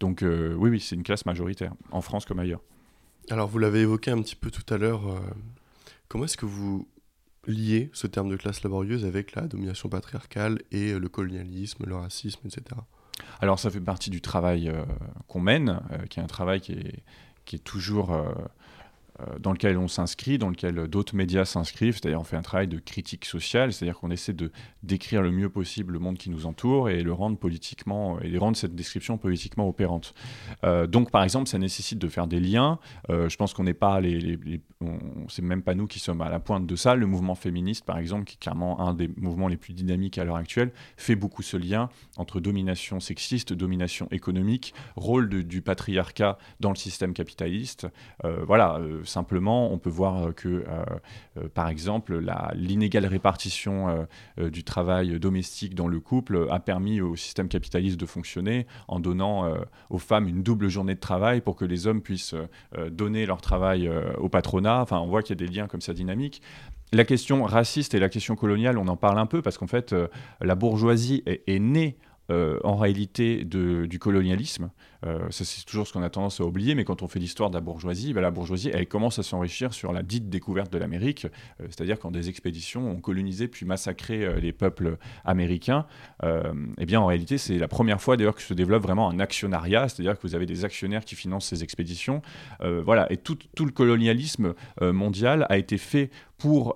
Donc 0.00 0.22
euh, 0.22 0.54
oui, 0.54 0.70
oui, 0.70 0.80
c'est 0.80 0.94
une 0.94 1.02
classe 1.02 1.26
majoritaire, 1.26 1.72
en 1.90 2.00
France 2.00 2.24
comme 2.24 2.38
ailleurs. 2.38 2.60
Alors 3.30 3.48
vous 3.48 3.58
l'avez 3.58 3.80
évoqué 3.80 4.10
un 4.10 4.20
petit 4.20 4.36
peu 4.36 4.50
tout 4.50 4.72
à 4.72 4.78
l'heure, 4.78 5.06
euh, 5.08 5.20
comment 6.08 6.24
est-ce 6.24 6.36
que 6.36 6.46
vous 6.46 6.88
liez 7.46 7.90
ce 7.92 8.06
terme 8.06 8.28
de 8.28 8.36
classe 8.36 8.62
laborieuse 8.62 9.04
avec 9.04 9.34
la 9.34 9.42
domination 9.42 9.88
patriarcale 9.88 10.60
et 10.70 10.98
le 10.98 11.08
colonialisme, 11.08 11.84
le 11.86 11.96
racisme, 11.96 12.40
etc. 12.46 12.80
Alors 13.40 13.58
ça 13.58 13.70
fait 13.70 13.80
partie 13.80 14.10
du 14.10 14.20
travail 14.20 14.68
euh, 14.68 14.84
qu'on 15.26 15.40
mène, 15.40 15.80
qui 16.08 16.20
est 16.20 16.22
un 16.22 16.28
travail 16.28 16.60
qui 16.60 16.72
est, 16.72 17.02
qui 17.44 17.56
est 17.56 17.64
toujours 17.64 18.16
dans 19.40 19.52
lequel 19.52 19.78
on 19.78 19.88
s'inscrit, 19.88 20.38
dans 20.38 20.50
lequel 20.50 20.88
d'autres 20.88 21.14
médias 21.14 21.44
s'inscrivent, 21.44 21.94
c'est-à-dire 21.94 22.20
on 22.20 22.24
fait 22.24 22.36
un 22.36 22.42
travail 22.42 22.68
de 22.68 22.78
critique 22.78 23.24
sociale, 23.24 23.72
c'est-à-dire 23.72 23.98
qu'on 23.98 24.10
essaie 24.10 24.32
de 24.32 24.50
décrire 24.82 25.22
le 25.22 25.30
mieux 25.30 25.48
possible 25.48 25.92
le 25.92 25.98
monde 25.98 26.18
qui 26.18 26.30
nous 26.30 26.46
entoure 26.46 26.88
et 26.88 27.02
le 27.02 27.12
rendre 27.12 27.36
politiquement 27.36 28.20
et 28.20 28.36
rendre 28.38 28.56
cette 28.56 28.74
description 28.74 29.18
politiquement 29.18 29.68
opérante. 29.68 30.14
Euh, 30.64 30.86
donc 30.86 31.10
par 31.10 31.22
exemple, 31.22 31.48
ça 31.48 31.58
nécessite 31.58 31.98
de 31.98 32.08
faire 32.08 32.26
des 32.26 32.40
liens. 32.40 32.78
Euh, 33.10 33.28
je 33.28 33.36
pense 33.36 33.54
qu'on 33.54 33.64
n'est 33.64 33.74
pas 33.74 34.00
les, 34.00 34.18
les, 34.18 34.60
c'est 35.28 35.42
même 35.42 35.62
pas 35.62 35.74
nous 35.74 35.86
qui 35.86 35.98
sommes 35.98 36.20
à 36.22 36.28
la 36.28 36.40
pointe 36.40 36.66
de 36.66 36.76
ça. 36.76 36.94
Le 36.94 37.06
mouvement 37.06 37.34
féministe, 37.34 37.84
par 37.84 37.98
exemple, 37.98 38.24
qui 38.24 38.34
est 38.34 38.40
clairement 38.40 38.80
un 38.80 38.94
des 38.94 39.08
mouvements 39.16 39.48
les 39.48 39.56
plus 39.56 39.72
dynamiques 39.72 40.18
à 40.18 40.24
l'heure 40.24 40.36
actuelle, 40.36 40.72
fait 40.96 41.16
beaucoup 41.16 41.42
ce 41.42 41.56
lien 41.56 41.88
entre 42.16 42.40
domination 42.40 43.00
sexiste, 43.00 43.52
domination 43.52 44.08
économique, 44.10 44.74
rôle 44.96 45.28
du 45.28 45.62
patriarcat 45.62 46.38
dans 46.60 46.70
le 46.70 46.76
système 46.76 47.12
capitaliste. 47.12 47.86
voilà 48.22 48.80
simplement, 49.12 49.72
on 49.72 49.78
peut 49.78 49.90
voir 49.90 50.34
que, 50.34 50.48
euh, 50.48 50.84
euh, 51.36 51.48
par 51.52 51.68
exemple, 51.68 52.20
l'inégale 52.54 53.06
répartition 53.06 54.06
euh, 54.38 54.50
du 54.50 54.64
travail 54.64 55.18
domestique 55.20 55.74
dans 55.74 55.88
le 55.88 56.00
couple 56.00 56.46
a 56.50 56.58
permis 56.58 57.00
au 57.00 57.16
système 57.16 57.48
capitaliste 57.48 57.98
de 57.98 58.06
fonctionner 58.06 58.66
en 58.88 59.00
donnant 59.00 59.52
aux 59.90 59.98
femmes 59.98 60.28
une 60.28 60.42
double 60.42 60.68
journée 60.68 60.94
de 60.94 61.00
travail 61.00 61.40
pour 61.40 61.56
que 61.56 61.64
les 61.64 61.86
hommes 61.86 62.00
puissent 62.00 62.34
donner 62.90 63.26
leur 63.26 63.40
travail 63.40 63.90
au 64.18 64.28
patronat. 64.28 64.80
Enfin, 64.80 64.98
on 64.98 65.06
voit 65.06 65.22
qu'il 65.22 65.40
y 65.40 65.42
a 65.42 65.46
des 65.46 65.52
liens 65.52 65.66
comme 65.66 65.80
ça 65.80 65.92
dynamiques. 65.92 66.42
la 66.92 67.04
question 67.04 67.44
raciste 67.44 67.94
et 67.94 67.98
la 67.98 68.08
question 68.08 68.36
coloniale, 68.36 68.78
on 68.78 68.88
en 68.88 68.96
parle 68.96 69.18
un 69.18 69.26
peu 69.26 69.42
parce 69.42 69.58
qu'en 69.58 69.66
fait, 69.66 69.94
la 70.40 70.54
bourgeoisie 70.54 71.22
est, 71.26 71.58
née 71.58 71.96
en 72.64 72.76
réalité 72.76 73.44
du 73.44 73.98
colonialisme. 73.98 74.70
Euh, 75.04 75.18
ça, 75.30 75.44
c'est 75.44 75.64
toujours 75.64 75.86
ce 75.86 75.92
qu'on 75.92 76.02
a 76.02 76.10
tendance 76.10 76.40
à 76.40 76.44
oublier, 76.44 76.74
mais 76.74 76.84
quand 76.84 77.02
on 77.02 77.08
fait 77.08 77.18
l'histoire 77.18 77.50
de 77.50 77.54
la 77.54 77.60
bourgeoisie, 77.60 78.12
ben, 78.12 78.20
la 78.20 78.30
bourgeoisie, 78.30 78.70
elle 78.72 78.86
commence 78.86 79.18
à 79.18 79.22
s'enrichir 79.22 79.72
sur 79.72 79.92
la 79.92 80.02
dite 80.02 80.28
découverte 80.28 80.72
de 80.72 80.78
l'Amérique, 80.78 81.26
euh, 81.26 81.66
c'est-à-dire 81.68 81.98
quand 81.98 82.10
des 82.10 82.28
expéditions 82.28 82.88
ont 82.88 83.00
colonisé 83.00 83.48
puis 83.48 83.66
massacré 83.66 84.24
euh, 84.24 84.38
les 84.38 84.52
peuples 84.52 84.96
américains. 85.24 85.86
eh 86.78 86.86
bien, 86.86 87.00
en 87.00 87.06
réalité, 87.06 87.38
c'est 87.38 87.58
la 87.58 87.68
première 87.68 88.00
fois 88.00 88.16
d'ailleurs 88.16 88.34
que 88.34 88.42
se 88.42 88.54
développe 88.54 88.82
vraiment 88.82 89.10
un 89.10 89.18
actionnariat, 89.18 89.88
c'est-à-dire 89.88 90.16
que 90.16 90.22
vous 90.22 90.34
avez 90.34 90.46
des 90.46 90.64
actionnaires 90.64 91.04
qui 91.04 91.14
financent 91.14 91.46
ces 91.46 91.62
expéditions. 91.62 92.22
voilà, 92.60 93.10
et 93.12 93.16
tout 93.16 93.64
le 93.64 93.70
colonialisme 93.70 94.54
mondial 94.80 95.46
a 95.48 95.58
été 95.58 95.78
fait 95.78 96.10
pour, 96.42 96.74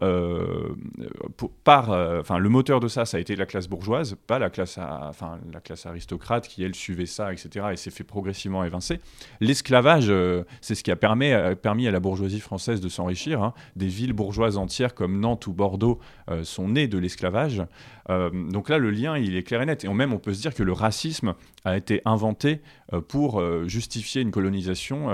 par, 1.64 1.90
enfin, 1.90 2.38
le 2.38 2.48
moteur 2.48 2.78
de 2.78 2.86
ça, 2.86 3.04
ça 3.04 3.16
a 3.16 3.20
été 3.20 3.34
la 3.34 3.46
classe 3.46 3.68
bourgeoise, 3.68 4.16
pas 4.28 4.38
la 4.38 4.48
classe, 4.48 4.78
enfin, 4.78 5.38
la 5.52 5.60
classe 5.60 5.86
aristocrate 5.86 6.46
qui 6.46 6.62
elle 6.62 6.74
suivait 6.74 7.06
ça, 7.06 7.32
etc. 7.32 7.66
Et 7.72 7.76
s'est 7.76 7.90
fait 7.90 8.04
progressivement 8.04 8.64
évincé. 8.64 9.00
L'esclavage, 9.40 10.06
euh, 10.08 10.44
c'est 10.60 10.74
ce 10.74 10.84
qui 10.84 10.90
a 10.90 10.96
permis, 10.96 11.32
euh, 11.32 11.54
à 11.64 11.90
la 11.90 12.00
bourgeoisie 12.00 12.40
française 12.40 12.80
de 12.80 12.88
s'enrichir. 12.88 13.42
Hein. 13.42 13.54
Des 13.74 13.86
villes 13.86 14.12
bourgeoises 14.12 14.56
entières 14.56 14.94
comme 14.94 15.20
Nantes 15.20 15.46
ou 15.46 15.52
Bordeaux 15.52 15.98
euh, 16.30 16.44
sont 16.44 16.68
nées 16.68 16.88
de 16.88 16.98
l'esclavage. 16.98 17.62
donc 18.08 18.68
là, 18.68 18.78
le 18.78 18.90
lien, 18.90 19.18
il 19.18 19.34
est 19.34 19.42
clair 19.42 19.62
et 19.62 19.66
net. 19.66 19.84
Et 19.84 19.88
même, 19.88 20.12
on 20.12 20.18
peut 20.18 20.32
se 20.32 20.40
dire 20.40 20.54
que 20.54 20.62
le 20.62 20.72
racisme 20.72 21.34
a 21.64 21.76
été 21.76 22.02
inventé 22.04 22.60
pour 23.08 23.42
justifier 23.66 24.22
une 24.22 24.30
colonisation 24.30 25.08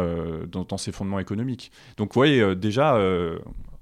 dans, 0.46 0.64
dans, 0.64 0.76
ses 0.76 0.92
fondements 0.92 1.18
économiques. 1.18 1.72
Donc 1.96 2.10
vous 2.10 2.18
voyez, 2.18 2.54
déjà, 2.54 2.98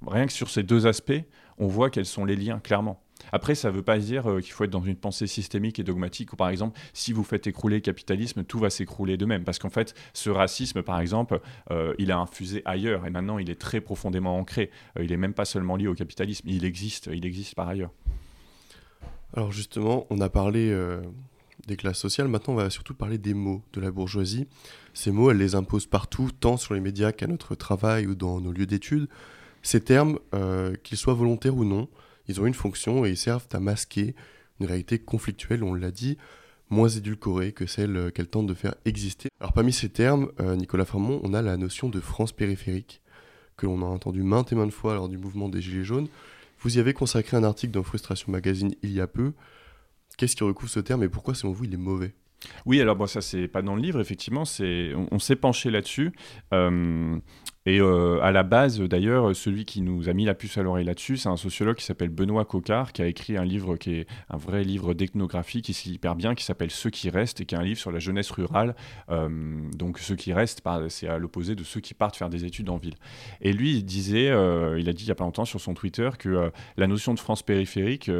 rien 0.07 0.27
que 0.27 0.33
sur 0.33 0.51
ces 0.51 0.63
deux 0.63 0.87
aspects, 0.87 1.23
on 1.59 1.67
voit 1.67 1.91
quels 1.91 2.07
sont 2.07 2.25
les 2.25 2.37
liens, 2.37 2.59
clairement. 2.59 3.03
Après, 3.33 3.55
ça 3.55 3.71
ne 3.71 3.77
veut 3.77 3.83
pas 3.83 3.99
dire 3.99 4.29
euh, 4.29 4.41
qu'il 4.41 4.53
faut 4.53 4.65
être 4.65 4.71
dans 4.71 4.83
une 4.83 4.97
pensée 4.97 5.27
systémique 5.27 5.79
et 5.79 5.85
dogmatique, 5.85 6.33
ou 6.33 6.37
par 6.37 6.49
exemple, 6.49 6.79
si 6.93 7.13
vous 7.13 7.23
faites 7.23 7.47
écrouler 7.47 7.77
le 7.77 7.83
capitalisme, 7.83 8.45
tout 8.45 8.59
va 8.59 8.71
s'écrouler 8.71 9.17
de 9.17 9.27
même. 9.27 9.45
Parce 9.45 9.59
qu'en 9.59 9.71
fait, 9.71 9.95
ce 10.15 10.31
racisme, 10.31 10.83
par 10.83 11.01
exemple, 11.01 11.41
euh, 11.71 11.95
il 11.99 12.13
a 12.13 12.19
infusé 12.19 12.63
ailleurs, 12.65 13.07
et 13.07 13.11
maintenant 13.11 13.39
il 13.39 13.51
est 13.51 13.61
très 13.61 13.81
profondément 13.81 14.39
ancré. 14.39 14.71
Euh, 14.99 15.05
il 15.05 15.11
n'est 15.11 15.17
même 15.17 15.35
pas 15.35 15.45
seulement 15.45 15.77
lié 15.77 15.87
au 15.87 15.95
capitalisme, 15.95 16.49
il 16.49 16.65
existe, 16.65 17.11
il 17.13 17.27
existe 17.27 17.55
par 17.55 17.69
ailleurs. 17.69 17.91
Alors 19.35 19.53
justement, 19.53 20.07
on 20.11 20.21
a 20.21 20.29
parlé 20.29 20.77
des 21.69 21.77
classes 21.77 21.99
sociales, 21.99 22.27
maintenant 22.27 22.55
on 22.55 22.57
va 22.57 22.69
surtout 22.69 22.95
parler 22.95 23.17
des 23.17 23.33
mots 23.33 23.63
de 23.73 23.81
la 23.81 23.93
bourgeoisie. 23.93 24.49
Ces 24.93 25.13
mots, 25.13 25.31
elle 25.31 25.37
les 25.37 25.55
impose 25.55 25.87
partout, 25.87 26.31
tant 26.41 26.57
sur 26.57 26.75
les 26.75 26.81
médias 26.81 27.13
qu'à 27.13 27.29
notre 27.29 27.55
travail 27.55 28.09
ou 28.09 28.17
dans 28.17 28.41
nos 28.41 28.51
lieux 28.51 28.67
d'études. 28.67 29.09
Ces 29.62 29.81
termes, 29.81 30.18
qu'ils 30.83 30.96
soient 30.96 31.14
volontaires 31.14 31.57
ou 31.57 31.64
non, 31.64 31.88
ils 32.29 32.40
ont 32.40 32.46
une 32.46 32.55
fonction 32.55 33.05
et 33.05 33.11
ils 33.11 33.16
servent 33.16 33.49
à 33.53 33.61
masquer 33.61 34.14
une 34.61 34.66
réalité 34.66 34.99
conflictuelle, 34.99 35.64
on 35.64 35.75
l'a 35.75 35.90
dit, 35.90 36.16
moins 36.70 36.88
édulcorée 36.88 37.53
que 37.53 37.66
celle 37.66 37.96
euh, 37.96 38.11
qu'elle 38.11 38.29
tente 38.29 38.46
de 38.46 38.55
faire 38.55 38.75
exister. 38.85 39.29
Alors 39.40 39.53
parmi 39.53 39.73
ces 39.73 39.88
termes, 39.88 40.31
euh, 40.40 40.55
Nicolas 40.57 40.85
Framont, 40.85 41.20
on 41.25 41.35
a 41.35 41.42
la 41.42 41.57
notion 41.57 41.88
de 41.88 42.01
France 42.01 42.33
périphérique, 42.33 43.03
que 43.57 43.66
l'on 43.66 43.83
a 43.83 43.87
entendu 43.87 44.23
maintes 44.23 44.53
et 44.53 44.55
maintes 44.55 44.73
fois 44.73 44.94
lors 44.94 45.09
du 45.09 45.18
mouvement 45.18 45.49
des 45.49 45.61
Gilets 45.61 45.85
jaunes. 45.85 46.09
Vous 46.61 46.77
y 46.77 46.81
avez 46.81 46.94
consacré 46.94 47.37
un 47.37 47.44
article 47.44 47.73
dans 47.73 47.83
Frustration 47.83 48.31
Magazine 48.31 48.75
il 48.83 48.92
y 48.92 49.01
a 49.01 49.07
peu. 49.07 49.33
Qu'est-ce 50.16 50.37
qui 50.37 50.44
recouvre 50.44 50.70
ce 50.70 50.81
terme 50.81 51.03
et 51.03 51.09
pourquoi 51.09 51.35
selon 51.35 51.53
vous 51.53 51.64
il 51.64 51.75
est 51.75 51.79
mauvais? 51.79 52.14
Oui, 52.64 52.81
alors 52.81 52.96
bon, 52.96 53.07
ça 53.07 53.20
c'est 53.20 53.49
pas 53.49 53.62
dans 53.62 53.75
le 53.75 53.83
livre, 53.83 54.01
effectivement, 54.01 54.44
on, 55.11 55.18
s'est 55.18 55.37
penché 55.37 55.70
là-dessus. 55.70 56.12
Euh, 56.55 57.18
et 57.71 57.81
euh, 57.81 58.19
à 58.21 58.33
la 58.33 58.43
base, 58.43 58.81
d'ailleurs, 58.81 59.37
celui 59.37 59.65
qui 59.65 59.81
nous 59.81 60.09
a 60.09 60.13
mis 60.13 60.25
la 60.25 60.35
puce 60.35 60.59
à 60.59 60.63
l'oreille 60.65 60.85
là-dessus, 60.85 61.17
c'est 61.17 61.29
un 61.29 61.37
sociologue 61.37 61.77
qui 61.77 61.85
s'appelle 61.85 62.09
Benoît 62.09 62.45
Cocard, 62.45 62.93
qui 62.93 63.01
a 63.01 63.07
écrit 63.07 63.37
un 63.37 63.45
livre 63.45 63.77
qui 63.77 63.95
est 63.95 64.07
un 64.29 64.39
vrai 64.39 64.65
livre 64.65 64.93
d'ethnographie 64.93 65.63
qui 65.63 65.73
s'y 65.73 65.93
hyper 65.93 66.17
bien, 66.17 66.35
qui 66.35 66.45
s'appelle 66.45 66.73
Ceux 66.73 66.91
qui 66.91 67.11
restent, 67.11 67.41
et 67.41 67.45
qui 67.45 67.55
est 67.55 67.59
un 67.59 67.63
livre 67.63 67.79
sur 67.79 67.93
la 67.93 68.01
jeunesse 68.01 68.33
rurale. 68.33 68.75
Euh, 69.09 69.29
donc 69.77 70.01
ceux 70.01 70.17
qui 70.17 70.33
restent, 70.33 70.63
c'est 70.89 71.07
à 71.07 71.19
l'opposé 71.19 71.55
de 71.55 71.63
ceux 71.63 71.79
qui 71.79 71.95
partent 71.95 72.17
faire 72.17 72.29
des 72.29 72.45
études 72.45 72.71
en 72.71 72.77
ville. 72.77 72.97
Et 73.41 73.53
lui, 73.53 73.77
il 73.77 73.85
disait, 73.85 74.31
euh, 74.31 74.77
il 74.81 74.89
a 74.89 74.93
dit 74.93 75.05
il 75.05 75.07
n'y 75.07 75.13
a 75.13 75.15
pas 75.15 75.23
longtemps 75.23 75.45
sur 75.45 75.61
son 75.61 75.75
Twitter 75.75 76.11
que 76.19 76.51
la 76.77 76.87
notion 76.89 77.15
de 77.15 77.21
France 77.21 77.45
périphérique, 77.45 78.11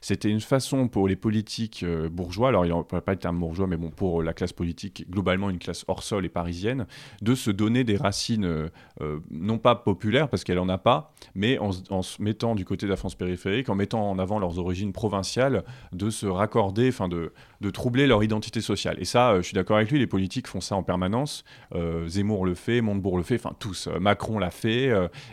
c'était 0.00 0.30
une 0.30 0.40
façon 0.40 0.86
pour 0.86 1.08
les 1.08 1.16
politiques 1.16 1.84
bourgeois, 2.12 2.50
alors 2.50 2.64
il 2.64 2.70
pourrait 2.84 3.00
pas 3.00 3.14
être 3.14 3.26
un 3.26 3.32
bourgeois, 3.32 3.66
mais 3.66 3.76
bon, 3.76 3.90
pour 3.90 4.22
la 4.22 4.34
classe 4.34 4.52
politique, 4.52 5.10
globalement 5.10 5.50
une 5.50 5.58
classe 5.58 5.84
hors 5.88 6.04
sol 6.04 6.24
et 6.24 6.28
parisienne, 6.28 6.86
de 7.22 7.34
se 7.34 7.50
donner 7.50 7.82
des 7.82 7.96
racines 7.96 8.70
euh, 9.00 9.20
non 9.30 9.58
pas 9.58 9.74
populaire, 9.74 10.28
parce 10.28 10.44
qu'elle 10.44 10.56
n'en 10.56 10.68
a 10.68 10.78
pas, 10.78 11.12
mais 11.34 11.58
en, 11.58 11.72
se 12.02 12.22
mettant 12.22 12.54
du 12.54 12.64
côté 12.64 12.86
de 12.86 12.90
la 12.90 12.96
France 12.96 13.14
périphérique, 13.14 13.68
en 13.68 13.74
mettant 13.74 14.10
en 14.10 14.18
avant 14.18 14.38
leurs 14.38 14.58
origines 14.58 14.92
provinciales, 14.92 15.64
de 15.92 16.10
se 16.10 16.26
raccorder, 16.26 16.88
enfin 16.88 17.08
de, 17.08 17.32
de 17.60 17.70
troubler 17.70 18.06
leur 18.06 18.22
identité 18.22 18.60
sociale. 18.60 18.96
Et 18.98 19.04
ça, 19.04 19.30
euh, 19.30 19.36
je 19.38 19.42
suis 19.42 19.54
d'accord 19.54 19.76
avec 19.76 19.90
lui, 19.90 19.98
les 19.98 20.06
politiques 20.06 20.48
font 20.48 20.60
ça 20.60 20.76
en 20.76 20.82
permanence. 20.82 21.44
Euh, 21.74 22.06
Zemmour 22.08 22.44
le 22.44 22.54
fait, 22.54 22.80
Montebourg 22.80 23.16
le 23.16 23.22
fait, 23.22 23.36
enfin 23.36 23.54
tous. 23.58 23.88
Macron 24.00 24.38
l'a 24.38 24.50
fait. 24.50 24.90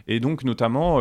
et 0.08 0.20
donc, 0.20 0.44
notamment, 0.44 1.00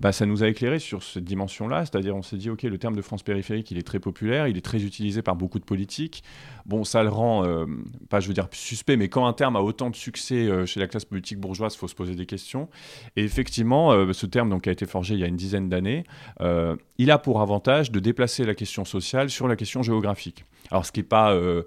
bah, 0.00 0.12
ça 0.12 0.26
nous 0.26 0.42
a 0.42 0.48
éclairé 0.48 0.78
sur 0.78 1.02
cette 1.02 1.24
dimension-là, 1.24 1.84
c'est-à-dire 1.84 2.14
on 2.14 2.22
s'est 2.22 2.36
dit, 2.36 2.50
OK, 2.50 2.62
le 2.62 2.78
terme 2.78 2.96
de 2.96 3.02
France 3.02 3.22
périphérique, 3.22 3.70
il 3.70 3.78
est 3.78 3.86
très 3.86 4.00
populaire, 4.00 4.48
il 4.48 4.56
est 4.56 4.64
très 4.64 4.82
utilisé 4.84 5.22
par 5.22 5.36
beaucoup 5.36 5.58
de 5.58 5.64
politiques. 5.64 6.22
Bon, 6.64 6.84
ça 6.84 7.02
le 7.02 7.08
rend, 7.08 7.44
pas 8.08 8.20
je 8.20 8.28
veux 8.28 8.34
dire 8.34 8.48
suspect, 8.52 8.96
mais 8.96 9.08
quand 9.08 9.26
un 9.26 9.32
terme 9.32 9.56
a 9.56 9.60
autant 9.60 9.90
de 9.90 9.96
succès 9.96 10.66
chez 10.66 10.80
la 10.80 10.86
classe 10.86 11.04
politique 11.04 11.38
bourgeoise, 11.38 11.76
faut 11.76 11.88
se 11.88 11.94
poser 11.96 12.14
des 12.14 12.26
questions. 12.26 12.68
Et 13.16 13.24
effectivement, 13.24 13.92
euh, 13.92 14.12
ce 14.12 14.26
terme 14.26 14.50
donc, 14.50 14.68
a 14.68 14.70
été 14.70 14.86
forgé 14.86 15.14
il 15.14 15.20
y 15.20 15.24
a 15.24 15.26
une 15.26 15.36
dizaine 15.36 15.68
d'années. 15.68 16.04
Euh, 16.40 16.76
il 16.98 17.10
a 17.10 17.18
pour 17.18 17.40
avantage 17.40 17.90
de 17.90 17.98
déplacer 17.98 18.44
la 18.44 18.54
question 18.54 18.84
sociale 18.84 19.30
sur 19.30 19.48
la 19.48 19.56
question 19.56 19.82
géographique. 19.82 20.44
Alors, 20.70 20.86
ce 20.86 20.92
qui 20.92 21.00
n'est 21.00 21.06
pas, 21.06 21.32
euh, 21.32 21.62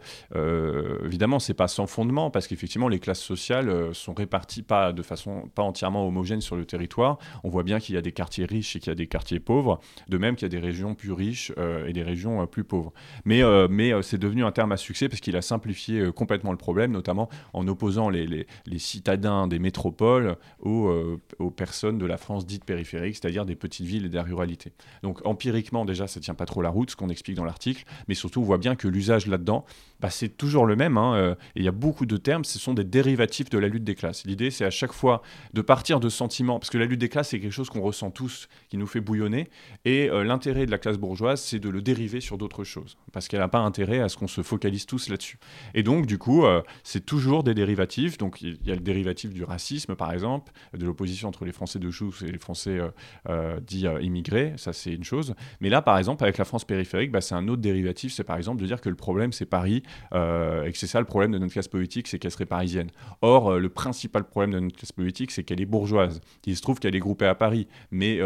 évidemment, 1.06 1.40
c'est 1.40 1.54
pas 1.54 1.68
sans 1.68 1.88
fondement, 1.88 2.32
parce 2.32 2.48
qu'effectivement, 2.48 2.88
les 2.88 3.00
classes 3.00 3.22
sociales 3.22 3.94
sont 3.94 4.14
réparties 4.14 4.64
pas 4.64 4.94
de 4.94 5.02
façon 5.02 5.50
pas 5.56 5.64
entièrement 5.64 6.08
homogène 6.08 6.42
sur 6.42 6.56
le 6.56 6.66
territoire. 6.66 7.18
On 7.44 7.50
voit 7.50 7.64
bien 7.64 7.80
qu'il 7.80 7.96
y 7.96 7.98
a 7.98 8.02
des 8.02 8.12
quartiers 8.12 8.46
riches 8.46 8.76
et 8.76 8.80
qu'il 8.80 8.90
y 8.90 8.92
a 8.92 8.96
des 8.96 9.08
quartiers 9.08 9.40
pauvres, 9.40 9.80
de 10.08 10.18
même 10.18 10.36
qu'il 10.36 10.46
y 10.46 10.52
a 10.52 10.60
des 10.60 10.66
régions 10.66 10.96
plus 10.96 11.12
riches 11.12 11.52
et 11.88 11.94
des 11.94 12.04
régions 12.04 12.46
plus 12.48 12.64
pauvres. 12.64 12.94
Mais, 13.26 13.42
mais 13.70 13.92
c'est 14.02 14.18
devenu 14.18 14.44
un 14.44 14.52
terme 14.52 14.72
à 14.72 14.78
succès 14.78 15.10
parce 15.10 15.22
qu'il 15.22 15.36
a 15.36 15.42
simplifié 15.42 16.12
complètement 16.12 16.52
le 16.52 16.58
problème, 16.58 16.92
notamment 16.92 17.30
en 17.54 17.68
opposant 17.68 18.10
les, 18.10 18.46
citadins 18.78 19.48
des 19.48 19.60
métropoles 19.60 20.38
euh, 20.66 21.18
aux, 21.40 21.52
personnes 21.52 21.98
de 21.98 22.06
la 22.06 22.18
France 22.18 22.46
dite 22.46 22.66
périphérique, 22.66 23.16
c'est-à-dire 23.16 23.46
des 23.46 23.56
petites 23.56 23.86
villes 23.86 24.06
et 24.06 24.10
de 24.10 24.16
la 24.16 24.24
ruralité. 24.24 24.72
Donc 25.04 25.26
empiriquement, 25.26 25.86
déjà, 25.86 26.08
ça 26.08 26.20
tient 26.20 26.34
pas 26.34 26.46
trop 26.46 26.62
la 26.62 26.70
route, 26.70 26.92
ce 26.92 26.96
qu'on 26.96 27.10
explique 27.10 27.36
dans 27.36 27.46
l'article, 27.46 27.84
mais 28.08 28.16
surtout, 28.16 28.42
on 28.42 28.44
voit 28.44 28.58
bien 28.58 28.76
que 28.76 28.88
l'usage 28.90 29.28
là-dedans, 29.28 29.66
bah, 30.00 30.10
c'est 30.10 30.30
toujours 30.30 30.66
le 30.66 30.76
même. 30.76 30.98
Hein, 30.98 31.14
euh, 31.16 31.36
et 31.56 31.60
il 31.60 31.64
y 31.64 31.68
a 31.68 31.72
beaucoup 31.72 32.06
de 32.06 32.18
termes, 32.18 32.46
ce 32.46 32.60
sont 32.60 32.74
des 32.74 32.84
dérivatifs 32.84 33.50
de 33.50 33.58
la 33.58 33.68
lutte 33.68 33.84
des 33.84 33.96
classes. 33.96 34.26
L'idée, 34.26 34.52
c'est 34.52 34.66
à 34.66 34.70
chaque 34.70 34.94
fois 34.94 35.22
de 35.54 35.62
partir 35.62 36.00
de 36.00 36.10
sentiments, 36.10 36.60
parce 36.60 36.70
que 36.70 36.78
la 36.78 36.86
lutte 36.86 37.00
des 37.00 37.10
classes, 37.10 37.30
c'est 37.30 37.40
quelque 37.40 37.52
chose 37.52 37.70
qu'on 37.70 37.82
ressent 37.82 38.12
tous, 38.12 38.48
qui 38.70 38.78
nous 38.78 38.88
fait 38.88 39.02
bouillonner, 39.02 39.48
et 39.86 40.10
euh, 40.10 40.24
l'intérêt 40.24 40.66
de 40.66 40.72
la 40.72 40.78
classe 40.78 40.98
bourgeoise, 40.98 41.42
c'est 41.42 41.60
de 41.60 41.70
le 41.70 41.82
dériver 41.82 42.22
sur 42.22 42.38
d'autres 42.38 42.64
choses, 42.64 42.98
parce 43.12 43.28
qu'elle 43.28 43.40
n'a 43.40 43.48
pas 43.48 43.60
intérêt 43.60 44.00
à 44.00 44.10
ce 44.10 44.18
qu'on 44.18 44.28
se 44.28 44.42
focalise 44.42 44.86
tous 44.86 45.10
là-dessus. 45.10 45.40
Et 45.74 45.84
donc, 45.84 46.06
du 46.06 46.18
coup, 46.18 46.44
c'est 46.84 47.06
toujours 47.06 47.44
des 47.44 47.54
dérivatifs. 47.54 48.18
Donc, 48.18 48.42
il 48.42 48.58
y 48.66 48.72
a 48.72 48.76
le 48.76 48.82
dérivatif 48.82 49.34
du 49.34 49.44
racisme, 49.44 49.96
par 49.96 50.12
exemple, 50.12 50.52
de 50.78 50.86
l'opposition 50.86 51.28
entre 51.28 51.46
les 51.46 51.52
Français 51.52 51.80
de 51.80 51.92
Choux 51.92 52.14
et 52.22 52.32
les 52.32 52.38
Français 52.38 52.80
euh, 52.80 52.90
euh, 53.30 53.60
dits 53.60 53.88
euh, 53.88 54.02
immigrés, 54.02 54.54
ça 54.58 54.74
c'est 54.74 54.94
une 54.94 55.04
chose. 55.04 55.36
Mais 55.62 55.70
là, 55.70 55.82
par 55.82 55.98
exemple, 55.98 56.24
avec 56.24 56.38
la 56.38 56.46
France 56.46 56.66
périphérique, 56.66 57.12
bah, 57.12 57.22
c'est 57.22 57.36
un 57.36 57.48
autre 57.48 57.62
dérivatif, 57.62 58.14
c'est 58.14 58.24
par 58.24 58.38
exemple 58.38 58.62
de 58.62 58.66
dire 58.66 58.82
que 58.82 58.90
le 58.90 58.96
problème 58.96 59.34
c'est 59.34 59.46
Paris 59.46 59.84
et 60.12 60.72
que 60.72 60.78
c'est 60.78 60.88
ça 60.88 61.00
le 61.00 61.06
problème 61.06 61.32
de 61.32 61.38
notre 61.38 61.54
classe 61.54 61.68
politique, 61.68 62.08
c'est 62.08 62.20
qu'elle 62.20 62.32
serait 62.32 62.46
parisienne. 62.46 62.90
Or, 63.22 63.60
le 63.60 63.70
principal 63.70 64.24
problème 64.24 64.52
de 64.52 64.60
notre 64.60 64.76
classe 64.76 64.92
politique, 64.92 65.32
c'est 65.32 65.44
qu'elle 65.44 65.62
est 65.62 65.66
bourgeoise. 65.66 66.22
Il 66.46 66.56
se 66.56 66.62
trouve 66.62 66.80
qu'elle 66.80 66.96
est 66.96 67.00
groupée 67.00 67.26
à 67.26 67.36
Paris, 67.36 67.68
mais 67.92 68.20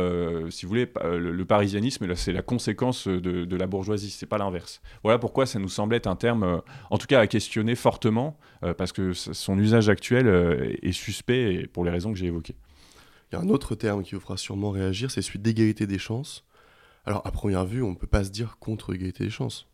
si 0.49 0.65
vous 0.65 0.69
voulez, 0.69 0.89
le, 1.03 1.43
parisianisme, 1.43 2.13
c'est 2.15 2.33
la 2.33 2.41
conséquence 2.41 3.07
de, 3.07 3.55
la 3.55 3.67
bourgeoisie, 3.67 4.09
c'est 4.09 4.25
pas 4.25 4.37
l'inverse. 4.37 4.81
Voilà 5.03 5.19
pourquoi 5.19 5.45
ça 5.45 5.59
nous 5.59 5.69
semble 5.69 5.95
être 5.95 6.07
un 6.07 6.15
terme, 6.15 6.61
en 6.89 6.97
tout 6.97 7.07
cas 7.07 7.19
à 7.19 7.27
questionner 7.27 7.75
fortement, 7.75 8.37
parce 8.77 8.91
que 8.91 9.13
son 9.13 9.57
usage 9.59 9.89
actuel 9.89 10.77
est 10.81 10.91
suspect 10.91 11.67
pour 11.71 11.85
les 11.85 11.91
raisons 11.91 12.11
que 12.11 12.17
j'ai 12.17 12.27
évoqué. 12.27 12.55
Il 13.33 13.35
y 13.35 13.39
a 13.39 13.41
un 13.41 13.49
autre 13.49 13.73
terme 13.73 14.03
qui 14.03 14.13
vous 14.13 14.21
fera 14.21 14.37
sûrement 14.37 14.69
réagir, 14.69 15.09
c'est 15.09 15.23
celui 15.23 15.39
d'égalité 15.39 15.87
des 15.87 15.97
chances. 15.97 16.45
Alors, 17.03 17.25
à 17.25 17.31
première 17.31 17.65
vue, 17.65 17.81
on 17.81 17.89
ne 17.89 17.95
peut 17.95 18.05
pas 18.05 18.23
se 18.23 18.29
dire 18.29 18.57
contre 18.59 18.93
égalité 18.93 19.23
des 19.23 19.31
chances. 19.31 19.67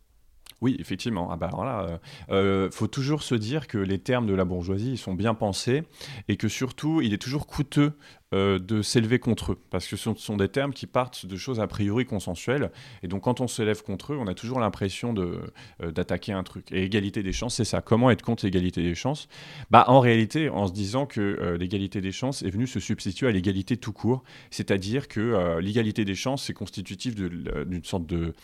Oui, 0.60 0.76
effectivement. 0.78 1.30
Ah 1.30 1.36
bah 1.36 1.50
euh, 1.54 1.98
euh, 2.30 2.70
faut 2.70 2.86
toujours 2.86 3.22
se 3.22 3.34
dire 3.34 3.66
que 3.66 3.78
les 3.78 3.98
termes 3.98 4.26
de 4.26 4.34
la 4.34 4.44
bourgeoisie 4.44 4.92
ils 4.92 4.98
sont 4.98 5.14
bien 5.14 5.34
pensés 5.34 5.84
et 6.28 6.36
que 6.36 6.48
surtout, 6.48 7.00
il 7.00 7.14
est 7.14 7.18
toujours 7.18 7.46
coûteux 7.46 7.92
euh, 8.32 8.58
de 8.58 8.82
s'élever 8.82 9.18
contre 9.18 9.52
eux, 9.52 9.58
parce 9.70 9.88
que 9.88 9.96
ce 9.96 10.14
sont 10.14 10.36
des 10.36 10.48
termes 10.48 10.72
qui 10.72 10.86
partent 10.86 11.26
de 11.26 11.36
choses 11.36 11.58
a 11.58 11.66
priori 11.66 12.04
consensuelles, 12.04 12.70
et 13.02 13.08
donc 13.08 13.22
quand 13.22 13.40
on 13.40 13.48
s'élève 13.48 13.82
contre 13.82 14.12
eux, 14.12 14.18
on 14.20 14.28
a 14.28 14.34
toujours 14.34 14.60
l'impression 14.60 15.12
d'attaquer 15.80 16.32
un 16.32 16.44
truc. 16.44 16.70
Et 16.70 16.84
égalité 16.84 17.24
des 17.24 17.32
chances, 17.32 17.56
c'est 17.56 17.64
ça. 17.64 17.80
Comment 17.80 18.08
être 18.10 18.22
contre 18.22 18.44
l'égalité 18.44 18.82
des 18.82 18.94
chances? 18.94 19.28
Bah, 19.72 19.84
En 19.88 19.98
réalité, 19.98 20.48
en 20.48 20.68
se 20.68 20.72
disant 20.72 21.06
que 21.06 21.56
l'égalité 21.58 22.00
des 22.00 22.12
chances 22.12 22.42
est 22.42 22.50
venue 22.50 22.68
se 22.68 22.78
substituer 22.78 23.26
à 23.26 23.32
l'égalité 23.32 23.76
tout 23.76 23.92
court, 23.92 24.22
c'est-à-dire 24.50 25.08
que 25.08 25.58
l'égalité 25.58 26.04
des 26.04 26.14
chances, 26.14 26.44
c'est 26.44 26.54
constitutif 26.54 27.16
d'une 27.16 27.84
sorte 27.84 28.06
de, 28.06 28.34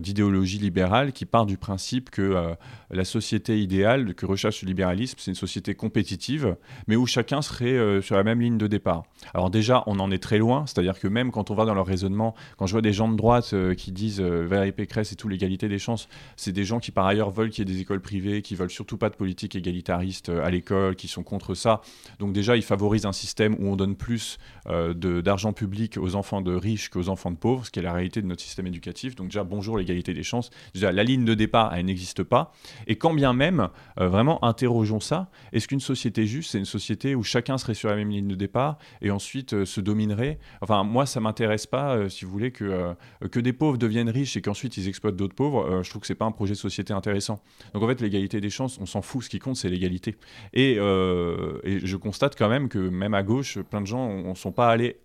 d'idéologie 0.00 0.58
libérale 0.58 1.12
qui 1.12 1.26
part 1.26 1.46
du 1.46 1.56
principe 1.56 2.10
que 2.10 2.56
la 2.90 3.04
société 3.04 3.60
idéale 3.60 4.14
que 4.14 4.26
recherche 4.26 4.62
le 4.62 4.68
libéralisme, 4.68 5.18
c'est 5.18 5.30
une 5.30 5.36
société 5.36 5.74
compétitive, 5.74 6.56
mais 6.86 6.96
où 6.96 7.06
chacun 7.06 7.42
serait 7.42 8.00
sur 8.02 8.16
la 8.16 8.24
même 8.24 8.40
ligne 8.40 8.58
de 8.58 8.66
départ. 8.66 9.04
Alors 9.34 9.50
déjà, 9.50 9.82
on 9.86 9.98
en 9.98 10.10
est 10.10 10.22
très 10.22 10.38
loin, 10.38 10.66
c'est-à-dire 10.66 10.98
que 10.98 11.08
même 11.08 11.30
quand 11.30 11.50
on 11.50 11.54
va 11.54 11.64
dans 11.64 11.74
leur 11.74 11.86
raisonnement, 11.86 12.34
quand 12.56 12.66
je 12.66 12.72
vois 12.72 12.82
des 12.82 12.92
gens 12.92 13.08
de 13.08 13.16
droite 13.16 13.50
euh, 13.52 13.74
qui 13.74 13.92
disent 13.92 14.20
euh, 14.20 14.46
Valérie 14.46 14.72
Pécresse 14.72 15.12
et 15.12 15.16
tout 15.16 15.28
l'égalité 15.28 15.68
des 15.68 15.78
chances, 15.78 16.08
c'est 16.36 16.52
des 16.52 16.64
gens 16.64 16.80
qui 16.80 16.90
par 16.90 17.06
ailleurs 17.06 17.30
veulent 17.30 17.50
qu'il 17.50 17.68
y 17.68 17.70
ait 17.70 17.74
des 17.74 17.80
écoles 17.80 18.00
privées, 18.00 18.42
qui 18.42 18.54
veulent 18.54 18.70
surtout 18.70 18.96
pas 18.96 19.10
de 19.10 19.14
politique 19.14 19.56
égalitariste 19.56 20.28
euh, 20.28 20.44
à 20.44 20.50
l'école, 20.50 20.96
qui 20.96 21.08
sont 21.08 21.22
contre 21.22 21.54
ça. 21.54 21.80
Donc 22.18 22.32
déjà, 22.32 22.56
ils 22.56 22.62
favorisent 22.62 23.06
un 23.06 23.12
système 23.12 23.54
où 23.58 23.68
on 23.68 23.76
donne 23.76 23.96
plus 23.96 24.38
d'argent 24.96 25.52
public 25.52 25.96
aux 25.96 26.16
enfants 26.16 26.40
de 26.40 26.52
riches 26.52 26.88
qu'aux 26.88 27.08
enfants 27.08 27.30
de 27.30 27.36
pauvres, 27.36 27.64
ce 27.64 27.70
qui 27.70 27.78
est 27.78 27.82
la 27.82 27.92
réalité 27.92 28.20
de 28.20 28.26
notre 28.26 28.42
système 28.42 28.66
éducatif. 28.66 29.14
Donc 29.14 29.28
déjà, 29.28 29.44
bonjour 29.44 29.75
l'égalité 29.76 30.14
des 30.14 30.22
chances. 30.22 30.50
Déjà, 30.74 30.92
la 30.92 31.04
ligne 31.04 31.24
de 31.24 31.34
départ, 31.34 31.74
elle 31.74 31.86
n'existe 31.86 32.22
pas. 32.22 32.52
Et 32.86 32.96
quand 32.96 33.14
bien 33.14 33.32
même, 33.32 33.68
vraiment, 33.96 34.44
interrogeons 34.44 35.00
ça. 35.00 35.30
Est-ce 35.52 35.68
qu'une 35.68 35.80
société 35.80 36.26
juste, 36.26 36.52
c'est 36.52 36.58
une 36.58 36.64
société 36.64 37.14
où 37.14 37.22
chacun 37.22 37.58
serait 37.58 37.74
sur 37.74 37.88
la 37.88 37.96
même 37.96 38.10
ligne 38.10 38.28
de 38.28 38.34
départ 38.34 38.78
et 39.00 39.10
ensuite 39.10 39.52
euh, 39.52 39.64
se 39.64 39.80
dominerait? 39.80 40.38
Enfin, 40.60 40.84
moi, 40.84 41.06
ça 41.06 41.20
m'intéresse 41.20 41.66
pas, 41.66 41.96
euh, 41.96 42.08
si 42.08 42.24
vous 42.24 42.30
voulez, 42.30 42.50
que, 42.50 42.64
euh, 42.64 42.94
que 43.30 43.40
des 43.40 43.52
pauvres 43.52 43.78
deviennent 43.78 44.08
riches 44.08 44.36
et 44.36 44.42
qu'ensuite 44.42 44.76
ils 44.76 44.88
exploitent 44.88 45.16
d'autres 45.16 45.34
pauvres. 45.34 45.82
je 45.82 45.90
trouve 45.90 46.00
que 46.00 46.06
c'est 46.06 46.14
pas 46.14 46.24
un 46.24 46.32
projet 46.32 46.54
de 46.54 46.58
société 46.58 46.92
intéressant. 46.92 47.42
Donc 47.74 47.82
en 47.82 47.88
fait, 47.88 48.00
l'égalité 48.00 48.40
des 48.40 48.50
chances, 48.50 48.78
on 48.80 48.86
s'en 48.86 49.02
fout. 49.02 49.24
Ce 49.24 49.28
qui 49.28 49.38
compte, 49.38 49.56
c'est 49.56 49.68
l'égalité. 49.68 50.16
Et, 50.52 50.72
et, 50.72 51.80
je 51.86 51.96
constate 51.96 52.36
quand 52.36 52.48
même 52.48 52.68
que 52.68 52.78
même 52.78 53.14
à 53.14 53.22
gauche, 53.22 53.58
plein 53.58 53.80
de 53.80 53.86
gens 53.86 54.22
ne 54.22 54.34
sont 54.34 54.52
pas 54.52 54.68
allés 54.68 54.98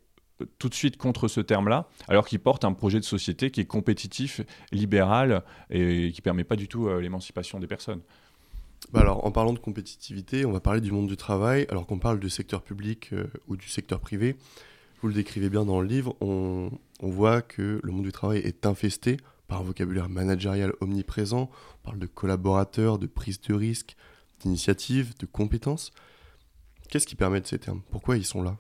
tout 0.60 0.70
de 0.70 0.74
suite 0.74 0.98
contre 0.98 1.28
ce 1.28 1.42
terme-là, 1.42 1.88
alors 2.08 2.28
qu'il 2.28 2.40
porte 2.40 2.66
un 2.66 2.74
projet 2.74 3.00
de 3.00 3.06
société 3.06 3.52
qui 3.52 3.62
est 3.62 3.66
compétitif, 3.66 4.42
libéral 4.72 5.44
et 5.70 6.12
qui 6.14 6.22
permet 6.22 6.44
pas 6.44 6.56
du 6.56 6.68
tout 6.68 6.90
l'émancipation 7.00 7.60
des 7.60 7.68
personnes. 7.68 8.02
Bah 8.92 9.02
alors, 9.02 9.26
en 9.26 9.32
parlant 9.32 9.54
de 9.54 9.60
compétitivité, 9.60 10.46
on 10.46 10.52
va 10.52 10.60
parler 10.60 10.82
du 10.82 10.92
monde 10.92 11.08
du 11.08 11.16
travail. 11.16 11.66
Alors 11.70 11.86
qu'on 11.86 12.00
parle 12.00 12.20
du 12.20 12.30
secteur 12.30 12.62
public 12.62 13.10
euh, 13.14 13.28
ou 13.48 13.56
du 13.56 13.70
secteur 13.70 14.00
privé, 14.02 14.36
vous 15.02 15.08
le 15.08 15.14
décrivez 15.14 15.50
bien 15.50 15.64
dans 15.66 15.80
le 15.80 15.88
livre, 15.88 16.16
on, 16.20 16.72
voit 17.00 17.42
que 17.42 17.80
le 17.82 17.92
monde 17.92 18.04
du 18.04 18.12
travail 18.12 18.40
est 18.40 18.66
infesté 18.66 19.18
par 19.48 19.62
un 19.62 19.64
vocabulaire 19.64 20.10
managérial 20.10 20.74
omniprésent. 20.82 21.50
On 21.84 21.86
parle 21.86 22.00
de 22.00 22.06
collaborateurs, 22.06 23.00
de 23.00 23.08
prise 23.08 23.42
de 23.42 23.54
risque, 23.54 23.96
d'initiative, 24.42 25.18
de 25.18 25.26
compétences. 25.26 25.92
Qu'est-ce 26.90 27.08
qui 27.08 27.16
permet 27.16 27.42
de 27.42 27.48
ces 27.48 27.60
termes? 27.60 27.82
Pourquoi 27.90 28.18
ils 28.18 28.26
sont 28.26 28.44
là? 28.44 28.58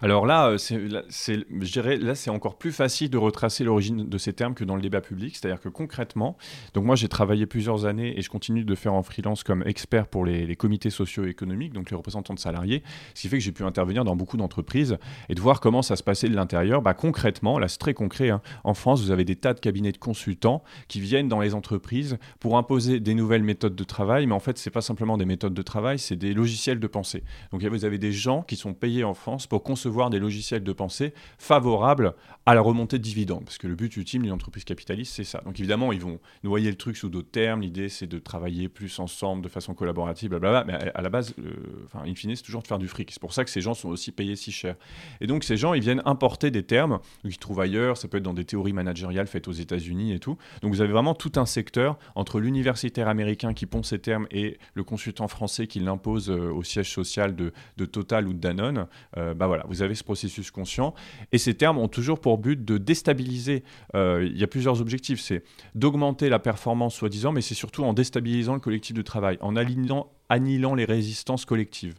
Alors 0.00 0.26
là, 0.26 0.48
euh, 0.48 0.58
c'est, 0.58 0.78
je 0.78 1.72
dirais, 1.72 1.96
là, 1.96 2.14
c'est 2.14 2.30
encore 2.30 2.56
plus 2.56 2.72
facile 2.72 3.10
de 3.10 3.18
retracer 3.18 3.64
l'origine 3.64 4.08
de 4.08 4.18
ces 4.18 4.32
termes 4.32 4.54
que 4.54 4.64
dans 4.64 4.76
le 4.76 4.82
débat 4.82 5.00
public. 5.00 5.36
C'est-à-dire 5.36 5.60
que 5.60 5.68
concrètement, 5.68 6.36
donc 6.74 6.84
moi, 6.84 6.96
j'ai 6.96 7.08
travaillé 7.08 7.46
plusieurs 7.46 7.86
années 7.86 8.18
et 8.18 8.22
je 8.22 8.30
continue 8.30 8.64
de 8.64 8.74
faire 8.74 8.94
en 8.94 9.02
freelance 9.02 9.42
comme 9.42 9.62
expert 9.66 10.06
pour 10.06 10.24
les, 10.24 10.54
comités 10.56 10.90
socio-économiques, 10.90 11.72
donc 11.72 11.90
les 11.90 11.96
représentants 11.96 12.34
de 12.34 12.38
salariés, 12.38 12.82
ce 13.14 13.22
qui 13.22 13.28
fait 13.28 13.38
que 13.38 13.44
j'ai 13.44 13.52
pu 13.52 13.64
intervenir 13.64 14.04
dans 14.04 14.16
beaucoup 14.16 14.36
d'entreprises 14.36 14.98
et 15.28 15.34
de 15.34 15.40
voir 15.40 15.60
comment 15.60 15.82
ça 15.82 15.96
se 15.96 16.02
passait 16.02 16.28
de 16.28 16.36
l'intérieur. 16.36 16.82
Bah, 16.82 16.94
concrètement, 16.94 17.58
là, 17.58 17.68
c'est 17.68 17.78
très 17.78 17.94
concret. 17.94 18.30
Hein. 18.30 18.42
En 18.64 18.74
France, 18.74 19.02
vous 19.02 19.10
avez 19.10 19.24
des 19.24 19.36
tas 19.36 19.54
de 19.54 19.60
cabinets 19.60 19.92
de 19.92 19.98
consultants 19.98 20.62
qui 20.88 21.00
viennent 21.00 21.28
dans 21.28 21.40
les 21.40 21.54
entreprises 21.54 22.18
pour 22.38 22.58
imposer 22.58 23.00
des 23.00 23.14
nouvelles 23.14 23.42
méthodes 23.42 23.74
de 23.74 23.84
travail, 23.84 24.26
mais 24.26 24.34
en 24.34 24.40
fait, 24.40 24.58
c'est 24.58 24.70
pas 24.70 24.80
simplement 24.80 25.16
des 25.16 25.24
méthodes 25.24 25.54
de 25.54 25.62
travail, 25.62 25.98
c'est 25.98 26.16
des 26.16 26.34
logiciels 26.34 26.78
de 26.78 26.86
pensée. 26.86 27.24
Donc, 27.50 27.64
vous 27.64 27.84
avez 27.84 27.98
des 27.98 28.12
gens 28.12 28.42
qui 28.42 28.56
sont 28.56 28.74
payés 28.74 29.04
en 29.04 29.14
France 29.14 29.46
pour 29.46 29.62
concevoir 29.72 30.10
des 30.10 30.18
logiciels 30.18 30.62
de 30.62 30.72
pensée 30.74 31.14
favorables 31.38 32.14
à 32.44 32.54
la 32.54 32.60
remontée 32.60 32.98
de 32.98 33.02
dividendes. 33.02 33.44
Parce 33.44 33.56
que 33.56 33.66
le 33.66 33.74
but 33.74 33.96
ultime 33.96 34.22
d'une 34.22 34.32
entreprise 34.32 34.64
capitaliste, 34.64 35.14
c'est 35.14 35.24
ça. 35.24 35.40
Donc 35.46 35.58
évidemment, 35.58 35.92
ils 35.92 36.00
vont 36.00 36.18
noyer 36.42 36.70
le 36.70 36.76
truc 36.76 36.98
sous 36.98 37.08
d'autres 37.08 37.30
termes. 37.30 37.62
L'idée, 37.62 37.88
c'est 37.88 38.06
de 38.06 38.18
travailler 38.18 38.68
plus 38.68 38.98
ensemble, 38.98 39.42
de 39.42 39.48
façon 39.48 39.72
collaborative, 39.72 40.28
blablabla. 40.28 40.64
Mais 40.64 40.92
à 40.94 41.00
la 41.00 41.08
base, 41.08 41.32
euh, 41.38 41.52
enfin, 41.86 42.04
in 42.06 42.14
fine, 42.14 42.36
c'est 42.36 42.42
toujours 42.42 42.62
de 42.62 42.66
faire 42.66 42.78
du 42.78 42.86
fric. 42.86 43.12
C'est 43.12 43.20
pour 43.20 43.32
ça 43.32 43.44
que 43.44 43.50
ces 43.50 43.62
gens 43.62 43.72
sont 43.72 43.88
aussi 43.88 44.12
payés 44.12 44.36
si 44.36 44.52
cher. 44.52 44.74
Et 45.22 45.26
donc, 45.26 45.42
ces 45.42 45.56
gens, 45.56 45.72
ils 45.72 45.82
viennent 45.82 46.02
importer 46.04 46.50
des 46.50 46.64
termes 46.64 46.98
qu'ils 47.22 47.38
trouvent 47.38 47.60
ailleurs. 47.60 47.96
Ça 47.96 48.08
peut 48.08 48.18
être 48.18 48.22
dans 48.24 48.34
des 48.34 48.44
théories 48.44 48.74
managériales 48.74 49.26
faites 49.26 49.48
aux 49.48 49.52
États-Unis 49.52 50.12
et 50.12 50.18
tout. 50.18 50.36
Donc, 50.60 50.74
vous 50.74 50.82
avez 50.82 50.92
vraiment 50.92 51.14
tout 51.14 51.32
un 51.36 51.46
secteur 51.46 51.98
entre 52.14 52.40
l'universitaire 52.40 53.08
américain 53.08 53.54
qui 53.54 53.64
pond 53.64 53.82
ces 53.82 54.00
termes 54.00 54.26
et 54.30 54.58
le 54.74 54.84
consultant 54.84 55.28
français 55.28 55.66
qui 55.66 55.80
l'impose 55.80 56.28
euh, 56.28 56.52
au 56.52 56.62
siège 56.62 56.90
social 56.90 57.34
de, 57.34 57.52
Total 57.86 58.26
ou 58.28 58.32
de 58.32 58.38
Danone. 58.38 58.86
Euh, 59.16 59.34
bah 59.34 59.46
voilà, 59.46 59.61
vous 59.68 59.82
avez 59.82 59.94
ce 59.94 60.04
processus 60.04 60.50
conscient. 60.50 60.94
Et 61.32 61.38
ces 61.38 61.54
termes 61.54 61.78
ont 61.78 61.88
toujours 61.88 62.20
pour 62.20 62.38
but 62.38 62.64
de 62.64 62.78
déstabiliser. 62.78 63.64
Euh, 63.94 64.28
il 64.30 64.38
y 64.38 64.44
a 64.44 64.46
plusieurs 64.46 64.80
objectifs. 64.80 65.20
C'est 65.20 65.44
d'augmenter 65.74 66.28
la 66.28 66.38
performance, 66.38 66.94
soi-disant, 66.94 67.32
mais 67.32 67.40
c'est 67.40 67.54
surtout 67.54 67.84
en 67.84 67.92
déstabilisant 67.92 68.54
le 68.54 68.60
collectif 68.60 68.94
de 68.94 69.02
travail, 69.02 69.38
en 69.40 69.56
alignant, 69.56 70.10
annihilant 70.28 70.74
les 70.74 70.84
résistances 70.84 71.44
collectives. 71.44 71.98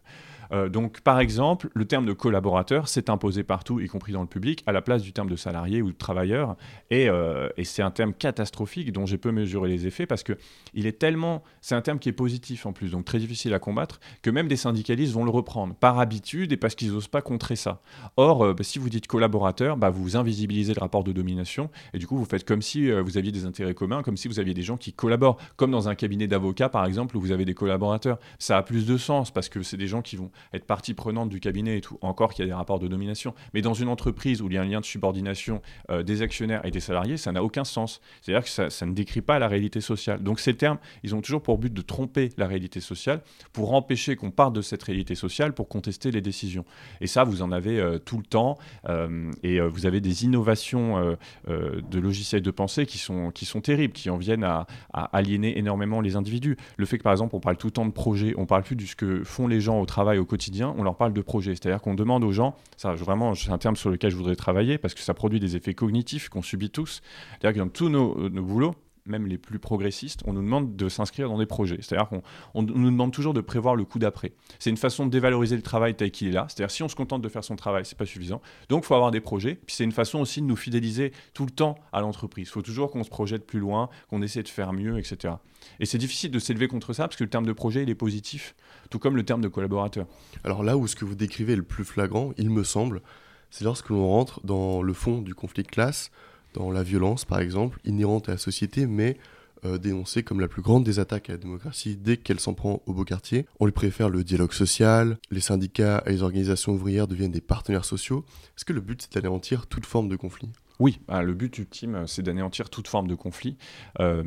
Euh, 0.53 0.69
donc, 0.69 1.01
par 1.01 1.19
exemple, 1.19 1.69
le 1.73 1.85
terme 1.85 2.05
de 2.05 2.13
collaborateur 2.13 2.87
s'est 2.87 3.09
imposé 3.09 3.43
partout, 3.43 3.79
y 3.79 3.87
compris 3.87 4.13
dans 4.13 4.21
le 4.21 4.27
public, 4.27 4.63
à 4.67 4.71
la 4.71 4.81
place 4.81 5.01
du 5.01 5.13
terme 5.13 5.29
de 5.29 5.35
salarié 5.35 5.81
ou 5.81 5.91
de 5.91 5.97
travailleur. 5.97 6.55
Et, 6.91 7.09
euh, 7.09 7.49
et 7.57 7.63
c'est 7.63 7.81
un 7.81 7.91
terme 7.91 8.13
catastrophique 8.13 8.91
dont 8.91 9.05
j'ai 9.05 9.17
peu 9.17 9.31
mesuré 9.31 9.69
les 9.69 9.87
effets 9.87 10.05
parce 10.05 10.23
que 10.23 10.33
il 10.73 10.85
est 10.85 10.99
tellement, 10.99 11.43
c'est 11.61 11.75
un 11.75 11.81
terme 11.81 11.99
qui 11.99 12.09
est 12.09 12.13
positif 12.13 12.65
en 12.65 12.73
plus, 12.73 12.91
donc 12.91 13.05
très 13.05 13.19
difficile 13.19 13.53
à 13.53 13.59
combattre, 13.59 13.99
que 14.21 14.29
même 14.29 14.47
des 14.47 14.55
syndicalistes 14.55 15.13
vont 15.13 15.23
le 15.25 15.31
reprendre 15.31 15.73
par 15.73 15.99
habitude 15.99 16.51
et 16.51 16.57
parce 16.57 16.75
qu'ils 16.75 16.91
n'osent 16.91 17.07
pas 17.07 17.21
contrer 17.21 17.55
ça. 17.55 17.81
Or, 18.17 18.45
euh, 18.45 18.55
si 18.61 18.79
vous 18.79 18.89
dites 18.89 19.07
collaborateur, 19.07 19.77
bah, 19.77 19.89
vous 19.89 20.15
invisibilisez 20.15 20.73
le 20.73 20.79
rapport 20.79 21.03
de 21.03 21.11
domination 21.11 21.69
et 21.93 21.97
du 21.97 22.07
coup, 22.07 22.17
vous 22.17 22.25
faites 22.25 22.45
comme 22.45 22.61
si 22.61 22.91
vous 22.91 23.17
aviez 23.17 23.31
des 23.31 23.45
intérêts 23.45 23.73
communs, 23.73 24.03
comme 24.03 24.17
si 24.17 24.27
vous 24.27 24.39
aviez 24.39 24.53
des 24.53 24.61
gens 24.61 24.77
qui 24.77 24.93
collaborent, 24.93 25.37
comme 25.55 25.71
dans 25.71 25.89
un 25.89 25.95
cabinet 25.95 26.27
d'avocats 26.27 26.69
par 26.69 26.85
exemple 26.85 27.17
où 27.17 27.21
vous 27.21 27.31
avez 27.31 27.45
des 27.45 27.53
collaborateurs. 27.53 28.19
Ça 28.39 28.57
a 28.57 28.63
plus 28.63 28.85
de 28.85 28.97
sens 28.97 29.31
parce 29.31 29.49
que 29.49 29.63
c'est 29.63 29.77
des 29.77 29.87
gens 29.87 30.01
qui 30.01 30.15
vont 30.15 30.31
être 30.53 30.65
partie 30.65 30.93
prenante 30.93 31.29
du 31.29 31.39
cabinet 31.39 31.77
et 31.77 31.81
tout, 31.81 31.97
encore 32.01 32.33
qu'il 32.33 32.43
y 32.43 32.47
a 32.47 32.47
des 32.47 32.53
rapports 32.53 32.79
de 32.79 32.87
nomination. 32.87 33.33
Mais 33.53 33.61
dans 33.61 33.73
une 33.73 33.87
entreprise 33.87 34.41
où 34.41 34.47
il 34.47 34.53
y 34.53 34.57
a 34.57 34.61
un 34.61 34.65
lien 34.65 34.79
de 34.79 34.85
subordination 34.85 35.61
euh, 35.89 36.03
des 36.03 36.21
actionnaires 36.21 36.65
et 36.65 36.71
des 36.71 36.79
salariés, 36.79 37.17
ça 37.17 37.31
n'a 37.31 37.43
aucun 37.43 37.63
sens. 37.63 38.01
C'est-à-dire 38.21 38.43
que 38.43 38.49
ça, 38.49 38.69
ça, 38.69 38.85
ne 38.85 38.93
décrit 38.93 39.21
pas 39.21 39.39
la 39.39 39.47
réalité 39.47 39.81
sociale. 39.81 40.21
Donc 40.23 40.39
ces 40.39 40.55
termes, 40.55 40.77
ils 41.03 41.15
ont 41.15 41.21
toujours 41.21 41.41
pour 41.41 41.57
but 41.57 41.73
de 41.73 41.81
tromper 41.81 42.29
la 42.37 42.47
réalité 42.47 42.79
sociale, 42.79 43.21
pour 43.51 43.73
empêcher 43.73 44.15
qu'on 44.15 44.31
parte 44.31 44.53
de 44.53 44.61
cette 44.61 44.83
réalité 44.83 45.15
sociale, 45.15 45.53
pour 45.53 45.67
contester 45.67 46.11
les 46.11 46.21
décisions. 46.21 46.65
Et 47.01 47.07
ça, 47.07 47.23
vous 47.23 47.41
en 47.41 47.51
avez 47.51 47.79
euh, 47.79 47.97
tout 47.99 48.17
le 48.17 48.23
temps. 48.23 48.57
Euh, 48.89 49.31
et 49.43 49.59
vous 49.59 49.85
avez 49.85 50.01
des 50.01 50.25
innovations 50.25 51.15
de 51.47 51.99
logiciels 51.99 52.41
de 52.41 52.51
pensée 52.51 52.85
qui 52.85 52.97
sont, 52.97 53.31
qui 53.31 53.45
sont 53.45 53.61
terribles, 53.61 53.93
qui 53.93 54.09
en 54.09 54.17
viennent 54.17 54.43
à, 54.43 54.65
aliéner 54.93 55.57
énormément 55.57 56.01
les 56.01 56.15
individus. 56.15 56.57
Le 56.77 56.85
fait 56.85 56.97
que, 56.97 57.03
par 57.03 57.13
exemple, 57.13 57.35
on 57.35 57.39
parle 57.39 57.57
tout 57.57 57.67
le 57.67 57.71
temps 57.71 57.85
de 57.85 57.91
projet, 57.91 58.33
on 58.37 58.45
parle 58.45 58.63
plus 58.63 58.75
de 58.75 58.85
ce 58.85 58.95
que 58.95 59.23
font 59.23 59.47
les 59.47 59.61
gens 59.61 59.79
au 59.79 59.85
travail 59.85 60.17
au 60.17 60.25
quotidien, 60.33 60.73
on 60.79 60.83
leur 60.83 60.95
parle 60.95 61.13
de 61.13 61.21
projet. 61.21 61.51
C'est-à-dire 61.51 61.79
qu'on 61.79 61.93
demande 61.93 62.23
aux 62.23 62.31
gens, 62.31 62.55
ça 62.75 62.95
vraiment, 62.95 63.35
c'est 63.35 63.51
un 63.51 63.59
terme 63.59 63.75
sur 63.75 63.91
lequel 63.91 64.09
je 64.09 64.15
voudrais 64.15 64.35
travailler 64.35 64.79
parce 64.79 64.95
que 64.95 65.01
ça 65.01 65.13
produit 65.13 65.39
des 65.39 65.55
effets 65.55 65.75
cognitifs 65.75 66.27
qu'on 66.27 66.41
subit 66.41 66.71
tous. 66.71 67.03
C'est-à-dire 67.39 67.61
que 67.61 67.67
dans 67.67 67.71
tous 67.71 67.89
nos, 67.89 68.29
nos 68.29 68.41
boulots, 68.41 68.73
même 69.05 69.27
les 69.27 69.37
plus 69.37 69.59
progressistes, 69.59 70.21
on 70.25 70.33
nous 70.33 70.41
demande 70.41 70.75
de 70.75 70.89
s'inscrire 70.89 71.29
dans 71.29 71.37
des 71.37 71.45
projets. 71.45 71.77
C'est-à-dire 71.81 72.07
qu'on 72.07 72.61
nous 72.61 72.91
demande 72.91 73.11
toujours 73.11 73.33
de 73.33 73.41
prévoir 73.41 73.75
le 73.75 73.83
coup 73.83 73.99
d'après. 73.99 74.33
C'est 74.59 74.69
une 74.69 74.77
façon 74.77 75.05
de 75.05 75.11
dévaloriser 75.11 75.55
le 75.55 75.61
travail 75.61 75.95
tel 75.95 76.11
qu'il 76.11 76.27
est 76.29 76.31
là. 76.31 76.45
C'est-à-dire 76.47 76.71
si 76.71 76.83
on 76.83 76.87
se 76.87 76.95
contente 76.95 77.21
de 77.21 77.29
faire 77.29 77.43
son 77.43 77.55
travail, 77.55 77.85
c'est 77.85 77.97
pas 77.97 78.05
suffisant. 78.05 78.41
Donc 78.69 78.83
il 78.83 78.87
faut 78.87 78.95
avoir 78.95 79.11
des 79.11 79.21
projets. 79.21 79.55
Puis 79.55 79.75
c'est 79.75 79.83
une 79.83 79.91
façon 79.91 80.19
aussi 80.19 80.41
de 80.41 80.45
nous 80.45 80.55
fidéliser 80.55 81.11
tout 81.33 81.45
le 81.45 81.51
temps 81.51 81.75
à 81.91 82.01
l'entreprise. 82.01 82.47
Il 82.47 82.51
faut 82.51 82.61
toujours 82.61 82.91
qu'on 82.91 83.03
se 83.03 83.09
projette 83.09 83.45
plus 83.45 83.59
loin, 83.59 83.89
qu'on 84.09 84.21
essaie 84.21 84.43
de 84.43 84.47
faire 84.47 84.73
mieux, 84.73 84.97
etc. 84.97 85.35
Et 85.79 85.85
c'est 85.85 85.97
difficile 85.97 86.31
de 86.31 86.39
s'élever 86.39 86.67
contre 86.67 86.93
ça 86.93 87.07
parce 87.07 87.17
que 87.17 87.23
le 87.23 87.29
terme 87.29 87.45
de 87.45 87.53
projet, 87.53 87.83
il 87.83 87.89
est 87.89 87.95
positif, 87.95 88.55
tout 88.89 88.99
comme 88.99 89.15
le 89.15 89.23
terme 89.23 89.41
de 89.41 89.47
collaborateur. 89.47 90.07
Alors 90.43 90.63
là 90.63 90.77
où 90.77 90.87
ce 90.87 90.95
que 90.95 91.05
vous 91.05 91.15
décrivez 91.15 91.53
est 91.53 91.57
le 91.57 91.63
plus 91.63 91.83
flagrant, 91.83 92.31
il 92.37 92.49
me 92.49 92.63
semble, 92.63 93.01
c'est 93.49 93.63
lorsque 93.63 93.89
l'on 93.89 94.07
rentre 94.07 94.39
dans 94.45 94.81
le 94.81 94.93
fond 94.93 95.21
du 95.21 95.35
conflit 95.35 95.63
de 95.63 95.67
classe, 95.67 96.11
dans 96.53 96.71
la 96.71 96.83
violence, 96.83 97.25
par 97.25 97.39
exemple, 97.39 97.79
inhérente 97.85 98.29
à 98.29 98.33
la 98.33 98.37
société, 98.37 98.85
mais 98.85 99.17
euh, 99.65 99.77
dénoncée 99.77 100.23
comme 100.23 100.41
la 100.41 100.47
plus 100.47 100.61
grande 100.61 100.83
des 100.83 100.99
attaques 100.99 101.29
à 101.29 101.33
la 101.33 101.37
démocratie 101.37 101.95
dès 101.95 102.17
qu'elle 102.17 102.39
s'en 102.39 102.53
prend 102.53 102.81
au 102.85 102.93
beau 102.93 103.05
quartier. 103.05 103.45
On 103.59 103.65
lui 103.65 103.71
préfère 103.71 104.09
le 104.09 104.23
dialogue 104.23 104.51
social, 104.51 105.17
les 105.31 105.39
syndicats 105.39 106.03
et 106.05 106.11
les 106.11 106.21
organisations 106.21 106.73
ouvrières 106.73 107.07
deviennent 107.07 107.31
des 107.31 107.41
partenaires 107.41 107.85
sociaux. 107.85 108.25
Est-ce 108.57 108.65
que 108.65 108.73
le 108.73 108.81
but 108.81 109.01
c'est 109.01 109.13
d'anéantir 109.13 109.67
toute 109.67 109.85
forme 109.85 110.09
de 110.09 110.17
conflit? 110.17 110.49
Oui, 110.79 110.99
bah, 111.07 111.21
le 111.21 111.33
but 111.33 111.57
ultime, 111.59 112.03
c'est 112.07 112.23
d'anéantir 112.23 112.69
toute 112.69 112.87
forme 112.87 113.07
de 113.07 113.15
conflit. 113.15 113.57
Euh, 113.99 114.23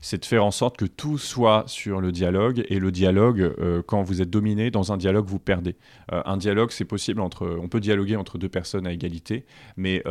c'est 0.00 0.18
de 0.18 0.24
faire 0.24 0.44
en 0.44 0.50
sorte 0.50 0.76
que 0.76 0.84
tout 0.84 1.18
soit 1.18 1.64
sur 1.66 2.00
le 2.00 2.12
dialogue. 2.12 2.64
Et 2.68 2.78
le 2.78 2.90
dialogue, 2.90 3.40
euh, 3.40 3.82
quand 3.86 4.02
vous 4.02 4.22
êtes 4.22 4.30
dominé, 4.30 4.70
dans 4.70 4.92
un 4.92 4.96
dialogue, 4.96 5.26
vous 5.26 5.38
perdez. 5.38 5.76
Euh, 6.12 6.22
un 6.24 6.36
dialogue, 6.36 6.70
c'est 6.70 6.84
possible 6.84 7.20
entre. 7.20 7.58
On 7.60 7.68
peut 7.68 7.80
dialoguer 7.80 8.16
entre 8.16 8.38
deux 8.38 8.48
personnes 8.48 8.86
à 8.86 8.92
égalité. 8.92 9.44
Mais 9.76 10.02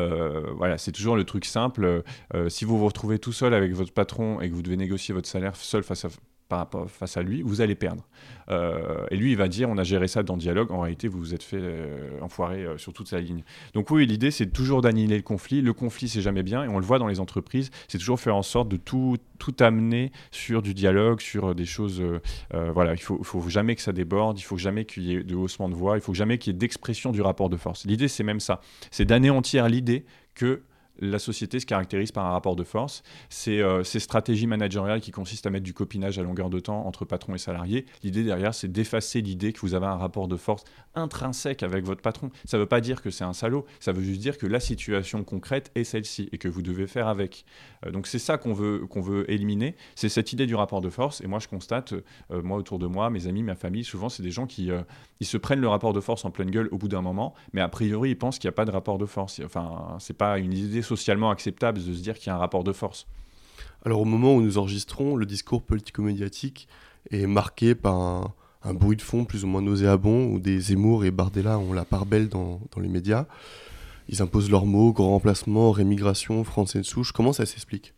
voilà, 0.55 0.77
c'est 0.77 0.91
toujours 0.91 1.15
le 1.15 1.23
truc 1.23 1.45
simple. 1.45 2.03
si 2.47 2.65
vous 2.65 2.77
vous 2.77 2.85
retrouvez 2.85 3.19
tout 3.19 3.33
seul 3.33 3.53
avec 3.53 3.73
votre 3.73 3.93
patron 3.93 4.41
et 4.41 4.49
que 4.49 4.53
vous 4.55 4.61
devez 4.61 4.77
négocier 4.77 5.13
votre 5.13 5.27
salaire 5.27 5.55
seul 5.55 5.83
face 5.83 6.05
à, 6.05 6.09
face 6.87 7.17
à 7.17 7.21
lui, 7.21 7.41
vous 7.41 7.61
allez 7.61 7.75
perdre. 7.75 8.07
Euh, 8.49 9.05
et 9.11 9.15
lui, 9.15 9.31
il 9.31 9.37
va 9.37 9.47
dire, 9.47 9.69
on 9.69 9.77
a 9.77 9.83
géré 9.83 10.07
ça 10.07 10.23
dans 10.23 10.37
dialogue, 10.37 10.71
en 10.71 10.81
réalité, 10.81 11.07
vous 11.07 11.19
vous 11.19 11.33
êtes 11.33 11.43
fait 11.43 11.59
euh, 11.59 12.19
enfoirer 12.21 12.63
euh, 12.63 12.77
sur 12.77 12.93
toute 12.93 13.07
sa 13.07 13.19
ligne. 13.19 13.43
Donc 13.73 13.89
oui, 13.91 14.05
l'idée, 14.05 14.31
c'est 14.31 14.47
toujours 14.47 14.81
d'annihiler 14.81 15.17
le 15.17 15.23
conflit. 15.23 15.61
Le 15.61 15.73
conflit, 15.73 16.09
c'est 16.09 16.21
jamais 16.21 16.43
bien, 16.43 16.63
et 16.63 16.67
on 16.67 16.79
le 16.79 16.85
voit 16.85 16.99
dans 16.99 17.07
les 17.07 17.19
entreprises, 17.19 17.71
c'est 17.87 17.97
toujours 17.97 18.19
faire 18.19 18.35
en 18.35 18.43
sorte 18.43 18.67
de 18.69 18.77
tout, 18.77 19.17
tout 19.39 19.55
amener 19.59 20.11
sur 20.31 20.61
du 20.61 20.73
dialogue, 20.73 21.21
sur 21.21 21.55
des 21.55 21.65
choses... 21.65 22.03
voilà, 22.51 22.93
il 22.93 23.01
faut, 23.01 23.23
faut 23.23 23.47
jamais 23.49 23.75
que 23.75 23.81
ça 23.81 23.93
déborde, 23.93 24.39
il 24.39 24.43
faut 24.43 24.57
jamais 24.57 24.85
qu'il 24.85 25.03
y 25.03 25.15
ait 25.15 25.23
de 25.23 25.35
haussement 25.35 25.69
de 25.69 25.75
voix, 25.75 25.97
il 25.97 26.01
faut 26.01 26.13
jamais 26.13 26.37
qu'il 26.37 26.53
y 26.53 26.55
ait 26.55 26.59
d'expression 26.59 27.11
du 27.11 27.21
rapport 27.21 27.49
de 27.49 27.57
force. 27.57 27.85
L'idée, 27.85 28.07
c'est 28.07 28.23
même 28.23 28.39
ça. 28.39 28.61
C'est 28.91 29.05
d'anéantir 29.05 29.67
l'idée 29.67 30.05
que 30.35 30.61
la 31.01 31.19
société 31.19 31.59
se 31.59 31.65
caractérise 31.65 32.11
par 32.11 32.25
un 32.25 32.31
rapport 32.31 32.55
de 32.55 32.63
force. 32.63 33.03
C'est 33.29 33.59
euh, 33.59 33.83
ces 33.83 33.99
stratégies 33.99 34.47
managériales 34.47 35.01
qui 35.01 35.11
consistent 35.11 35.47
à 35.47 35.49
mettre 35.49 35.65
du 35.65 35.73
copinage 35.73 36.19
à 36.19 36.23
longueur 36.23 36.49
de 36.49 36.59
temps 36.59 36.85
entre 36.85 37.05
patron 37.05 37.35
et 37.35 37.37
salarié. 37.37 37.85
L'idée 38.03 38.23
derrière, 38.23 38.53
c'est 38.53 38.71
d'effacer 38.71 39.21
l'idée 39.21 39.51
que 39.51 39.59
vous 39.61 39.73
avez 39.73 39.87
un 39.87 39.95
rapport 39.95 40.27
de 40.27 40.37
force 40.37 40.63
intrinsèque 40.95 41.63
avec 41.63 41.85
votre 41.85 42.01
patron. 42.01 42.29
Ça 42.45 42.57
ne 42.57 42.61
veut 42.61 42.67
pas 42.67 42.81
dire 42.81 43.01
que 43.01 43.09
c'est 43.09 43.23
un 43.23 43.33
salaud, 43.33 43.65
ça 43.79 43.91
veut 43.91 44.03
juste 44.03 44.21
dire 44.21 44.37
que 44.37 44.45
la 44.45 44.59
situation 44.59 45.23
concrète 45.23 45.71
est 45.75 45.83
celle-ci 45.83 46.29
et 46.31 46.37
que 46.37 46.47
vous 46.47 46.61
devez 46.61 46.87
faire 46.87 47.07
avec. 47.07 47.45
Euh, 47.85 47.91
donc 47.91 48.07
c'est 48.07 48.19
ça 48.19 48.37
qu'on 48.37 48.53
veut, 48.53 48.85
qu'on 48.87 49.01
veut 49.01 49.29
éliminer, 49.29 49.75
c'est 49.95 50.09
cette 50.09 50.31
idée 50.33 50.45
du 50.45 50.55
rapport 50.55 50.81
de 50.81 50.89
force. 50.89 51.21
Et 51.21 51.27
moi, 51.27 51.39
je 51.39 51.47
constate, 51.47 51.93
euh, 51.93 52.41
moi 52.43 52.57
autour 52.57 52.79
de 52.79 52.87
moi, 52.87 53.09
mes 53.09 53.27
amis, 53.27 53.43
ma 53.43 53.55
famille, 53.55 53.83
souvent, 53.83 54.09
c'est 54.09 54.23
des 54.23 54.31
gens 54.31 54.45
qui 54.45 54.69
ils 55.19 55.27
se 55.27 55.37
prennent 55.37 55.61
le 55.61 55.67
rapport 55.67 55.93
de 55.93 55.99
force 55.99 56.25
en 56.25 56.31
pleine 56.31 56.49
gueule 56.51 56.67
au 56.71 56.77
bout 56.77 56.87
d'un 56.87 57.01
moment, 57.01 57.33
mais 57.53 57.61
a 57.61 57.69
priori, 57.69 58.11
ils 58.11 58.17
pensent 58.17 58.39
qu'il 58.39 58.47
n'y 58.47 58.53
a 58.53 58.55
pas 58.55 58.65
de 58.65 58.71
rapport 58.71 58.97
de 58.97 59.05
force. 59.05 59.41
Enfin, 59.43 59.97
c'est 59.99 60.17
pas 60.17 60.39
une 60.39 60.53
idée 60.53 60.81
socialement 60.97 61.31
acceptable 61.31 61.79
de 61.79 61.93
se 61.93 62.01
dire 62.01 62.17
qu'il 62.17 62.27
y 62.27 62.29
a 62.29 62.35
un 62.35 62.39
rapport 62.39 62.63
de 62.63 62.73
force. 62.73 63.07
Alors 63.85 64.01
au 64.01 64.05
moment 64.05 64.35
où 64.35 64.41
nous 64.41 64.57
enregistrons, 64.57 65.15
le 65.15 65.25
discours 65.25 65.61
politico-médiatique 65.61 66.67
est 67.09 67.27
marqué 67.27 67.75
par 67.75 68.33
un, 68.63 68.73
bruit 68.73 68.97
de 68.97 69.01
fond 69.01 69.25
plus 69.25 69.43
ou 69.43 69.47
moins 69.47 69.61
nauséabond 69.61 70.25
où 70.31 70.39
des 70.39 70.59
Zemmour 70.59 71.05
et 71.05 71.11
Bardella 71.11 71.57
ont 71.57 71.73
la 71.73 71.85
part 71.85 72.05
belle 72.05 72.29
dans, 72.29 72.59
les 72.79 72.89
médias. 72.89 73.25
Ils 74.09 74.21
imposent 74.21 74.51
leurs 74.51 74.65
mots, 74.65 74.91
grand 74.91 75.09
remplacement, 75.09 75.71
rémigration, 75.71 76.43
français 76.43 76.79
de 76.79 76.85
souche. 76.85 77.11
Comment 77.11 77.33
ça 77.33 77.45
s'explique? 77.45 77.93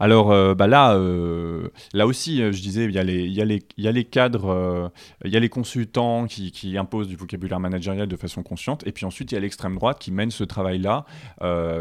Alors 0.00 0.32
euh, 0.32 0.54
bah 0.54 0.66
là, 0.66 0.94
euh, 0.94 1.68
là 1.92 2.06
aussi, 2.06 2.42
euh, 2.42 2.52
je 2.52 2.60
disais, 2.60 2.84
il 2.84 2.90
y, 2.90 2.98
y, 2.98 3.62
y 3.78 3.88
a 3.88 3.92
les 3.92 4.04
cadres, 4.04 4.90
il 5.24 5.30
y 5.30 5.36
a 5.36 5.40
les 5.40 5.48
consultants 5.48 6.26
qui, 6.26 6.76
imposent 6.76 7.08
du 7.08 7.16
vocabulaire 7.16 7.60
managérial 7.60 8.08
de 8.08 8.16
façon 8.16 8.42
consciente, 8.42 8.86
et 8.86 8.92
puis 8.92 9.04
ensuite 9.04 9.30
il 9.30 9.34
y 9.34 9.38
a 9.38 9.40
l'extrême 9.40 9.74
droite 9.74 9.98
qui 9.98 10.10
mène 10.10 10.30
ce 10.30 10.44
travail-là, 10.44 11.04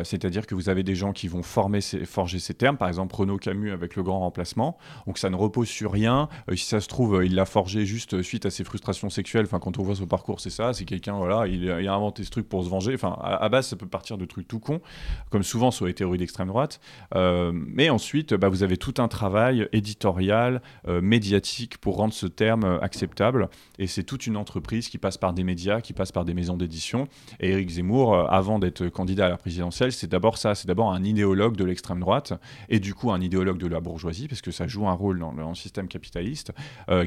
c'est-à-dire 0.03 0.45
que 0.45 0.55
vous 0.55 0.69
avez 0.69 0.83
des 0.83 0.95
gens 0.95 1.13
qui 1.13 1.27
vont 1.27 1.43
former 1.43 1.81
ces, 1.81 2.05
forger 2.05 2.39
ces 2.39 2.53
termes, 2.53 2.77
par 2.77 2.87
exemple 2.87 3.15
Renaud 3.15 3.37
Camus 3.37 3.71
avec 3.71 3.95
le 3.95 4.03
grand 4.03 4.19
remplacement, 4.19 4.77
donc 5.07 5.17
ça 5.17 5.29
ne 5.29 5.35
repose 5.35 5.67
sur 5.67 5.91
rien, 5.91 6.29
si 6.53 6.65
ça 6.65 6.79
se 6.79 6.87
trouve, 6.87 7.23
il 7.25 7.35
l'a 7.35 7.45
forgé 7.45 7.85
juste 7.85 8.21
suite 8.21 8.45
à 8.45 8.49
ses 8.49 8.63
frustrations 8.63 9.09
sexuelles, 9.09 9.45
enfin 9.45 9.59
quand 9.59 9.79
on 9.79 9.83
voit 9.83 9.95
son 9.95 10.07
parcours, 10.07 10.39
c'est 10.39 10.49
ça, 10.49 10.73
c'est 10.73 10.85
quelqu'un, 10.85 11.13
voilà, 11.13 11.47
il, 11.47 11.69
a 11.69 11.93
inventé 11.93 12.23
ce 12.23 12.29
truc 12.29 12.47
pour 12.47 12.63
se 12.63 12.69
venger, 12.69 12.93
enfin 12.93 13.17
à, 13.21 13.47
base 13.49 13.67
ça 13.67 13.75
peut 13.75 13.87
partir 13.87 14.17
de 14.17 14.25
trucs 14.25 14.47
tout 14.47 14.59
cons, 14.59 14.81
comme 15.29 15.43
souvent 15.43 15.71
sur 15.71 15.85
les 15.85 15.93
théories 15.93 16.17
d'extrême 16.17 16.47
droite, 16.47 16.79
mais 17.15 17.80
mais 17.81 17.89
ensuite, 17.89 18.35
bah, 18.35 18.47
vous 18.47 18.61
avez 18.61 18.77
tout 18.77 18.93
un 18.99 19.07
travail 19.07 19.67
éditorial, 19.73 20.61
euh, 20.87 21.01
médiatique 21.01 21.79
pour 21.79 21.95
rendre 21.95 22.13
ce 22.13 22.27
terme 22.27 22.63
euh, 22.63 22.79
acceptable. 22.79 23.49
Et 23.79 23.87
c'est 23.87 24.03
toute 24.03 24.27
une 24.27 24.37
entreprise 24.37 24.87
qui 24.87 24.99
passe 24.99 25.17
par 25.17 25.33
des 25.33 25.43
médias, 25.43 25.81
qui 25.81 25.93
passe 25.93 26.11
par 26.11 26.23
des 26.23 26.35
maisons 26.35 26.57
d'édition. 26.57 27.07
Et 27.39 27.49
Éric 27.49 27.71
Zemmour, 27.71 28.13
euh, 28.13 28.25
avant 28.27 28.59
d'être 28.59 28.87
candidat 28.89 29.25
à 29.25 29.29
la 29.29 29.37
présidentielle, 29.37 29.91
c'est 29.93 30.05
d'abord 30.05 30.37
ça. 30.37 30.53
C'est 30.53 30.67
d'abord 30.67 30.91
un 30.91 31.03
idéologue 31.03 31.55
de 31.55 31.65
l'extrême 31.65 32.01
droite 32.01 32.33
et 32.69 32.79
du 32.79 32.93
coup 32.93 33.11
un 33.11 33.19
idéologue 33.19 33.57
de 33.57 33.65
la 33.65 33.79
bourgeoisie, 33.79 34.27
parce 34.27 34.41
que 34.41 34.51
ça 34.51 34.67
joue 34.67 34.87
un 34.87 34.93
rôle 34.93 35.17
dans, 35.17 35.31
le 35.31 35.55
système 35.55 35.87
capitaliste, 35.87 36.51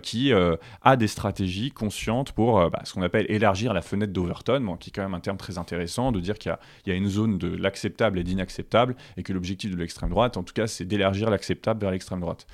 qui 0.02 0.32
a 0.32 0.96
des 0.96 1.06
stratégies 1.06 1.70
conscientes 1.70 2.32
pour 2.32 2.68
bah, 2.68 2.80
ce 2.82 2.94
qu'on 2.94 3.02
appelle 3.02 3.26
élargir 3.28 3.72
la 3.72 3.82
fenêtre 3.82 4.12
d'Overton, 4.12 4.76
qui 4.80 4.90
est 4.90 4.92
quand 4.92 5.02
même 5.02 5.14
un 5.14 5.20
terme 5.20 5.36
très 5.36 5.56
intéressant, 5.56 6.10
de 6.10 6.18
dire 6.18 6.36
qu'il 6.36 6.56
y, 6.86 6.90
y, 6.90 6.92
a 6.92 6.96
une 6.96 7.08
zone 7.08 7.38
de 7.38 7.46
l'acceptable 7.46 8.18
et 8.18 8.24
d'inacceptable, 8.24 8.96
et 9.16 9.22
que 9.22 9.32
l'objectif 9.32 9.70
de 9.70 9.76
l'extrême 9.76 10.10
droite, 10.10 10.36
en 10.36 10.42
tout 10.42 10.52
cas, 10.52 10.63
c'est 10.66 10.84
d'élargir 10.84 11.30
l'acceptable 11.30 11.80
vers 11.80 11.90
l'extrême 11.90 12.20
droite. 12.20 12.46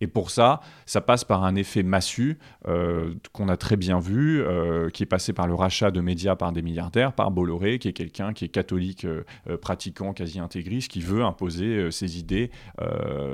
Et 0.00 0.06
pour 0.06 0.30
ça, 0.30 0.60
ça 0.86 1.00
passe 1.00 1.24
par 1.24 1.44
un 1.44 1.54
effet 1.54 1.82
massu 1.82 2.38
euh, 2.66 3.14
qu'on 3.32 3.48
a 3.48 3.56
très 3.56 3.76
bien 3.76 4.00
vu, 4.00 4.40
euh, 4.40 4.88
qui 4.90 5.02
est 5.02 5.06
passé 5.06 5.32
par 5.32 5.46
le 5.46 5.54
rachat 5.54 5.90
de 5.90 6.00
médias 6.00 6.36
par 6.36 6.52
des 6.52 6.62
milliardaires, 6.62 7.12
par 7.12 7.30
Bolloré, 7.30 7.78
qui 7.78 7.88
est 7.88 7.92
quelqu'un 7.92 8.32
qui 8.32 8.46
est 8.46 8.48
catholique, 8.48 9.04
euh, 9.04 9.24
pratiquant, 9.60 10.12
quasi 10.12 10.40
intégriste, 10.40 10.90
qui 10.90 11.00
veut 11.00 11.22
imposer 11.22 11.90
ses 11.90 12.18
idées 12.18 12.50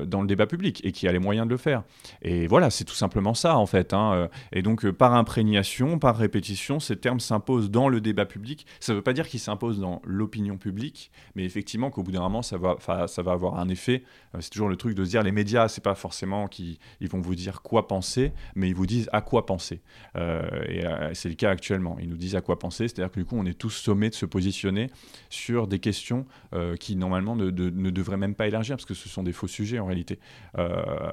dans 0.06 0.20
le 0.20 0.26
débat 0.26 0.46
public 0.46 0.84
et 0.84 0.92
qui 0.92 1.06
a 1.08 1.12
les 1.12 1.18
moyens 1.18 1.46
de 1.46 1.52
le 1.52 1.56
faire. 1.56 1.82
Et 2.22 2.46
voilà, 2.46 2.70
c'est 2.70 2.84
tout 2.84 2.94
simplement 2.94 3.34
ça 3.34 3.56
en 3.56 3.66
fait. 3.66 3.92
Hein. 3.92 4.28
Et 4.52 4.62
donc 4.62 4.88
par 4.90 5.14
imprégnation, 5.14 5.98
par 5.98 6.16
répétition, 6.16 6.80
ces 6.80 6.96
termes 6.96 7.20
s'imposent 7.20 7.70
dans 7.70 7.88
le 7.88 8.00
débat 8.00 8.26
public. 8.26 8.66
Ça 8.80 8.92
ne 8.92 8.98
veut 8.98 9.02
pas 9.02 9.12
dire 9.12 9.28
qu'ils 9.28 9.40
s'imposent 9.40 9.78
dans 9.78 10.02
l'opinion 10.04 10.56
publique, 10.56 11.10
mais 11.34 11.44
effectivement 11.44 11.90
qu'au 11.90 12.02
bout 12.02 12.12
d'un 12.12 12.20
moment, 12.20 12.42
ça 12.42 12.58
va, 12.58 12.76
ça 13.06 13.22
va 13.22 13.32
avoir 13.32 13.58
un 13.58 13.68
effet. 13.68 14.02
c'est 14.40 14.50
toujours 14.50 14.68
le 14.68 14.76
truc 14.76 14.94
de 14.94 15.04
se 15.04 15.10
dire 15.10 15.22
les 15.22 15.32
médias, 15.32 15.68
c'est 15.68 15.84
pas 15.84 15.94
forcément 15.94 16.48
ils 16.58 17.08
vont 17.08 17.20
vous 17.20 17.34
dire 17.34 17.62
quoi 17.62 17.88
penser, 17.88 18.32
mais 18.54 18.68
ils 18.68 18.74
vous 18.74 18.86
disent 18.86 19.08
à 19.12 19.20
quoi 19.20 19.46
penser. 19.46 19.80
Euh, 20.16 20.42
et 20.68 20.84
euh, 20.84 21.10
c'est 21.14 21.28
le 21.28 21.34
cas 21.34 21.50
actuellement. 21.50 21.96
Ils 22.00 22.08
nous 22.08 22.16
disent 22.16 22.36
à 22.36 22.40
quoi 22.40 22.58
penser, 22.58 22.88
c'est-à-dire 22.88 23.10
que 23.10 23.20
du 23.20 23.26
coup, 23.26 23.36
on 23.38 23.46
est 23.46 23.58
tous 23.58 23.70
sommés 23.70 24.10
de 24.10 24.14
se 24.14 24.26
positionner 24.26 24.90
sur 25.30 25.66
des 25.66 25.78
questions 25.78 26.26
euh, 26.54 26.76
qui 26.76 26.96
normalement 26.96 27.36
ne, 27.36 27.50
devraient 27.50 28.16
même 28.16 28.34
pas 28.34 28.46
élargir, 28.46 28.76
parce 28.76 28.86
que 28.86 28.94
ce 28.94 29.08
sont 29.08 29.22
des 29.22 29.32
faux 29.32 29.48
sujets 29.48 29.78
en 29.78 29.86
réalité. 29.86 30.18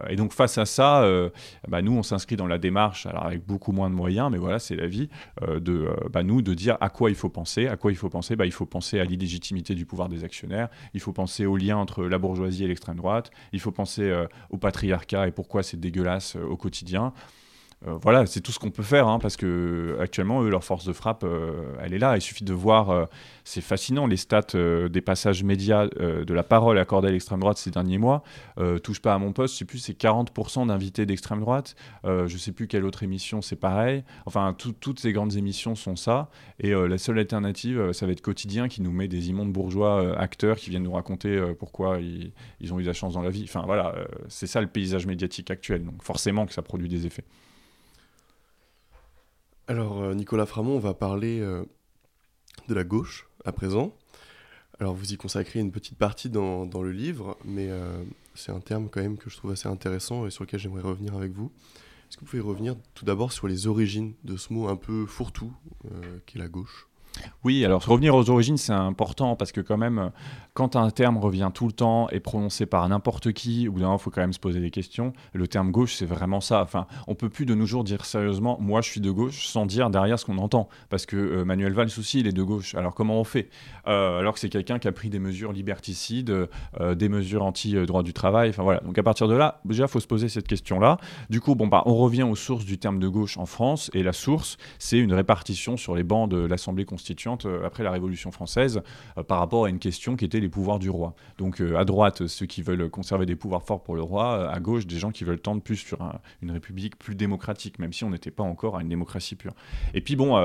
et 0.10 0.16
donc 0.16 0.34
face 0.34 0.58
à 0.58 0.66
ça, 0.66 1.06
bah, 1.68 1.82
nous, 1.82 1.94
on 1.94 2.04
s'inscrit 2.04 2.36
dans 2.36 2.48
la 2.48 2.58
démarche, 2.58 3.06
alors 3.06 3.26
avec 3.26 3.46
beaucoup 3.46 3.72
moins 3.72 3.90
de 3.90 3.96
moyens, 3.96 4.30
mais 4.32 4.38
voilà, 4.38 4.60
c'est 4.60 4.76
la 4.76 4.88
vie, 4.88 5.10
de 5.42 5.90
bah, 6.12 6.24
nous, 6.24 6.42
de 6.42 6.54
dire 6.54 6.78
à 6.82 6.90
quoi 6.90 7.10
il 7.10 7.16
faut 7.16 7.30
penser. 7.30 7.68
À 7.68 7.78
quoi 7.78 7.92
il 7.92 7.96
faut 7.96 8.10
penser 8.10 8.36
bah, 8.36 8.46
Il 8.46 8.52
faut 8.52 8.66
penser 8.66 9.00
à 9.00 9.04
l'illégitimité 9.04 9.76
du 9.76 9.86
pouvoir 9.86 10.10
des 10.10 10.24
actionnaire, 10.24 10.70
il 10.94 11.00
faut 11.00 11.14
penser 11.14 11.46
au 11.46 11.58
lien 11.58 11.78
entre 11.78 12.04
la 12.06 12.18
bourgeoisie 12.18 12.64
et 12.64 12.68
l'extrême 12.68 12.98
droite, 12.98 13.32
il 13.52 13.60
faut 13.60 13.72
penser 13.72 14.14
au 14.50 14.58
patriarcat 14.58 15.28
et 15.28 15.32
pourquoi 15.34 15.64
c'est 15.64 15.80
dégueulasse 15.80 16.36
euh, 16.36 16.46
au 16.46 16.56
quotidien. 16.56 17.14
Euh, 17.88 17.98
voilà, 18.02 18.26
c'est 18.26 18.42
tout 18.42 18.52
ce 18.52 18.60
qu'on 18.60 18.72
peut 18.72 18.84
faire, 18.84 19.08
hein, 19.08 19.20
parce 19.20 19.36
que 19.36 19.98
actuellement, 20.00 20.42
eux, 20.42 20.50
leur 20.50 20.64
force 20.64 20.86
de 20.86 20.94
frappe, 20.94 21.24
euh, 21.24 21.76
elle 21.82 21.94
est 21.94 22.00
là. 22.00 22.16
Il 22.16 22.22
suffit 22.22 22.44
de 22.44 22.54
voir, 22.54 22.90
euh, 22.90 23.06
c'est 23.44 23.62
fascinant, 23.62 24.08
les 24.08 24.18
stats 24.18 24.42
des 24.90 25.02
passages 25.02 25.44
médias 25.44 25.88
de 25.88 26.34
la 26.34 26.44
parole 26.44 26.78
accordée 26.78 27.10
à 27.10 27.12
l'extrême 27.12 27.40
droite 27.40 27.58
ces 27.58 27.72
derniers 27.72 27.98
mois. 27.98 28.24
touche 28.84 29.02
pas 29.02 29.14
à 29.14 29.18
mon 29.18 29.34
poste, 29.34 29.54
je 29.54 29.60
sais 29.60 29.66
plus, 29.66 29.80
c'est 29.80 29.98
40% 29.98 30.68
d'invités 30.68 31.06
d'extrême 31.06 31.40
droite. 31.40 31.76
je 32.06 32.38
sais 32.38 32.52
plus 32.52 32.68
quelle 32.68 32.86
autre 32.86 33.04
émission, 33.04 33.42
c'est 33.42 33.56
pareil. 33.56 34.04
Enfin, 34.26 34.56
toutes 34.58 35.00
ces 35.00 35.12
grandes 35.12 35.36
émissions 35.36 35.76
sont 35.76 35.96
ça. 35.96 36.30
Et 36.60 36.72
la 36.72 36.98
seule 36.98 37.20
alternative, 37.20 37.92
ça 37.92 38.06
va 38.06 38.14
être 38.14 38.22
quotidien 38.22 38.68
qui 38.68 38.82
nous 38.82 38.92
met 38.92 39.08
des 39.08 39.30
immondes 39.30 39.52
bourgeois 39.52 40.18
acteurs 40.18 40.58
qui 40.58 40.70
viennent 40.70 40.84
nous 40.84 40.94
raconter 40.94 41.42
pourquoi 41.60 42.00
ils, 42.00 42.32
ils, 42.62 42.74
ont 42.74 42.80
eu 42.80 42.84
de 42.84 42.88
la 42.88 42.94
chance 42.94 43.14
dans 43.14 43.22
la 43.22 43.30
vie. 43.30 43.44
Enfin, 43.44 43.64
voilà, 43.66 43.96
c'est 44.30 44.48
ça 44.48 44.62
le 44.62 44.68
paysage 44.68 45.06
médiatique 45.06 45.52
actuel. 45.52 45.84
Donc, 45.84 46.02
forcément 46.04 46.46
que 46.46 46.54
ça 46.54 46.62
produit 46.62 46.88
des 46.88 47.06
effets. 47.06 47.26
Alors, 49.70 50.02
euh, 50.02 50.14
Nicolas 50.14 50.46
Framont, 50.46 50.76
on 50.76 50.80
va 50.80 50.94
parler 50.94 51.40
euh, 51.40 51.64
de 52.68 52.74
la 52.74 52.84
gauche 52.84 53.30
à 53.46 53.54
présent. 53.54 53.96
Alors, 54.80 54.94
vous 54.94 55.14
y 55.14 55.18
consacrez 55.18 55.62
une 55.62 55.72
petite 55.72 55.98
partie 55.98 56.30
dans, 56.30 56.66
le 56.66 56.92
livre, 56.92 57.38
mais 57.46 57.70
euh, 57.70 58.04
c'est 58.36 58.52
un 58.52 58.60
terme 58.60 58.90
quand 58.90 59.02
même 59.02 59.18
que 59.18 59.30
je 59.30 59.38
trouve 59.38 59.52
assez 59.52 59.70
intéressant 59.70 60.28
et 60.28 60.32
sur 60.32 60.44
lequel 60.44 60.60
j'aimerais 60.60 60.82
revenir 60.82 61.16
avec 61.16 61.32
vous. 61.32 61.50
Est-ce 62.10 62.18
que 62.18 62.26
vous 62.26 62.32
pouvez 62.32 62.42
revenir 62.42 62.76
tout 62.94 63.06
d'abord 63.06 63.32
sur 63.32 63.48
les 63.48 63.68
origines 63.68 64.14
de 64.26 64.36
ce 64.36 64.52
mot 64.52 64.68
un 64.68 64.76
peu 64.76 65.06
fourre-tout 65.06 65.54
qu'est 66.26 66.40
la 66.40 66.50
gauche? 66.50 66.88
Oui, 67.44 67.66
alors 67.66 67.86
revenir 67.86 68.16
aux 68.16 68.30
origines, 68.30 68.58
c'est 68.58 68.74
important 68.74 69.36
parce 69.36 69.52
que 69.52 69.62
quand 69.62 69.78
même, 69.78 70.12
quand 70.54 70.76
un 70.76 70.90
terme 70.90 71.18
revient 71.18 71.52
tout 71.54 71.68
le 71.68 71.74
temps 71.74 72.10
et 72.10 72.20
prononcé 72.20 72.66
par 72.66 72.88
n'importe 72.88 73.34
qui, 73.34 73.68
ou 73.68 73.78
il 73.78 74.00
faut 74.00 74.10
quand 74.10 74.22
même 74.22 74.34
se 74.34 74.40
poser 74.40 74.60
des 74.60 74.72
questions. 74.72 75.14
Le 75.34 75.48
terme 75.48 75.72
gauche, 75.72 75.96
c'est 75.96 76.06
vraiment 76.06 76.42
ça. 76.42 76.62
Enfin, 76.62 76.88
on 77.08 77.16
peut 77.16 77.30
plus 77.30 77.46
de 77.46 77.54
nos 77.54 77.66
jours 77.66 77.84
dire 77.84 78.06
sérieusement, 78.06 78.58
moi 78.62 78.82
je 78.82 78.90
suis 78.90 79.02
de 79.02 79.12
gauche, 79.12 79.48
sans 79.48 79.66
dire 79.66 79.90
derrière 79.90 80.18
ce 80.18 80.26
qu'on 80.26 80.38
entend. 80.38 80.70
Parce 80.90 81.06
que 81.06 81.18
euh, 81.18 81.46
Manuel 81.46 81.74
Valls 81.74 81.92
aussi, 81.98 82.22
il 82.22 82.28
est 82.28 82.34
de 82.34 82.44
gauche. 82.44 82.76
Alors 82.76 82.96
comment 82.96 83.20
on 83.20 83.24
fait? 83.24 83.50
Euh, 83.88 84.20
Alors 84.20 84.34
que 84.34 84.40
c'est 84.40 84.50
quelqu'un 84.50 84.80
qui 84.80 84.88
a 84.88 84.92
pris 84.92 85.10
des 85.10 85.20
mesures 85.20 85.52
liberticides, 85.52 86.48
euh, 86.80 86.96
des 86.96 87.10
mesures 87.10 87.44
anti-droit 87.44 88.04
du 88.04 88.14
travail. 88.14 88.50
Enfin 88.50 88.64
voilà. 88.64 88.80
Donc 88.80 88.98
à 88.98 89.04
partir 89.04 89.28
de 89.28 89.36
là, 89.36 89.60
déjà, 89.66 89.88
faut 89.88 90.00
se 90.00 90.08
poser 90.08 90.30
cette 90.30 90.48
question-là. 90.48 90.98
Du 91.30 91.42
coup, 91.42 91.56
bon, 91.56 91.68
bah, 91.68 91.84
on 91.86 91.96
revient 91.96 92.24
aux 92.24 92.36
sources 92.36 92.66
du 92.66 92.78
terme 92.78 93.00
de 93.00 93.08
gauche 93.08 93.38
en 93.38 93.46
France. 93.46 93.92
Et 93.94 94.02
la 94.02 94.14
source, 94.14 94.58
c'est 94.80 94.98
une 94.98 95.14
répartition 95.14 95.76
sur 95.78 95.94
les 95.94 96.04
bancs 96.04 96.30
de 96.30 96.38
l'Assemblée 96.38 96.86
constitutionnelle 96.86 97.03
constituante 97.04 97.46
après 97.66 97.84
la 97.84 97.92
Révolution 97.92 98.32
française 98.32 98.82
par 99.28 99.40
rapport 99.40 99.66
à 99.66 99.70
une 99.70 99.80
question 99.80 100.16
qui 100.16 100.24
était 100.24 100.40
les 100.40 100.48
pouvoirs 100.48 100.80
du 100.80 100.90
roi. 100.90 101.16
Donc 101.38 101.60
à 101.60 101.84
droite, 101.84 102.28
ceux 102.28 102.46
qui 102.46 102.62
veulent 102.62 102.90
conserver 102.90 103.26
des 103.26 103.36
pouvoirs 103.36 103.64
forts 103.64 103.84
pour 103.84 103.96
le 103.96 104.02
roi, 104.02 104.50
à 104.50 104.60
gauche, 104.62 104.88
des 104.88 105.00
gens 105.00 105.12
qui 105.12 105.26
veulent 105.26 105.42
tendre 105.42 105.62
plus 105.62 105.76
sur 105.76 106.00
une 106.42 106.52
république 106.52 106.98
plus 106.98 107.16
démocratique, 107.16 107.78
même 107.78 107.92
si 107.92 108.06
on 108.06 108.10
n'était 108.10 108.32
pas 108.32 108.44
encore 108.44 108.78
à 108.78 108.82
une 108.82 108.88
démocratie 108.88 109.36
pure. 109.36 109.54
Et 109.94 110.00
puis 110.00 110.16
bon, 110.16 110.38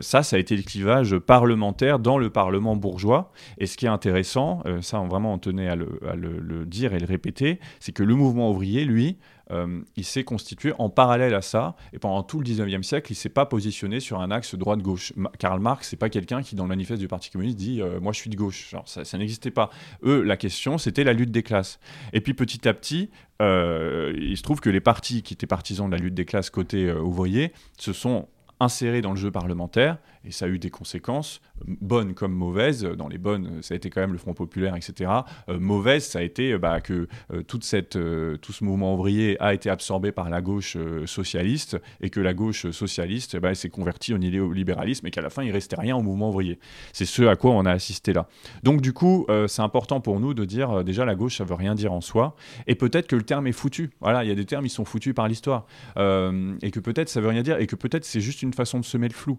ça, 0.00 0.22
ça 0.22 0.36
a 0.36 0.38
été 0.38 0.56
le 0.56 0.62
clivage 0.62 1.18
parlementaire 1.18 1.98
dans 1.98 2.16
le 2.16 2.30
Parlement 2.30 2.76
bourgeois. 2.76 3.32
Et 3.58 3.66
ce 3.66 3.76
qui 3.76 3.86
est 3.86 3.88
intéressant, 3.88 4.62
ça 4.80 5.00
on 5.00 5.08
vraiment 5.08 5.32
on 5.32 5.38
tenait 5.38 5.68
à 5.68 5.74
le 5.74 6.64
dire 6.64 6.94
et 6.94 7.00
le 7.00 7.06
répéter, 7.06 7.58
c'est 7.80 7.90
que 7.90 8.04
le 8.04 8.14
mouvement 8.14 8.52
ouvrier, 8.52 8.84
lui, 8.84 9.18
euh, 9.50 9.80
il 9.96 10.04
s'est 10.04 10.24
constitué 10.24 10.72
en 10.78 10.90
parallèle 10.90 11.34
à 11.34 11.42
ça, 11.42 11.76
et 11.92 11.98
pendant 11.98 12.22
tout 12.22 12.38
le 12.40 12.44
19e 12.44 12.82
siècle, 12.82 13.12
il 13.12 13.14
s'est 13.14 13.28
pas 13.28 13.46
positionné 13.46 14.00
sur 14.00 14.20
un 14.20 14.30
axe 14.30 14.54
droite-gauche. 14.54 15.12
Karl 15.38 15.60
Marx, 15.60 15.88
c'est 15.88 15.96
pas 15.96 16.08
quelqu'un 16.08 16.42
qui, 16.42 16.54
dans 16.54 16.64
le 16.64 16.68
manifeste 16.68 17.00
du 17.00 17.08
Parti 17.08 17.30
communiste, 17.30 17.58
dit 17.58 17.80
euh, 17.80 18.00
Moi, 18.00 18.12
je 18.12 18.18
suis 18.18 18.30
de 18.30 18.36
gauche 18.36 18.74
Ça, 18.84 19.04
ça 19.04 19.18
n'existait 19.18 19.50
pas. 19.50 19.70
Eux, 20.02 20.22
la 20.22 20.36
question, 20.36 20.78
c'était 20.78 21.04
la 21.04 21.12
lutte 21.12 21.30
des 21.30 21.42
classes. 21.42 21.78
Et 22.12 22.20
puis, 22.20 22.34
petit 22.34 22.68
à 22.68 22.74
petit, 22.74 23.10
euh, 23.40 24.12
il 24.18 24.36
se 24.36 24.42
trouve 24.42 24.60
que 24.60 24.70
les 24.70 24.80
partis 24.80 25.22
qui 25.22 25.34
étaient 25.34 25.46
partisans 25.46 25.88
de 25.88 25.94
la 25.94 26.02
lutte 26.02 26.14
des 26.14 26.24
classes 26.24 26.50
côté 26.50 26.92
ouvrier 26.92 27.52
se 27.78 27.92
sont 27.92 28.28
insérés 28.60 29.00
dans 29.00 29.10
le 29.10 29.16
jeu 29.16 29.30
parlementaire, 29.30 29.98
et 30.24 30.30
ça 30.30 30.46
a 30.46 30.48
eu 30.48 30.58
des 30.58 30.70
conséquences, 30.70 31.40
bonnes 31.66 32.14
comme 32.14 32.32
mauvaises. 32.32 32.82
Dans 32.82 33.08
les 33.08 33.18
bonnes, 33.18 33.62
ça 33.62 33.74
a 33.74 33.76
été 33.76 33.90
quand 33.90 34.00
même 34.00 34.12
le 34.12 34.18
Front 34.18 34.34
populaire, 34.34 34.74
etc. 34.76 35.10
Euh, 35.48 35.58
mauvaise, 35.58 36.04
ça 36.04 36.18
a 36.18 36.22
été 36.22 36.52
euh, 36.52 36.58
bah, 36.58 36.80
que 36.80 37.08
euh, 37.32 37.42
tout 37.42 37.60
ce 37.62 38.64
mouvement 38.64 38.94
ouvrier 38.94 39.36
a 39.40 39.54
été 39.54 39.70
absorbé 39.70 40.12
par 40.12 40.28
la 40.30 40.40
gauche 40.40 40.76
socialiste, 41.06 41.78
et 42.00 42.10
que 42.10 42.20
la 42.20 42.34
gauche 42.34 42.70
socialiste 42.70 43.38
bah, 43.38 43.54
s'est 43.54 43.68
convertie 43.68 44.14
au 44.14 44.18
néolibéralisme, 44.18 45.06
et 45.06 45.10
qu'à 45.10 45.20
la 45.20 45.30
fin, 45.30 45.42
il 45.42 45.50
restait 45.50 45.76
rien 45.76 45.96
au 45.96 46.02
mouvement 46.02 46.30
ouvrier. 46.30 46.58
C'est 46.92 47.04
ce 47.04 47.22
à 47.22 47.36
quoi 47.36 47.52
on 47.52 47.64
a 47.64 47.72
assisté 47.72 48.12
là. 48.12 48.28
Donc 48.62 48.80
du 48.80 48.92
coup, 48.92 49.26
c'est 49.46 49.62
important 49.62 50.00
pour 50.00 50.20
nous 50.20 50.34
de 50.34 50.44
dire, 50.44 50.84
déjà, 50.84 51.04
la 51.04 51.14
gauche, 51.14 51.38
ça 51.38 51.44
veut 51.44 51.54
rien 51.54 51.74
dire 51.74 51.92
en 51.92 52.00
soi, 52.00 52.36
et 52.66 52.74
peut-être 52.74 53.06
que 53.06 53.16
le 53.16 53.22
terme 53.22 53.46
est 53.46 53.52
foutu. 53.52 53.90
Voilà, 54.00 54.24
il 54.24 54.28
y 54.28 54.32
a 54.32 54.34
des 54.34 54.44
termes, 54.44 54.66
ils 54.66 54.70
sont 54.70 54.84
foutus 54.84 55.14
par 55.14 55.28
l'histoire, 55.28 55.66
et 55.96 56.70
que 56.70 56.80
peut-être 56.80 57.08
ça 57.08 57.20
veut 57.20 57.28
rien 57.28 57.42
dire, 57.42 57.58
et 57.58 57.66
que 57.66 57.76
peut-être 57.76 58.04
c'est 58.04 58.20
juste 58.20 58.42
une 58.42 58.52
façon 58.52 58.80
de 58.80 58.84
semer 58.84 59.08
le 59.08 59.14
flou. 59.14 59.38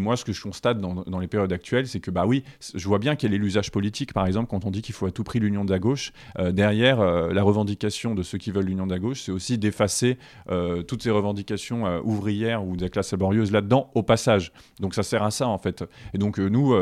Moi, 0.00 0.16
ce 0.16 0.24
que 0.24 0.32
je 0.32 0.42
constate 0.42 0.80
dans, 0.80 1.18
les 1.18 1.28
périodes 1.28 1.52
actuelles, 1.52 1.86
c'est 1.86 2.00
que, 2.00 2.10
bah 2.10 2.26
oui, 2.26 2.42
je 2.74 2.86
vois 2.88 2.98
bien 2.98 3.16
quel 3.16 3.32
est 3.32 3.38
l'usage 3.38 3.70
politique, 3.70 4.12
par 4.12 4.26
exemple, 4.26 4.48
quand 4.50 4.64
on 4.64 4.70
dit 4.70 4.82
qu'il 4.82 4.94
faut 4.94 5.06
à 5.06 5.12
tout 5.12 5.24
prix 5.24 5.38
l'union 5.38 5.64
de 5.64 5.70
la 5.70 5.78
gauche. 5.78 6.12
Euh, 6.38 6.52
derrière, 6.52 7.00
euh, 7.00 7.32
la 7.32 7.42
revendication 7.42 8.14
de 8.14 8.22
ceux 8.22 8.38
qui 8.38 8.50
veulent 8.50 8.66
l'union 8.66 8.86
de 8.86 8.92
la 8.92 8.98
gauche, 8.98 9.22
c'est 9.22 9.32
aussi 9.32 9.58
d'effacer 9.58 10.18
euh, 10.50 10.82
toutes 10.82 11.02
ces 11.02 11.10
revendications 11.10 12.00
ouvrières 12.04 12.64
ou 12.64 12.76
de 12.76 12.82
la 12.82 12.88
classe 12.88 13.12
laborieuse 13.12 13.52
là-dedans 13.52 13.90
au 13.94 14.02
passage. 14.02 14.52
Donc 14.80 14.94
ça 14.94 15.02
sert 15.02 15.22
à 15.22 15.30
ça, 15.30 15.46
en 15.48 15.58
fait. 15.58 15.84
Et 16.14 16.18
donc, 16.18 16.38
nous, 16.38 16.74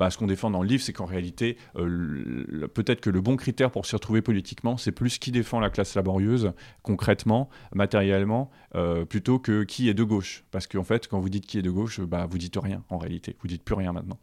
bah, 0.00 0.10
ce 0.10 0.18
qu'on 0.18 0.26
défend 0.26 0.50
dans 0.50 0.62
le 0.62 0.68
livre, 0.68 0.82
c'est 0.82 0.92
qu'en 0.92 1.04
réalité, 1.04 1.56
peut-être 1.74 3.00
que 3.00 3.10
le 3.10 3.20
bon 3.20 3.36
critère 3.36 3.70
pour 3.70 3.86
s'y 3.86 3.94
retrouver 3.94 4.22
politiquement, 4.22 4.76
c'est 4.76 4.90
plus 4.90 5.18
qui 5.18 5.30
défend 5.30 5.60
la 5.60 5.70
classe 5.70 5.94
laborieuse, 5.94 6.52
concrètement, 6.82 7.48
matériellement, 7.72 8.50
plutôt 9.08 9.38
que 9.38 9.62
qui 9.62 9.88
est 9.88 9.94
de 9.94 10.02
gauche. 10.02 10.44
Parce 10.50 10.66
que 10.66 10.78
en 10.78 10.84
fait, 10.84 11.06
quand 11.06 11.20
vous 11.20 11.28
dites 11.28 11.46
qui 11.46 11.58
est 11.58 11.62
de 11.62 11.70
gauche, 11.70 12.00
bah, 12.00 12.26
vous 12.28 12.38
dites 12.38 12.56
rien 12.56 12.82
en 12.88 12.98
réalité. 12.98 13.36
Vous 13.40 13.48
dites 13.48 13.62
plus 13.62 13.74
rien 13.74 13.92
maintenant. 13.92 14.18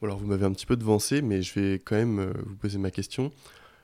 Alors, 0.00 0.18
vous 0.18 0.26
m'avez 0.26 0.46
un 0.46 0.52
petit 0.52 0.66
peu 0.66 0.76
devancé, 0.76 1.22
mais 1.22 1.42
je 1.42 1.58
vais 1.58 1.80
quand 1.80 1.96
même 1.96 2.20
euh, 2.20 2.32
vous 2.46 2.54
poser 2.54 2.78
ma 2.78 2.92
question. 2.92 3.32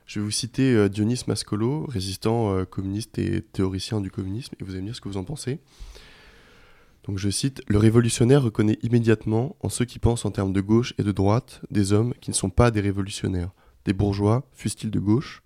Je 0.05 0.19
vais 0.19 0.23
vous 0.23 0.31
citer 0.31 0.73
euh, 0.73 0.87
Dionys 0.87 1.23
Mascolo, 1.27 1.85
résistant 1.87 2.53
euh, 2.53 2.63
communiste 2.63 3.17
et 3.17 3.41
théoricien 3.41 3.99
du 3.99 4.09
communisme, 4.09 4.55
et 4.59 4.63
vous 4.63 4.71
allez 4.71 4.81
me 4.81 4.87
dire 4.87 4.95
ce 4.95 5.01
que 5.01 5.09
vous 5.09 5.17
en 5.17 5.25
pensez. 5.25 5.59
Donc 7.05 7.19
je 7.19 7.29
cite, 7.29 7.61
Le 7.67 7.77
révolutionnaire 7.77 8.41
reconnaît 8.41 8.79
immédiatement, 8.81 9.55
en 9.61 9.69
ceux 9.69 9.85
qui 9.85 9.99
pensent 9.99 10.25
en 10.25 10.31
termes 10.31 10.53
de 10.53 10.61
gauche 10.61 10.95
et 10.97 11.03
de 11.03 11.11
droite, 11.11 11.61
des 11.69 11.93
hommes 11.93 12.15
qui 12.19 12.31
ne 12.31 12.35
sont 12.35 12.49
pas 12.49 12.71
des 12.71 12.81
révolutionnaires, 12.81 13.51
des 13.85 13.93
bourgeois, 13.93 14.49
fussent-ils 14.53 14.89
de 14.89 14.99
gauche? 14.99 15.43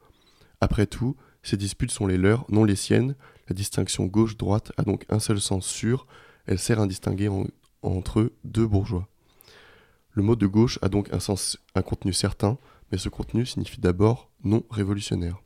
Après 0.62 0.88
tout, 0.88 1.18
ces 1.43 1.57
disputes 1.57 1.91
sont 1.91 2.07
les 2.07 2.18
leurs, 2.18 2.45
non 2.49 2.64
les 2.64 2.78
siennes. 2.78 3.16
La 3.49 3.55
distinction 3.55 4.05
gauche-droite 4.05 4.72
a 4.78 4.84
donc 4.84 5.05
un 5.10 5.20
seul 5.20 5.41
sens 5.41 5.66
sûr, 5.66 6.07
elle 6.45 6.60
sert 6.60 6.80
à 6.80 6.88
distinguer 6.88 7.30
entre 7.82 8.20
eux 8.22 8.34
deux 8.45 8.66
bourgeois. 8.66 9.10
Le 10.12 10.24
mot 10.24 10.36
de 10.36 10.47
gauche 10.47 10.80
a 10.82 10.88
donc 10.88 11.12
un 11.14 11.20
sens, 11.20 11.57
un 11.76 11.82
contenu 11.82 12.14
certain, 12.14 12.57
mais 12.91 12.97
ce 12.97 13.10
contenu 13.10 13.45
signifie 13.45 13.82
d'abord 13.82 14.32
non 14.43 14.64
révolutionnaire. 14.72 15.41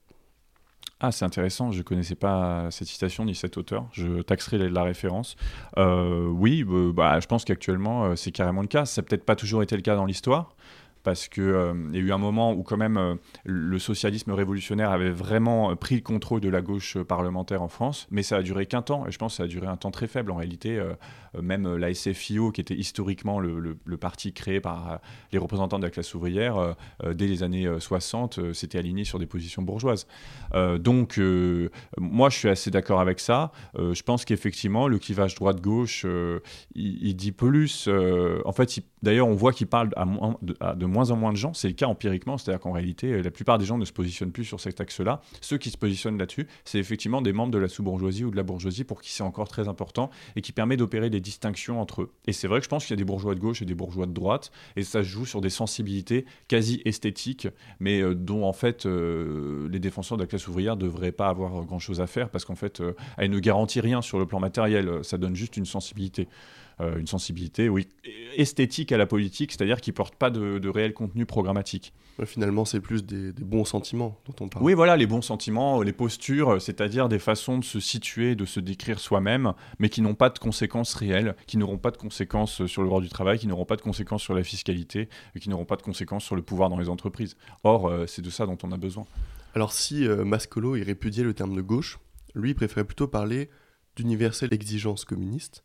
Ah, 1.05 1.11
c'est 1.11 1.25
intéressant, 1.25 1.69
je 1.69 1.79
ne 1.79 1.83
connaissais 1.83 2.15
pas 2.15 2.71
cette 2.71 2.87
citation 2.87 3.25
ni 3.25 3.35
cet 3.35 3.57
auteur, 3.57 3.87
je 3.91 4.21
taxerai 4.21 4.69
la 4.69 4.83
référence. 4.83 5.35
Euh, 5.77 6.27
oui, 6.27 6.63
euh, 6.65 6.93
bah, 6.93 7.19
je 7.19 7.27
pense 7.27 7.43
qu'actuellement, 7.43 8.05
euh, 8.05 8.15
c'est 8.15 8.31
carrément 8.31 8.61
le 8.61 8.69
cas. 8.69 8.85
Ça 8.85 9.01
n'a 9.01 9.05
peut-être 9.05 9.25
pas 9.25 9.35
toujours 9.35 9.61
été 9.63 9.75
le 9.75 9.81
cas 9.81 9.97
dans 9.97 10.05
l'histoire, 10.05 10.55
parce 11.03 11.27
qu'il 11.27 11.43
euh, 11.43 11.73
y 11.91 11.97
a 11.97 11.99
eu 11.99 12.11
un 12.11 12.17
moment 12.17 12.53
où 12.53 12.63
quand 12.63 12.77
même 12.77 12.97
euh, 12.97 13.15
le 13.43 13.77
socialisme 13.77 14.31
révolutionnaire 14.31 14.91
avait 14.91 15.11
vraiment 15.11 15.71
euh, 15.71 15.75
pris 15.75 15.95
le 15.95 16.01
contrôle 16.01 16.39
de 16.39 16.49
la 16.49 16.61
gauche 16.61 16.97
parlementaire 16.97 17.61
en 17.61 17.67
France, 17.67 18.07
mais 18.09 18.23
ça 18.23 18.37
a 18.37 18.41
duré 18.41 18.65
qu'un 18.65 18.81
temps, 18.81 19.05
et 19.05 19.11
je 19.11 19.17
pense 19.17 19.33
que 19.33 19.37
ça 19.37 19.43
a 19.43 19.47
duré 19.47 19.67
un 19.67 19.75
temps 19.77 19.91
très 19.91 20.07
faible 20.07 20.31
en 20.31 20.35
réalité. 20.35 20.81
même 21.41 21.75
la 21.75 21.93
SFIO, 21.93 22.51
qui 22.51 22.61
était 22.61 22.75
historiquement 22.75 23.39
le, 23.39 23.97
parti 23.99 24.33
créé 24.33 24.61
par 24.61 24.99
les 25.31 25.39
représentants 25.39 25.79
de 25.79 25.83
la 25.83 25.89
classe 25.89 26.13
ouvrière, 26.13 26.75
dès 27.03 27.27
les 27.27 27.43
années 27.43 27.67
60, 27.79 28.53
s'était 28.53 28.77
aligné 28.77 29.03
sur 29.03 29.19
des 29.19 29.25
positions 29.25 29.61
bourgeoises. 29.61 30.07
donc, 30.79 31.19
moi, 31.97 32.29
je 32.29 32.37
suis 32.37 32.49
assez 32.49 32.71
d'accord 32.71 32.99
avec 33.01 33.19
ça. 33.19 33.51
je 33.75 34.01
pense 34.03 34.25
qu'effectivement, 34.25 34.87
le 34.87 34.99
clivage 34.99 35.35
droite-gauche, 35.35 36.05
il, 36.75 37.15
dit 37.15 37.31
plus. 37.31 37.89
en 38.45 38.51
fait, 38.51 38.79
d'ailleurs, 39.01 39.27
on 39.27 39.35
voit 39.35 39.53
qu'il 39.53 39.67
parle 39.67 39.89
à, 39.95 40.05
de, 40.41 40.55
à 40.59 40.75
de 40.75 40.85
moins 40.93 41.11
en 41.11 41.17
moins 41.17 41.33
de 41.33 41.37
gens. 41.37 41.53
C'est 41.53 41.67
le 41.67 41.73
cas 41.73 41.87
empiriquement, 41.87 42.37
c'est-à-dire 42.37 42.61
qu'en 42.61 42.71
réalité, 42.71 43.07
euh, 43.07 43.21
la 43.21 43.31
plupart 43.31 43.57
des 43.57 43.65
gens 43.65 43.77
ne 43.77 43.83
se 43.83 43.91
positionnent 43.91 44.31
plus 44.31 44.45
sur 44.45 44.59
cet 44.59 44.79
axe-là. 44.79 45.21
Ceux 45.41 45.57
qui 45.57 45.69
se 45.69 45.77
positionnent 45.77 46.17
là-dessus, 46.17 46.47
c'est 46.63 46.79
effectivement 46.79 47.21
des 47.21 47.33
membres 47.33 47.51
de 47.51 47.57
la 47.57 47.67
sous-bourgeoisie 47.67 48.23
ou 48.23 48.31
de 48.31 48.37
la 48.37 48.43
bourgeoisie 48.43 48.85
pour 48.85 49.01
qui 49.01 49.11
c'est 49.11 49.23
encore 49.23 49.49
très 49.49 49.67
important 49.67 50.09
et 50.35 50.41
qui 50.41 50.53
permet 50.53 50.77
d'opérer 50.77 51.09
des 51.09 51.19
distinctions 51.19 51.81
entre 51.81 52.03
eux. 52.03 52.11
Et 52.27 52.31
c'est 52.31 52.47
vrai 52.47 52.59
que 52.59 52.63
je 52.63 52.69
pense 52.69 52.85
qu'il 52.85 52.93
y 52.93 52.97
a 52.99 53.03
des 53.03 53.03
bourgeois 53.03 53.35
de 53.35 53.39
gauche 53.39 53.61
et 53.61 53.65
des 53.65 53.75
bourgeois 53.75 54.05
de 54.05 54.13
droite, 54.13 54.51
et 54.75 54.83
ça 54.83 55.03
se 55.03 55.09
joue 55.09 55.25
sur 55.25 55.41
des 55.41 55.49
sensibilités 55.49 56.25
quasi 56.47 56.81
esthétiques, 56.85 57.47
mais 57.79 58.01
euh, 58.01 58.15
dont 58.15 58.45
en 58.45 58.53
fait 58.53 58.85
euh, 58.85 59.67
les 59.69 59.79
défenseurs 59.79 60.17
de 60.17 60.23
la 60.23 60.27
classe 60.27 60.47
ouvrière 60.47 60.75
ne 60.75 60.81
devraient 60.81 61.11
pas 61.11 61.27
avoir 61.27 61.65
grand-chose 61.65 61.99
à 61.99 62.07
faire 62.07 62.29
parce 62.29 62.45
qu'en 62.45 62.55
fait, 62.55 62.81
elle 63.17 63.31
ne 63.31 63.39
garantit 63.39 63.79
rien 63.79 64.01
sur 64.01 64.19
le 64.19 64.25
plan 64.25 64.39
matériel, 64.39 65.03
ça 65.03 65.17
donne 65.17 65.35
juste 65.35 65.57
une 65.57 65.65
sensibilité. 65.65 66.27
Euh, 66.81 66.97
une 66.97 67.07
sensibilité 67.07 67.69
oui, 67.69 67.87
esthétique 68.35 68.91
à 68.91 68.97
la 68.97 69.05
politique, 69.05 69.51
c'est-à-dire 69.51 69.79
qui 69.79 69.91
ne 69.91 69.95
porte 69.95 70.15
pas 70.15 70.29
de, 70.29 70.67
réel 70.67 70.93
contenu 70.93 71.25
programmatique. 71.25 71.93
finalement, 72.25 72.65
c'est 72.65 72.79
plus 72.79 73.05
des, 73.05 73.31
bons 73.31 73.65
sentiments 73.65 74.17
dont 74.25 74.45
on 74.45 74.49
parle. 74.49 74.65
Oui, 74.65 74.73
voilà, 74.73 74.97
les 74.97 75.05
bons 75.05 75.21
sentiments, 75.21 75.81
les 75.81 75.93
postures, 75.93 76.61
c'est-à-dire 76.61 77.09
des 77.09 77.19
façons 77.19 77.59
de 77.59 77.63
se 77.63 77.79
situer, 77.79 78.35
de 78.35 78.45
se 78.45 78.59
décrire 78.59 78.99
soi-même, 78.99 79.53
mais 79.77 79.89
qui 79.89 80.01
n'ont 80.01 80.15
pas 80.15 80.29
de 80.29 80.39
conséquences 80.39 80.95
réelles, 80.95 81.35
qui 81.45 81.57
n'auront 81.57 81.77
pas 81.77 81.91
de 81.91 81.97
conséquences 81.97 82.65
sur 82.65 82.81
le 82.81 82.87
droit 82.87 83.01
du 83.01 83.09
travail, 83.09 83.37
qui 83.37 83.47
n'auront 83.47 83.65
pas 83.65 83.75
de 83.75 83.81
conséquences 83.81 84.23
sur 84.23 84.33
la 84.33 84.43
fiscalité, 84.43 85.09
et 85.35 85.39
qui 85.39 85.49
n'auront 85.49 85.65
pas 85.65 85.75
de 85.75 85.83
conséquences 85.83 86.23
sur 86.23 86.35
le 86.35 86.41
pouvoir 86.41 86.69
dans 86.69 86.79
les 86.79 86.89
entreprises. 86.89 87.37
Or, 87.63 87.87
euh, 87.87 88.07
c'est 88.07 88.21
de 88.21 88.29
ça 88.29 88.45
dont 88.45 88.57
on 88.63 88.71
a 88.71 88.77
besoin. 88.77 89.05
Alors 89.55 89.73
si 89.73 90.07
euh, 90.07 90.25
Mascolo 90.25 90.75
il 90.75 90.83
répudiait 90.83 91.23
le 91.23 91.33
terme 91.33 91.55
de 91.55 91.61
gauche, 91.61 91.99
lui 92.33 92.51
il 92.51 92.55
préférait 92.55 92.85
plutôt 92.85 93.07
parler 93.07 93.49
d'universelle 93.95 94.53
exigence 94.53 95.05
communiste. 95.05 95.63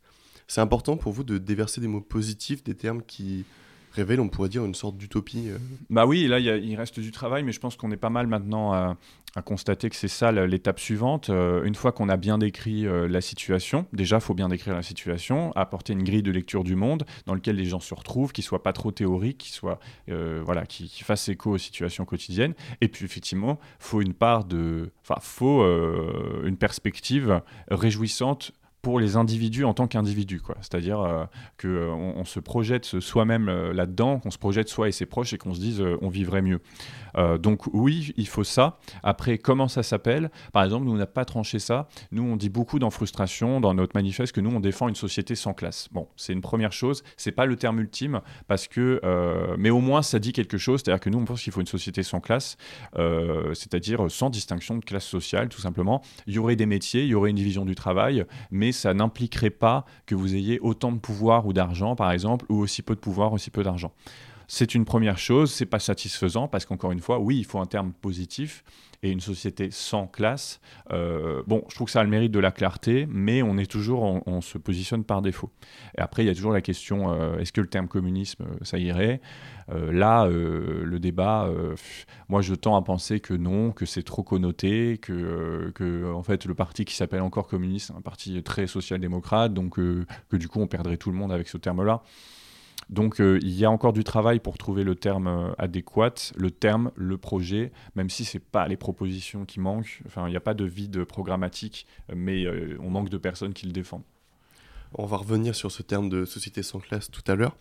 C'est 0.49 0.61
important 0.61 0.97
pour 0.97 1.13
vous 1.13 1.23
de 1.23 1.37
déverser 1.37 1.79
des 1.79 1.87
mots 1.87 2.01
positifs, 2.01 2.63
des 2.63 2.73
termes 2.73 3.03
qui 3.03 3.45
révèlent, 3.93 4.19
on 4.19 4.29
pourrait 4.29 4.49
dire, 4.49 4.65
une 4.65 4.73
sorte 4.73 4.97
d'utopie 4.97 5.49
euh 5.49 5.59
Bah 5.91 6.07
oui, 6.07 6.27
là, 6.27 6.39
il 6.39 6.75
reste 6.75 6.99
du 6.99 7.11
travail, 7.11 7.43
mais 7.43 7.51
je 7.51 7.59
pense 7.59 7.75
qu'on 7.75 7.91
est 7.91 7.97
pas 7.97 8.09
mal 8.09 8.25
maintenant 8.25 8.73
à, 8.73 8.97
constater 9.45 9.89
que 9.89 9.95
c'est 9.95 10.07
ça 10.07 10.31
l'étape 10.31 10.79
suivante. 10.79 11.29
Euh, 11.29 11.63
une 11.63 11.75
fois 11.75 11.91
qu'on 11.91 12.09
a 12.09 12.17
bien 12.17 12.39
décrit 12.39 12.87
euh, 12.87 13.07
la 13.07 13.21
situation, 13.21 13.85
déjà, 13.93 14.17
il 14.17 14.21
faut 14.21 14.33
bien 14.33 14.49
décrire 14.49 14.73
la 14.73 14.81
situation, 14.81 15.51
apporter 15.55 15.93
une 15.93 16.03
grille 16.03 16.23
de 16.23 16.31
lecture 16.31 16.63
du 16.63 16.75
monde 16.75 17.05
dans 17.27 17.35
lequel 17.35 17.55
les 17.55 17.65
gens 17.65 17.79
se 17.79 17.93
retrouvent, 17.93 18.31
qui 18.31 18.41
soit 18.41 18.63
pas 18.63 18.73
trop 18.73 18.91
théorique, 18.91 19.37
qui 19.37 19.51
soit 19.51 19.79
voilà, 20.07 20.65
qui, 20.65 20.89
fasse 21.03 21.29
écho 21.29 21.51
aux 21.51 21.57
situations 21.59 22.05
quotidiennes. 22.05 22.55
Et 22.81 22.87
puis, 22.87 23.05
effectivement, 23.05 23.59
faut 23.77 24.01
une 24.01 24.15
part 24.15 24.45
de, 24.45 24.89
enfin, 25.03 25.21
faut 25.21 25.63
une 26.43 26.57
perspective 26.57 27.39
réjouissante 27.69 28.51
pour 28.81 28.99
les 28.99 29.15
individus 29.15 29.65
en 29.65 29.73
tant 29.73 29.87
qu'individus. 29.87 30.41
C'est-à-dire 30.61 31.01
euh, 31.01 31.25
qu'on 31.59 31.67
euh, 31.67 32.13
on 32.15 32.25
se 32.25 32.39
projette 32.39 32.99
soi-même 32.99 33.49
euh, 33.49 33.73
là-dedans, 33.73 34.19
qu'on 34.19 34.31
se 34.31 34.37
projette 34.37 34.69
soi 34.69 34.87
et 34.87 34.91
ses 34.91 35.05
proches 35.05 35.33
et 35.33 35.37
qu'on 35.37 35.53
se 35.53 35.59
dise 35.59 35.83
on 36.01 36.09
vivrait 36.09 36.41
mieux. 36.41 36.61
donc 37.39 37.63
oui, 37.73 38.13
il 38.17 38.27
faut 38.27 38.43
ça. 38.43 38.77
Après, 39.03 39.37
comment 39.37 39.67
ça 39.67 39.83
s'appelle? 39.83 40.29
Par 40.53 40.63
exemple, 40.63 40.85
nous, 40.85 40.93
on 40.93 40.97
n'a 40.97 41.05
pas 41.05 41.25
tranché 41.25 41.59
ça. 41.59 41.87
Nous, 42.11 42.23
on 42.23 42.35
dit 42.35 42.49
beaucoup 42.49 42.79
dans 42.79 42.89
Frustration, 42.89 43.59
dans 43.59 43.73
notre 43.73 43.95
manifeste, 43.95 44.33
que 44.33 44.41
nous, 44.41 44.51
on 44.51 44.59
défend 44.59 44.87
une 44.87 44.95
société 44.95 45.35
sans 45.35 45.53
classe. 45.53 45.89
Bon, 45.91 46.07
c'est 46.15 46.33
une 46.33 46.41
première 46.41 46.71
chose. 46.71 47.03
C'est 47.17 47.31
pas 47.31 47.45
le 47.45 47.55
terme 47.55 47.79
ultime, 47.79 48.21
parce 48.47 48.67
que... 48.67 49.01
mais 49.57 49.69
au 49.69 49.79
moins, 49.79 50.01
ça 50.01 50.19
dit 50.19 50.33
quelque 50.33 50.57
chose. 50.57 50.81
C'est-à-dire 50.83 51.01
que 51.01 51.09
nous, 51.09 51.19
on 51.19 51.25
pense 51.25 51.41
qu'il 51.41 51.51
faut 51.51 51.61
une 51.61 51.67
société 51.67 52.03
sans 52.03 52.19
classe, 52.19 52.57
c'est-à-dire 52.95 54.09
sans 54.09 54.29
distinction 54.29 54.77
de 54.77 54.85
classe 54.85 55.05
sociale, 55.05 55.49
tout 55.49 55.61
simplement. 55.61 56.01
Il 56.27 56.33
y 56.35 56.39
aurait 56.39 56.55
des 56.55 56.65
métiers, 56.65 57.03
il 57.03 57.09
y 57.09 57.15
aurait 57.15 57.31
une 57.31 57.35
division 57.35 57.65
du 57.65 57.75
travail, 57.75 58.25
mais 58.51 58.68
ça 58.71 58.93
n'impliquerait 58.93 59.49
pas 59.49 59.85
que 60.05 60.15
vous 60.15 60.35
ayez 60.35 60.59
autant 60.59 60.91
de 60.91 60.99
pouvoir 60.99 61.45
ou 61.45 61.53
d'argent, 61.53 61.95
par 61.95 62.11
exemple, 62.11 62.45
ou 62.49 62.59
aussi 62.59 62.81
peu 62.81 62.95
de 62.95 62.99
pouvoir, 62.99 63.33
aussi 63.33 63.49
peu 63.49 63.63
d'argent. 63.63 63.91
C'est 64.51 64.73
une 64.73 64.83
première 64.83 65.19
chose, 65.19 65.51
c'est 65.51 65.67
pas 65.67 65.77
satisfaisant 65.77 66.47
parce 66.47 66.65
qu'encore 66.65 66.91
une 66.91 67.01
fois, 67.01 67.19
oui, 67.19 67.37
il 67.37 67.45
faut 67.45 67.59
un 67.59 67.67
terme 67.67 67.93
positif 67.93 68.63
et 69.03 69.11
une 69.11 69.19
société 69.19 69.69
sans 69.69 70.07
classe. 70.07 70.59
Euh, 70.91 71.43
bon, 71.45 71.63
je 71.69 71.75
trouve 71.75 71.85
que 71.85 71.91
ça 71.91 71.99
a 71.99 72.03
le 72.03 72.09
mérite 72.09 72.31
de 72.31 72.39
la 72.39 72.49
clarté, 72.49 73.07
mais 73.11 73.43
on 73.43 73.59
est 73.59 73.69
toujours, 73.69 74.23
on, 74.25 74.41
se 74.41 74.57
positionne 74.57 75.03
par 75.03 75.21
défaut. 75.21 75.51
Et 75.95 76.01
après, 76.01 76.23
il 76.23 76.25
y 76.25 76.31
a 76.31 76.33
toujours 76.33 76.51
la 76.51 76.61
question 76.61 77.13
euh, 77.13 77.37
est-ce 77.37 77.53
que 77.53 77.61
le 77.61 77.67
terme 77.67 77.87
communisme, 77.87 78.41
euh, 78.41 78.57
ça 78.63 78.79
irait? 78.79 79.21
Là, 79.91 80.25
le 80.27 80.97
débat, 80.97 81.47
moi, 82.27 82.41
je 82.41 82.55
tends 82.55 82.75
à 82.75 82.81
penser 82.81 83.19
que 83.19 83.35
non, 83.35 83.71
que 83.71 83.85
c'est 83.85 84.01
trop 84.01 84.23
connoté, 84.23 84.97
que, 84.97 85.71
que 85.75 86.11
en 86.11 86.23
fait, 86.23 86.45
le 86.45 86.55
parti 86.55 86.85
qui 86.85 86.95
s'appelle 86.95 87.21
encore 87.21 87.47
communiste, 87.47 87.91
un 87.95 88.01
parti 88.01 88.41
très 88.41 88.65
social-démocrate, 88.65 89.53
donc 89.53 89.75
que 89.75 90.05
du 90.37 90.47
coup, 90.47 90.59
on 90.59 90.65
perdrait 90.65 90.97
tout 90.97 91.11
le 91.11 91.17
monde 91.17 91.31
avec 91.31 91.47
ce 91.47 91.59
terme-là. 91.59 92.01
Donc 92.89 93.21
euh, 93.21 93.39
il 93.43 93.51
y 93.51 93.65
a 93.65 93.71
encore 93.71 93.93
du 93.93 94.03
travail 94.03 94.39
pour 94.39 94.57
trouver 94.57 94.83
le 94.83 94.95
terme 94.95 95.27
euh, 95.27 95.51
adéquat, 95.59 96.13
le 96.35 96.49
terme, 96.49 96.91
le 96.95 97.17
projet, 97.17 97.71
même 97.95 98.09
si 98.09 98.25
ce 98.25 98.37
n'est 98.37 98.43
pas 98.43 98.67
les 98.67 98.77
propositions 98.77 99.45
qui 99.45 99.59
manquent. 99.59 100.01
Enfin, 100.07 100.27
il 100.27 100.31
n'y 100.31 100.37
a 100.37 100.41
pas 100.41 100.55
de 100.55 100.65
vide 100.65 101.03
programmatique, 101.03 101.85
mais 102.13 102.45
euh, 102.45 102.77
on 102.81 102.89
manque 102.89 103.09
de 103.09 103.17
personnes 103.17 103.53
qui 103.53 103.67
le 103.67 103.71
défendent. 103.71 104.03
On 104.95 105.05
va 105.05 105.17
revenir 105.17 105.53
sur 105.53 105.71
ce 105.71 105.83
terme 105.83 106.09
de 106.09 106.25
société 106.25 106.63
sans 106.63 106.79
classe 106.79 107.11
tout 107.11 107.21
à 107.31 107.35
l'heure. 107.35 107.55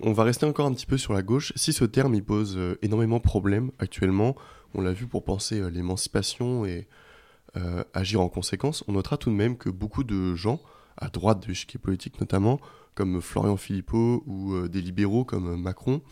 On 0.00 0.14
va 0.14 0.24
rester 0.24 0.46
encore 0.46 0.66
un 0.66 0.72
petit 0.72 0.86
peu 0.86 0.96
sur 0.96 1.12
la 1.12 1.20
gauche. 1.20 1.52
Si 1.56 1.74
ce 1.74 1.84
terme 1.84 2.14
il 2.14 2.24
pose 2.24 2.58
énormément 2.80 3.18
de 3.18 3.22
problèmes 3.22 3.70
actuellement, 3.78 4.34
on 4.72 4.80
l'a 4.80 4.94
vu 4.94 5.06
pour 5.06 5.24
penser 5.24 5.70
l'émancipation 5.70 6.64
et 6.64 6.88
agir 7.92 8.22
en 8.22 8.30
conséquence, 8.30 8.82
on 8.88 8.92
notera 8.92 9.18
tout 9.18 9.28
de 9.28 9.34
même 9.34 9.58
que 9.58 9.68
beaucoup 9.68 10.04
de 10.04 10.34
gens, 10.34 10.58
à 10.96 11.08
droite 11.08 11.42
de 11.42 11.48
l'échiquier 11.48 11.78
politique 11.78 12.18
notamment, 12.18 12.60
comme 12.98 13.22
Florian 13.22 13.56
Philippot 13.56 14.24
ou 14.26 14.54
euh, 14.54 14.68
des 14.68 14.82
libéraux 14.82 15.24
comme 15.24 15.54
Macron, 15.56 16.02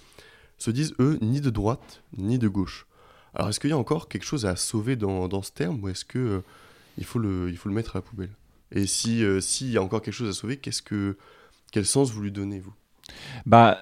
se 0.57 0.71
disent, 0.71 0.95
eux, 1.01 1.19
ni 1.21 1.41
de 1.41 1.51
droite 1.51 2.05
ni 2.17 2.39
de 2.39 2.47
gauche. 2.47 2.87
Alors 3.35 3.49
est-ce 3.49 3.59
qu'il 3.59 3.71
y 3.71 3.73
a 3.73 3.77
encore 3.77 4.09
quelque 4.09 4.25
chose 4.25 4.47
à 4.47 4.55
sauver 4.55 4.95
dans, 4.95 5.27
dans 5.27 5.43
ce 5.43 5.51
terme 5.51 5.83
ou 5.83 5.89
est-ce 5.89 6.05
que 6.05 6.19
euh, 6.19 6.41
il, 6.97 7.05
faut 7.05 7.19
le, 7.19 7.53
faut 7.57 7.69
le 7.69 7.75
mettre 7.75 7.97
à 7.97 7.99
la 7.99 8.03
poubelle? 8.03 8.31
Et 8.71 8.87
si 8.87 9.25
euh, 9.25 9.41
s'il 9.41 9.73
y 9.73 9.79
a 9.79 9.83
encore 9.83 10.01
quelque 10.01 10.15
chose 10.15 10.29
à 10.29 10.33
sauver, 10.33 10.59
qu'est-ce 10.59 10.81
que, 10.81 11.17
quel 11.73 11.85
sens 11.85 12.13
vous 12.13 12.23
lui 12.23 12.31
donnez, 12.31 12.61
vous? 12.61 12.75
Bah, 13.47 13.79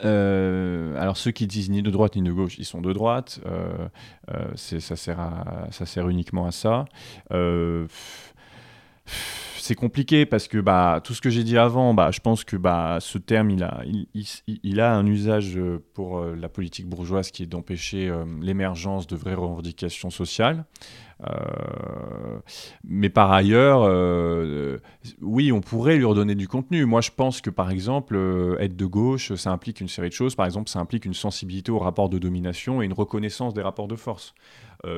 alors 0.98 1.16
ceux 1.16 1.30
qui 1.30 1.46
disent 1.46 1.70
ni 1.70 1.82
de 1.82 1.90
droite 1.90 2.16
ni 2.16 2.22
de 2.22 2.32
gauche, 2.32 2.58
ils 2.58 2.66
sont 2.66 2.82
de 2.82 2.92
droite. 2.92 3.40
ça, 4.54 4.96
sert 4.96 5.20
à, 5.20 5.68
ça 5.70 5.86
sert 5.86 6.08
uniquement 6.08 6.46
à 6.46 6.52
ça 6.52 6.84
c'est 9.64 9.74
compliqué 9.74 10.26
parce 10.26 10.46
que 10.46 10.58
bah, 10.58 11.00
tout 11.02 11.14
ce 11.14 11.22
que 11.22 11.30
j'ai 11.30 11.42
dit 11.42 11.56
avant, 11.56 11.94
bah, 11.94 12.10
je 12.10 12.20
pense 12.20 12.44
que 12.44 12.54
bah, 12.56 12.98
ce 13.00 13.16
terme, 13.16 13.48
il 13.48 13.62
a, 13.62 13.82
il, 14.46 14.78
a 14.78 14.94
un 14.94 15.06
usage 15.06 15.56
euh, 15.56 15.82
pour 15.94 16.18
euh, 16.18 16.36
la 16.38 16.50
politique 16.50 16.86
bourgeoise 16.86 17.30
qui 17.30 17.44
est 17.44 17.46
d'empêcher 17.46 18.10
euh, 18.10 18.26
l'émergence 18.42 19.06
de 19.06 19.16
vraies 19.16 19.32
revendications 19.32 20.10
sociales. 20.10 20.66
Mais 22.84 23.08
par 23.08 23.32
ailleurs, 23.32 23.88
oui, 25.22 25.52
on 25.52 25.62
pourrait 25.62 25.96
lui 25.96 26.04
redonner 26.04 26.34
du 26.34 26.48
contenu. 26.48 26.84
Moi, 26.84 27.00
je 27.00 27.12
pense 27.16 27.40
que 27.40 27.48
par 27.48 27.70
exemple, 27.70 28.18
être 28.60 28.76
de 28.76 28.84
gauche, 28.84 29.32
ça 29.34 29.50
implique 29.50 29.80
une 29.80 29.88
série 29.88 30.10
de 30.10 30.14
choses. 30.14 30.34
Par 30.34 30.44
exemple, 30.44 30.68
ça 30.68 30.80
implique 30.80 31.06
une 31.06 31.14
sensibilité 31.14 31.72
aux 31.72 31.78
rapports 31.78 32.10
de 32.10 32.18
domination 32.18 32.82
et 32.82 32.84
une 32.84 32.92
reconnaissance 32.92 33.54
des 33.54 33.62
rapports 33.62 33.88
de 33.88 33.96
force. 33.96 34.34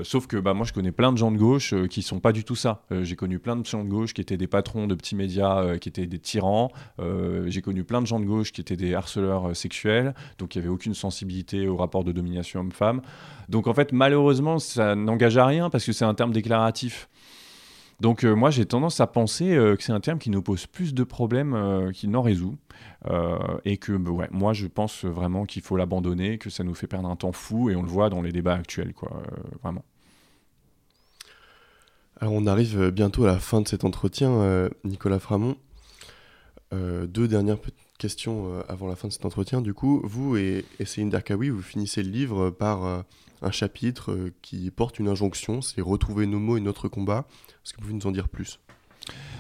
Sauf 0.02 0.26
que 0.26 0.36
bah, 0.36 0.54
moi, 0.54 0.66
je 0.66 0.72
connais 0.72 0.92
plein 0.92 1.12
de 1.12 1.18
gens 1.18 1.30
de 1.30 1.38
gauche 1.38 1.74
qui 1.88 2.02
sont 2.02 2.20
pas 2.20 2.32
du 2.32 2.44
tout 2.44 2.56
ça. 2.56 2.82
J'ai 3.02 3.16
connu 3.16 3.38
plein 3.38 3.56
de 3.56 3.64
gens 3.64 3.84
de 3.84 3.88
gauche 3.88 4.14
qui 4.14 4.20
étaient 4.20 4.36
des 4.36 4.46
patrons 4.46 4.86
de 4.86 4.94
petits 4.94 5.16
médias, 5.16 5.78
qui 5.78 5.88
étaient 5.88 6.06
des 6.06 6.18
tyrans. 6.18 6.72
J'ai 7.46 7.62
connu 7.62 7.84
plein 7.84 8.00
de 8.00 8.06
gens 8.06 8.20
de 8.20 8.24
gauche 8.24 8.52
qui 8.52 8.60
étaient 8.60 8.76
des 8.76 8.94
harceleurs 8.94 9.54
sexuels, 9.56 10.14
donc 10.38 10.54
il 10.54 10.58
n'y 10.58 10.66
avait 10.66 10.74
aucune 10.74 10.94
sensibilité 10.94 11.68
aux 11.68 11.76
rapports 11.76 12.04
de 12.04 12.12
domination 12.12 12.60
homme-femme. 12.60 13.02
Donc 13.48 13.66
en 13.66 13.74
fait, 13.74 13.92
malheureusement, 13.92 14.58
ça 14.58 14.94
n'engage 14.94 15.36
à 15.36 15.46
rien 15.46 15.70
parce 15.70 15.84
que 15.84 15.92
c'est 15.92 16.04
un 16.04 16.14
terme 16.14 16.32
déclaratif. 16.32 17.08
Donc 18.00 18.24
euh, 18.24 18.34
moi 18.34 18.50
j'ai 18.50 18.66
tendance 18.66 19.00
à 19.00 19.06
penser 19.06 19.56
euh, 19.56 19.74
que 19.74 19.82
c'est 19.82 19.92
un 19.92 20.00
terme 20.00 20.18
qui 20.18 20.30
nous 20.30 20.42
pose 20.42 20.66
plus 20.66 20.92
de 20.92 21.02
problèmes 21.02 21.54
euh, 21.54 21.92
qu'il 21.92 22.10
n'en 22.10 22.22
résout. 22.22 22.56
et 23.64 23.78
que 23.78 23.96
bah, 23.96 24.10
ouais, 24.10 24.28
moi 24.30 24.52
je 24.52 24.66
pense 24.66 25.04
vraiment 25.04 25.46
qu'il 25.46 25.62
faut 25.62 25.76
l'abandonner, 25.76 26.38
que 26.38 26.50
ça 26.50 26.64
nous 26.64 26.74
fait 26.74 26.86
perdre 26.86 27.08
un 27.08 27.16
temps 27.16 27.32
fou 27.32 27.70
et 27.70 27.76
on 27.76 27.82
le 27.82 27.88
voit 27.88 28.10
dans 28.10 28.20
les 28.20 28.32
débats 28.32 28.54
actuels, 28.54 28.92
quoi, 28.92 29.22
vraiment. 29.62 29.84
Alors 32.20 32.34
on 32.34 32.46
arrive 32.46 32.90
bientôt 32.90 33.24
à 33.24 33.28
la 33.28 33.38
fin 33.38 33.60
de 33.60 33.68
cet 33.68 33.84
entretien, 33.84 34.68
Nicolas 34.84 35.20
Framont. 35.20 35.56
deux 36.72 37.28
dernières 37.28 37.58
questions 37.98 38.60
avant 38.68 38.88
la 38.88 38.96
fin 38.96 39.08
de 39.08 39.12
cet 39.12 39.24
entretien. 39.24 39.60
Du 39.60 39.72
coup, 39.72 40.02
vous 40.04 40.36
et, 40.36 40.64
Céline 40.84 41.16
vous 41.30 41.62
finissez 41.62 42.02
le 42.02 42.10
livre 42.10 42.50
par 42.50 43.04
un 43.42 43.50
chapitre 43.50 44.12
euh, 44.12 44.34
qui 44.42 44.70
porte 44.70 44.98
une 44.98 45.08
injonction, 45.08 45.60
c'est 45.60 45.80
retrouver 45.80 46.26
nos 46.26 46.38
mots 46.38 46.56
et 46.56 46.60
notre 46.60 46.88
combat. 46.88 47.26
Est-ce 47.64 47.72
que 47.72 47.78
vous 47.78 47.82
pouvez 47.82 47.94
nous 47.94 48.06
en 48.06 48.12
dire 48.12 48.28
plus? 48.28 48.60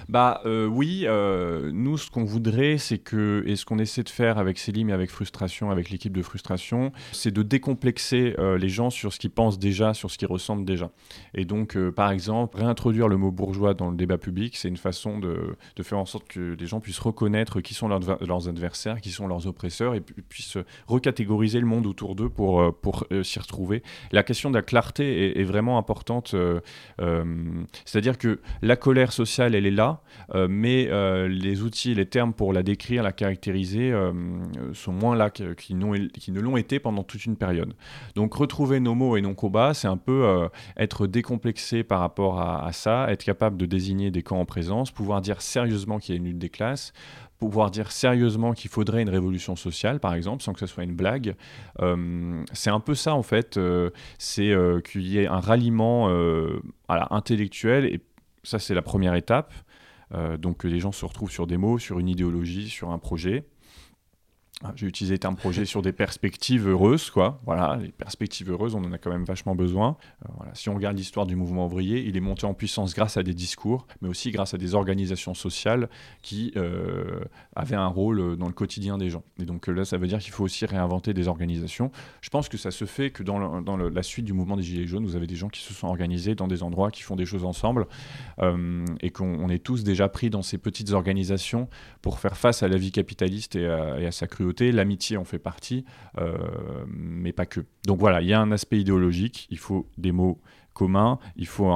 Bah 0.08 0.40
euh, 0.46 0.66
oui, 0.66 1.02
euh, 1.06 1.70
nous 1.72 1.98
ce 1.98 2.10
qu'on 2.10 2.24
voudrait, 2.24 2.78
c'est 2.78 2.98
que, 2.98 3.42
et 3.46 3.56
ce 3.56 3.64
qu'on 3.64 3.78
essaie 3.78 4.04
de 4.04 4.08
faire 4.08 4.38
avec 4.38 4.58
Célim 4.58 4.88
et 4.88 4.92
avec 4.92 5.10
Frustration, 5.10 5.70
avec 5.70 5.90
l'équipe 5.90 6.16
de 6.16 6.22
Frustration, 6.22 6.92
c'est 7.12 7.32
de 7.32 7.42
décomplexer 7.42 8.34
euh, 8.38 8.56
les 8.56 8.68
gens 8.68 8.90
sur 8.90 9.12
ce 9.12 9.18
qu'ils 9.18 9.30
pensent 9.30 9.58
déjà, 9.58 9.94
sur 9.94 10.10
ce 10.10 10.18
qu'ils 10.18 10.28
ressentent 10.28 10.64
déjà. 10.64 10.90
Et 11.34 11.44
donc, 11.44 11.76
par 11.90 12.12
exemple, 12.12 12.58
réintroduire 12.58 13.08
le 13.08 13.16
mot 13.16 13.32
bourgeois 13.32 13.74
dans 13.74 13.90
le 13.90 13.96
débat 13.96 14.18
public, 14.18 14.56
c'est 14.56 14.68
une 14.68 14.76
façon 14.76 15.18
de, 15.18 15.56
de, 15.74 15.82
faire 15.82 15.98
en 15.98 16.06
sorte 16.06 16.28
que 16.28 16.56
les 16.58 16.66
gens 16.66 16.80
puissent 16.80 16.98
reconnaître 16.98 17.60
qui 17.60 17.74
sont 17.74 17.88
leurs 17.88 18.48
adversaires, 18.48 19.00
qui 19.00 19.10
sont 19.10 19.26
leurs 19.26 19.46
oppresseurs, 19.46 19.94
et 19.94 20.00
puissent 20.00 20.58
recatégoriser 20.86 21.58
le 21.60 21.66
monde 21.66 21.86
autour 21.86 22.14
d'eux 22.14 22.28
pour, 22.28 22.74
pour 22.76 23.06
s'y 23.22 23.38
retrouver. 23.38 23.82
La 24.12 24.22
question 24.22 24.50
de 24.50 24.54
la 24.54 24.62
clarté 24.62 25.30
est, 25.30 25.40
est 25.40 25.44
vraiment 25.44 25.78
importante, 25.78 26.34
c'est-à-dire 27.84 28.18
que 28.18 28.40
la 28.62 28.76
colère 28.76 29.12
sociale, 29.12 29.54
elle 29.56 29.66
est 29.66 29.70
là, 29.70 30.00
euh, 30.34 30.46
mais 30.48 30.88
euh, 30.88 31.28
les 31.28 31.62
outils, 31.62 31.94
les 31.94 32.06
termes 32.06 32.32
pour 32.32 32.52
la 32.52 32.62
décrire, 32.62 33.02
la 33.02 33.12
caractériser 33.12 33.92
euh, 33.92 34.12
sont 34.72 34.92
moins 34.92 35.16
là 35.16 35.30
qu'ils 35.30 35.54
qui 35.56 35.74
ne 35.74 36.40
l'ont 36.40 36.56
été 36.56 36.78
pendant 36.78 37.02
toute 37.02 37.24
une 37.26 37.36
période. 37.36 37.74
Donc 38.14 38.34
retrouver 38.34 38.80
nos 38.80 38.94
mots 38.94 39.16
et 39.16 39.22
non 39.22 39.34
combats, 39.34 39.74
c'est 39.74 39.88
un 39.88 39.96
peu 39.96 40.48
être 40.76 41.06
décomplexé 41.06 41.82
par 41.82 42.00
rapport 42.00 42.40
à, 42.40 42.72
ça, 42.72 43.10
être 43.10 43.24
capable 43.24 43.56
de 43.56 43.66
désigner 43.66 44.10
des 44.10 44.22
camps 44.22 44.40
en 44.40 44.44
présence, 44.44 44.90
pouvoir 44.90 45.20
dire 45.20 45.40
sérieusement 45.40 45.98
qu'il 45.98 46.14
y 46.14 46.18
a 46.18 46.20
une 46.20 46.26
lutte 46.26 46.38
des 46.38 46.48
classes, 46.48 46.92
pouvoir 47.38 47.70
dire 47.70 47.92
sérieusement 47.92 48.52
qu'il 48.52 48.70
faudrait 48.70 49.02
une 49.02 49.10
révolution 49.10 49.56
sociale, 49.56 50.00
par 50.00 50.14
exemple, 50.14 50.42
sans 50.42 50.52
que 50.52 50.60
ce 50.60 50.66
soit 50.66 50.84
une 50.84 50.94
blague. 50.94 51.34
c'est 52.52 52.70
un 52.70 52.80
peu 52.80 52.94
ça, 52.94 53.14
en 53.14 53.22
fait. 53.22 53.58
c'est 54.18 54.54
qu'il 54.90 55.06
y 55.06 55.18
ait 55.18 55.26
un 55.26 55.40
ralliement 55.40 56.10
intellectuel, 56.88 57.86
et 57.86 58.00
ça, 58.46 58.60
c'est 58.60 58.74
la 58.74 58.82
première 58.82 59.14
étape. 59.14 59.52
Euh, 60.14 60.36
donc 60.36 60.62
les 60.62 60.78
gens 60.78 60.92
se 60.92 61.04
retrouvent 61.04 61.32
sur 61.32 61.48
des 61.48 61.56
mots, 61.56 61.78
sur 61.78 61.98
une 61.98 62.08
idéologie, 62.08 62.68
sur 62.68 62.90
un 62.90 62.98
projet. 62.98 63.44
Ah, 64.64 64.72
j'ai 64.74 64.86
utilisé 64.86 65.16
le 65.16 65.18
terme 65.18 65.36
projet 65.36 65.66
sur 65.66 65.82
des 65.82 65.92
perspectives 65.92 66.66
heureuses, 66.66 67.10
quoi. 67.10 67.42
Voilà, 67.44 67.76
les 67.76 67.92
perspectives 67.92 68.50
heureuses, 68.50 68.74
on 68.74 68.82
en 68.82 68.92
a 68.92 68.96
quand 68.96 69.10
même 69.10 69.24
vachement 69.24 69.54
besoin. 69.54 69.98
Euh, 70.24 70.32
voilà. 70.34 70.54
Si 70.54 70.70
on 70.70 70.74
regarde 70.74 70.96
l'histoire 70.96 71.26
du 71.26 71.36
mouvement 71.36 71.66
ouvrier, 71.66 72.02
il 72.06 72.16
est 72.16 72.20
monté 72.20 72.46
en 72.46 72.54
puissance 72.54 72.94
grâce 72.94 73.18
à 73.18 73.22
des 73.22 73.34
discours, 73.34 73.86
mais 74.00 74.08
aussi 74.08 74.30
grâce 74.30 74.54
à 74.54 74.58
des 74.58 74.74
organisations 74.74 75.34
sociales 75.34 75.90
qui 76.22 76.52
euh, 76.56 77.20
avaient 77.54 77.76
un 77.76 77.86
rôle 77.86 78.18
euh, 78.18 78.36
dans 78.36 78.46
le 78.46 78.54
quotidien 78.54 78.96
des 78.96 79.10
gens. 79.10 79.24
Et 79.38 79.44
donc 79.44 79.66
là, 79.66 79.84
ça 79.84 79.98
veut 79.98 80.06
dire 80.06 80.20
qu'il 80.20 80.32
faut 80.32 80.44
aussi 80.44 80.64
réinventer 80.64 81.12
des 81.12 81.28
organisations. 81.28 81.90
Je 82.22 82.30
pense 82.30 82.48
que 82.48 82.56
ça 82.56 82.70
se 82.70 82.86
fait 82.86 83.10
que 83.10 83.22
dans, 83.22 83.36
la 83.76 84.02
suite 84.02 84.24
du 84.24 84.32
mouvement 84.32 84.56
des 84.56 84.62
Gilets 84.62 84.86
jaunes, 84.86 85.04
vous 85.04 85.16
avez 85.16 85.26
des 85.26 85.36
gens 85.36 85.50
qui 85.50 85.60
se 85.60 85.74
sont 85.74 85.86
organisés 85.86 86.34
dans 86.34 86.48
des 86.48 86.62
endroits, 86.62 86.90
qui 86.90 87.02
font 87.02 87.16
des 87.16 87.26
choses 87.26 87.44
ensemble, 87.44 87.86
et 89.00 89.10
qu'on 89.10 89.48
est 89.48 89.62
tous 89.62 89.84
déjà 89.84 90.08
pris 90.08 90.30
dans 90.30 90.42
ces 90.42 90.56
petites 90.56 90.92
organisations 90.92 91.68
pour 92.00 92.20
faire 92.20 92.36
face 92.36 92.62
à 92.62 92.68
la 92.68 92.78
vie 92.78 92.92
capitaliste 92.92 93.56
et 93.56 93.66
à, 93.66 94.12
sa 94.12 94.26
l'amitié 94.72 95.16
en 95.16 95.24
fait 95.24 95.38
partie, 95.38 95.84
euh, 96.18 96.36
mais 96.88 97.32
pas 97.32 97.46
que. 97.46 97.60
Donc 97.86 97.98
voilà, 97.98 98.22
il 98.22 98.28
y 98.28 98.32
a 98.32 98.40
un 98.40 98.52
aspect 98.52 98.78
idéologique, 98.78 99.46
il 99.50 99.58
faut 99.58 99.88
des 99.98 100.12
mots 100.12 100.40
communs, 100.74 101.18
il 101.36 101.46
faut 101.46 101.72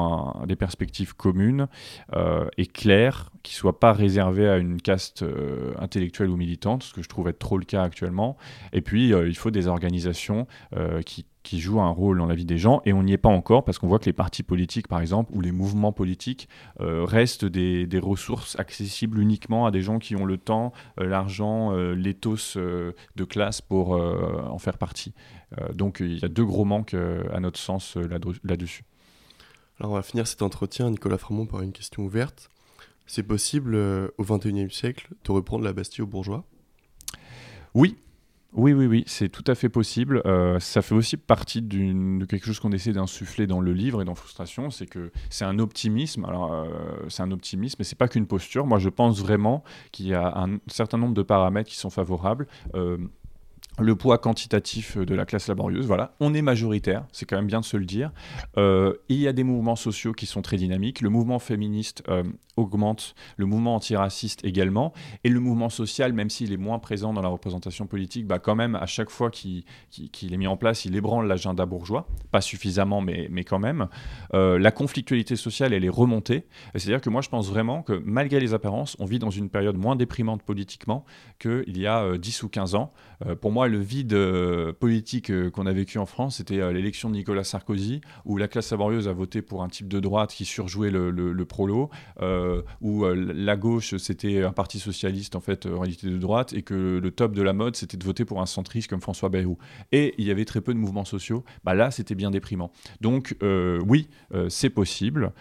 des 0.47 0.57
perspectives 0.57 1.17
communes 1.17 1.69
euh, 2.15 2.47
et 2.59 2.67
claires, 2.67 3.31
qui 3.43 3.55
ne 3.55 3.57
soient 3.57 3.81
pas 3.81 3.95
réservées 3.95 4.49
à 4.49 4.59
une 4.59 4.83
caste 4.83 5.23
euh, 5.23 5.73
intellectuelle 5.79 6.29
ou 6.29 6.37
militante, 6.37 6.83
ce 6.83 6.93
que 6.93 7.03
je 7.03 7.09
trouve 7.09 7.29
être 7.29 7.39
trop 7.39 7.57
le 7.57 7.65
cas 7.65 7.83
actuellement. 7.83 8.37
Et 8.75 8.83
puis, 8.83 9.09
il 9.09 9.37
faut 9.37 9.51
des 9.51 9.69
organisations 9.69 10.47
qui 11.07 11.25
qui 11.43 11.61
jouent 11.61 11.81
un 11.81 11.91
rôle 11.91 12.19
dans 12.19 12.27
la 12.27 12.35
vie 12.35 12.45
des 12.45 12.59
gens, 12.59 12.83
et 12.85 12.93
on 12.93 13.03
n'y 13.03 13.13
est 13.13 13.19
pas 13.19 13.29
encore 13.29 13.65
parce 13.65 13.79
qu'on 13.79 13.89
voit 13.89 13.99
que 13.99 14.07
les 14.07 14.13
partis 14.13 14.43
politiques, 14.43 14.89
par 14.89 15.01
exemple, 15.01 15.33
ou 15.35 15.41
les 15.41 15.53
mouvements 15.53 15.93
politiques 15.93 16.49
euh, 16.81 17.05
restent 17.05 17.45
des, 17.45 17.87
des, 17.87 17.99
ressources 17.99 18.59
accessibles 18.59 19.21
uniquement 19.21 19.67
à 19.67 19.71
des 19.71 19.83
gens 19.83 19.99
qui 19.99 20.17
ont 20.17 20.25
le 20.25 20.39
temps, 20.39 20.73
euh, 20.99 21.07
l'argent, 21.07 21.73
euh, 21.73 21.95
l'éthos 21.95 22.57
de 22.57 23.25
classe 23.25 23.61
pour 23.61 23.91
en 23.91 24.59
faire 24.59 24.79
partie. 24.79 25.15
donc 25.75 26.01
il 26.01 26.19
y 26.19 26.25
a 26.25 26.29
deux 26.29 26.45
gros 26.45 26.65
manques 26.65 26.95
à 26.95 27.41
notre 27.41 27.59
sens 27.59 27.97
là-dessus. 28.45 28.85
Alors 29.79 29.93
on 29.93 29.95
va 29.95 30.03
finir 30.03 30.27
cet 30.27 30.43
entretien, 30.43 30.91
Nicolas 30.91 31.19
Fremont, 31.19 31.47
par 31.47 31.63
une 31.63 31.73
question 31.73 32.05
ouverte. 32.05 32.51
C'est 33.07 33.23
possible 33.23 33.75
au 33.75 34.25
XXIe 34.25 34.71
siècle 34.71 35.09
de 35.25 35.33
reprendre 35.33 35.65
la 35.65 35.73
Bastille 35.73 36.03
aux 36.03 36.07
bourgeois? 36.07 36.45
Oui, 37.75 37.97
oui, 38.53 38.73
oui, 38.73 38.87
oui, 38.87 39.05
c'est 39.07 39.29
tout 39.29 39.45
à 39.47 39.55
fait 39.55 39.69
possible. 39.69 40.23
Euh, 40.27 40.59
ça 40.59 40.83
fait 40.83 40.95
aussi 40.95 41.17
partie 41.17 41.63
de 41.63 42.25
quelque 42.25 42.47
chose 42.47 42.59
qu'on 42.59 42.73
essaie 42.73 42.93
d'insuffler 42.93 43.47
dans 43.47 43.61
le 43.61 43.73
livre 43.73 44.03
et 44.03 44.05
dans 44.05 44.17
Frustration, 44.17 44.71
c'est 44.71 44.87
que 44.87 45.13
c'est 45.29 45.45
un 45.45 45.61
optimisme. 45.61 46.25
Alors, 46.25 46.53
euh, 46.53 46.67
c'est 47.09 47.23
un 47.23 47.31
optimisme, 47.31 47.77
mais 47.79 47.85
c'est 47.85 47.99
pas 47.99 48.09
qu'une 48.09 48.27
posture. 48.27 48.67
Moi, 48.67 48.81
je 48.81 48.89
pense 48.89 49.21
vraiment 49.21 49.63
qu'il 49.93 50.09
y 50.09 50.15
a 50.15 50.37
un 50.37 50.59
certain 50.67 50.99
nombre 50.99 51.15
de 51.15 51.23
paramètres 51.23 51.71
qui 51.71 51.77
sont 51.77 51.91
favorables. 51.91 52.49
Euh, 52.75 52.99
le 53.79 53.95
poids 53.95 54.19
quantitatif 54.19 54.99
de 54.99 55.15
la 55.15 55.25
classe 55.25 55.49
laborieuse. 55.49 55.87
Voilà, 55.87 56.15
on 56.21 56.35
est 56.35 56.43
majoritaire, 56.43 57.05
c'est 57.13 57.27
quand 57.27 57.37
même 57.37 57.47
bien 57.47 57.61
de 57.61 57.65
se 57.65 57.77
le 57.77 57.85
dire. 57.85 58.11
Euh, 58.57 58.95
il 59.09 59.19
y 59.19 59.29
a 59.29 59.33
des 59.33 59.45
mouvements 59.45 59.77
sociaux 59.77 60.13
qui 60.13 60.27
sont 60.27 60.43
très 60.43 60.57
dynamiques. 60.57 61.01
Le 61.01 61.09
mouvement 61.09 61.39
féministe 61.39 62.03
euh, 62.09 62.23
augmente, 62.57 63.15
le 63.37 63.47
mouvement 63.47 63.77
antiraciste 63.77 64.45
également, 64.45 64.93
et 65.25 65.29
le 65.29 65.41
mouvement 65.41 65.69
social, 65.71 66.13
même 66.13 66.31
s'il 66.31 66.53
est 66.53 66.59
moins 66.59 66.79
présent 66.79 67.13
dans 67.13 67.23
la 67.23 67.29
représentation 67.29 67.87
politique, 67.87 68.27
bah 68.27 68.39
quand 68.39 68.55
même, 68.55 68.75
à 68.75 68.87
chaque 68.87 69.11
fois 69.11 69.31
qu'il 69.31 69.65
est 69.99 70.37
mis 70.37 70.47
en 70.47 70.57
place, 70.57 70.85
il 70.85 70.95
ébranle 70.95 71.27
l'agenda 71.27 71.65
bourgeois, 71.65 72.07
pas 72.31 72.41
suffisamment, 72.41 73.01
mais, 73.01 73.29
mais 73.31 73.45
quand 73.45 73.59
même. 73.59 73.89
Euh, 74.35 74.59
la 74.59 74.73
conflictualité 74.73 75.37
sociale, 75.37 75.73
elle 75.73 75.85
est 75.85 75.89
remontée. 75.89 76.47
C'est-à-dire 76.75 77.01
que 77.01 77.11
moi, 77.11 77.23
je 77.23 77.29
pense 77.29 77.49
vraiment 77.49 77.83
que 77.83 78.03
malgré 78.05 78.41
les 78.41 78.53
apparences, 78.53 78.97
on 78.99 79.07
vit 79.07 79.19
dans 79.19 79.31
une 79.31 79.49
période 79.49 79.77
moins 79.77 79.97
déprimante 79.97 80.43
politiquement 80.43 81.05
qu'il 81.39 81.79
y 81.79 81.87
a 81.87 82.19
10 82.19 82.43
ou 82.43 82.49
15 82.49 82.75
ans. 82.75 82.93
pour 83.41 83.53
moi, 83.53 83.69
le 83.71 83.79
vide 83.79 84.13
euh, 84.13 84.73
politique 84.73 85.31
euh, 85.31 85.51
qu'on 85.51 85.67
a 85.67 85.73
vécu 85.73 85.99
en 85.99 86.07
France, 86.07 86.37
c'était 86.37 86.61
euh, 86.61 86.73
l'élection 86.73 87.09
de 87.09 87.15
Nicolas 87.15 87.45
Sarkozy, 87.45 88.01
où 88.25 88.37
la 88.37 88.49
classe 88.49 88.71
laborieuse 88.71 89.09
a 89.09 89.13
voté 89.13 89.41
pour 89.41 89.63
un 89.63 89.69
type 89.69 89.89
de 89.89 90.01
droite 90.01 90.33
qui 90.33 90.45
surjouait 90.45 90.91
le, 90.91 91.45
prolo, 91.45 91.91
où 92.81 93.05
la 93.05 93.57
gauche, 93.57 93.97
c'était 93.97 94.43
un 94.43 94.53
parti 94.53 94.79
socialiste, 94.79 95.37
en 95.37 95.41
fait, 95.41 95.67
en 95.67 95.81
réalité 95.81 96.09
de 96.09 96.19
droite, 96.19 96.53
et 96.53 96.63
que 96.63 96.99
le 97.03 97.11
top 97.11 97.35
de 97.35 97.43
la 97.43 97.53
mode, 97.53 97.77
c'était 97.77 97.97
de 97.97 98.05
voter 98.05 98.25
pour 98.25 98.41
un 98.41 98.47
centriste 98.47 98.89
comme 98.89 99.01
François 99.01 99.29
Bayrou. 99.29 99.59
Et 99.93 100.15
il 100.19 100.27
y 100.27 100.31
avait 100.31 100.45
très 100.45 100.61
peu 100.61 100.75
de 100.75 100.79
mouvements 100.79 101.05
sociaux. 101.05 101.45
Bah 101.65 101.75
là, 101.75 101.91
c'était 101.91 102.15
bien 102.15 102.31
déprimant. 102.31 102.73
Donc, 103.01 103.37
oui, 103.87 104.09
c'est 104.49 104.71
possible, 104.71 105.33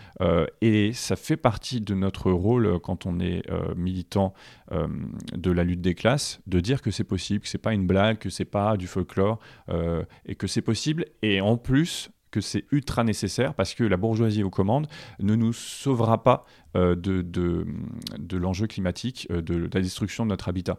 et 0.61 0.93
ça 0.93 1.15
fait 1.15 1.37
partie 1.37 1.81
de 1.81 1.93
notre 1.93 2.31
rôle 2.31 2.79
quand 2.79 3.05
on 3.05 3.19
est 3.19 3.43
militant 3.75 4.33
de 4.71 5.51
la 5.51 5.63
lutte 5.63 5.81
des 5.81 5.95
classes, 5.95 6.41
de 6.47 6.59
dire 6.59 6.81
que 6.81 6.91
c'est 6.91 7.03
possible, 7.03 7.41
que 7.41 7.47
c'est 7.47 7.57
pas 7.57 7.73
une 7.73 7.87
blague, 7.87 8.17
que 8.17 8.29
c'est 8.29 8.45
pas 8.45 8.77
du 8.77 8.87
folklore 8.87 9.39
euh, 9.69 10.03
et 10.25 10.35
que 10.35 10.47
c'est 10.47 10.61
possible. 10.61 11.05
Et 11.21 11.41
en 11.41 11.57
plus, 11.57 12.09
que 12.31 12.41
c'est 12.41 12.65
ultra 12.71 13.03
nécessaire 13.03 13.55
parce 13.55 13.73
que 13.73 13.83
la 13.83 13.97
bourgeoisie 13.97 14.43
aux 14.43 14.51
commandes 14.51 14.87
ne 15.19 15.33
nous 15.33 15.51
sauvera 15.51 16.23
pas 16.23 16.45
euh, 16.77 16.95
de, 16.95 17.23
de, 17.23 18.37
l'enjeu 18.37 18.67
climatique, 18.67 19.27
euh, 19.31 19.41
de, 19.41 19.67
la 19.73 19.81
destruction 19.81 20.25
de 20.25 20.29
notre 20.29 20.47
habitat. 20.47 20.77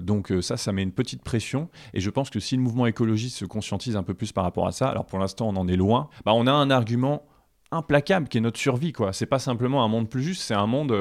donc 0.00 0.32
ça, 0.42 0.58
ça 0.58 0.72
met 0.72 0.82
une 0.82 0.92
petite 0.92 1.22
pression 1.22 1.70
et 1.94 2.00
je 2.00 2.10
pense 2.10 2.28
que 2.28 2.40
si 2.40 2.56
le 2.56 2.62
mouvement 2.62 2.86
écologiste 2.86 3.38
se 3.38 3.46
conscientise 3.46 3.96
un 3.96 4.02
peu 4.02 4.12
plus 4.12 4.32
par 4.32 4.44
rapport 4.44 4.66
à 4.66 4.72
ça, 4.72 4.88
alors 4.88 5.06
pour 5.06 5.18
l'instant 5.18 5.48
on 5.48 5.56
en 5.56 5.66
est 5.66 5.76
loin, 5.76 6.10
bah, 6.26 6.32
on 6.34 6.46
a 6.46 6.52
un 6.52 6.70
argument 6.70 7.26
implacable 7.70 8.28
qui 8.28 8.36
est 8.36 8.42
notre 8.42 8.60
survie. 8.60 8.92
quoi. 8.92 9.14
C'est 9.14 9.26
pas 9.26 9.38
simplement 9.38 9.82
un 9.82 9.88
monde 9.88 10.10
plus 10.10 10.22
juste, 10.22 10.42
c'est 10.42 10.54
un 10.54 10.66
monde 10.66 10.92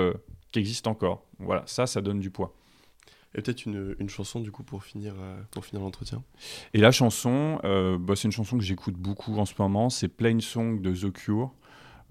qui 0.56 0.60
existe 0.60 0.88
encore. 0.88 1.26
Voilà, 1.39 1.64
ça, 1.66 1.86
ça 1.86 2.01
donne 2.01 2.22
du 2.22 2.30
poids. 2.30 2.56
Et 3.36 3.41
peut-être 3.41 3.66
une, 3.66 3.93
une, 3.99 4.08
chanson 4.08 4.39
du 4.39 4.49
coup 4.49 4.64
pour 4.64 4.86
finir, 4.86 5.14
euh, 5.20 5.41
pour 5.51 5.66
finir 5.66 5.84
l'entretien. 5.84 6.24
Et 6.74 6.80
la 6.80 6.91
chanson, 6.91 7.60
euh, 7.66 7.97
bah, 7.99 8.16
c'est 8.16 8.30
une 8.30 8.32
chanson 8.32 8.58
que 8.58 8.64
j'écoute 8.64 8.95
beaucoup 8.95 9.38
en 9.38 9.43
ce 9.45 9.53
moment, 9.60 9.89
c'est 9.89 10.08
Plain 10.08 10.39
Song 10.39 10.80
de 10.82 10.93
The 10.93 11.12
Cure. 11.12 11.51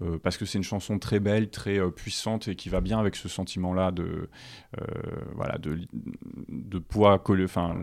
Euh, 0.01 0.19
parce 0.21 0.35
que 0.35 0.45
c'est 0.45 0.57
une 0.57 0.63
chanson 0.63 0.99
très 0.99 1.21
belle, 1.21 1.49
très 1.49 1.79
puissante 1.89 2.49
et 2.49 2.55
qui 2.57 2.67
va 2.67 2.81
bien 2.81 2.99
avec 2.99 3.15
ce 3.15 3.29
sentiment-là 3.29 3.91
de, 3.91 4.29
voilà, 5.33 5.57
de, 5.57 5.79
de 6.49 6.79
poids, 6.79 7.23
enfin, 7.45 7.81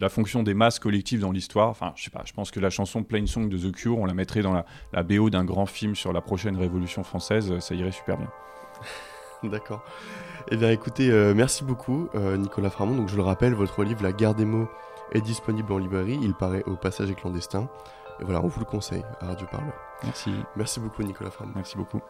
la 0.00 0.08
fonction 0.08 0.42
des 0.42 0.54
masses 0.54 0.78
collectives 0.78 1.20
dans 1.20 1.30
l'histoire. 1.30 1.68
Enfin, 1.68 1.92
je 1.96 2.02
sais 2.02 2.10
pas, 2.10 2.22
je 2.24 2.32
pense 2.32 2.50
que 2.50 2.60
la 2.60 2.70
chanson 2.70 3.04
Plain 3.04 3.26
Song 3.26 3.48
de 3.50 3.58
The 3.58 3.72
Cure, 3.72 3.98
on 3.98 4.06
la 4.06 4.14
mettrait 4.14 4.40
dans 4.40 4.54
la, 4.54 4.64
la 4.94 5.02
BO 5.02 5.28
d'un 5.28 5.44
grand 5.44 5.66
film 5.66 5.94
sur 5.94 6.14
la 6.14 6.22
prochaine 6.22 6.56
révolution 6.56 7.04
française, 7.04 7.58
ça 7.58 7.74
irait 7.74 7.92
super 7.92 8.16
bien. 8.16 8.30
D'accord. 9.42 9.82
Eh 10.50 10.56
bien 10.56 10.70
écoutez, 10.70 11.10
euh, 11.10 11.34
merci 11.34 11.64
beaucoup 11.64 12.08
euh, 12.14 12.36
Nicolas 12.36 12.70
Framont. 12.70 12.96
Donc 12.96 13.08
je 13.08 13.16
le 13.16 13.22
rappelle, 13.22 13.54
votre 13.54 13.84
livre 13.84 14.02
La 14.02 14.12
guerre 14.12 14.34
des 14.34 14.44
mots 14.44 14.68
est 15.12 15.20
disponible 15.20 15.72
en 15.72 15.78
librairie. 15.78 16.18
Il 16.22 16.34
paraît 16.34 16.64
au 16.66 16.74
passage 16.76 17.10
et 17.10 17.14
clandestin. 17.14 17.68
Et 18.20 18.24
voilà, 18.24 18.42
on 18.42 18.48
vous 18.48 18.60
le 18.60 18.66
conseille 18.66 19.04
à 19.20 19.26
Radio 19.26 19.46
Parleur. 19.50 19.74
Merci. 20.02 20.32
Merci 20.56 20.80
beaucoup 20.80 21.02
Nicolas 21.02 21.30
Framont. 21.30 21.52
Merci 21.54 21.76
beaucoup. 21.76 22.00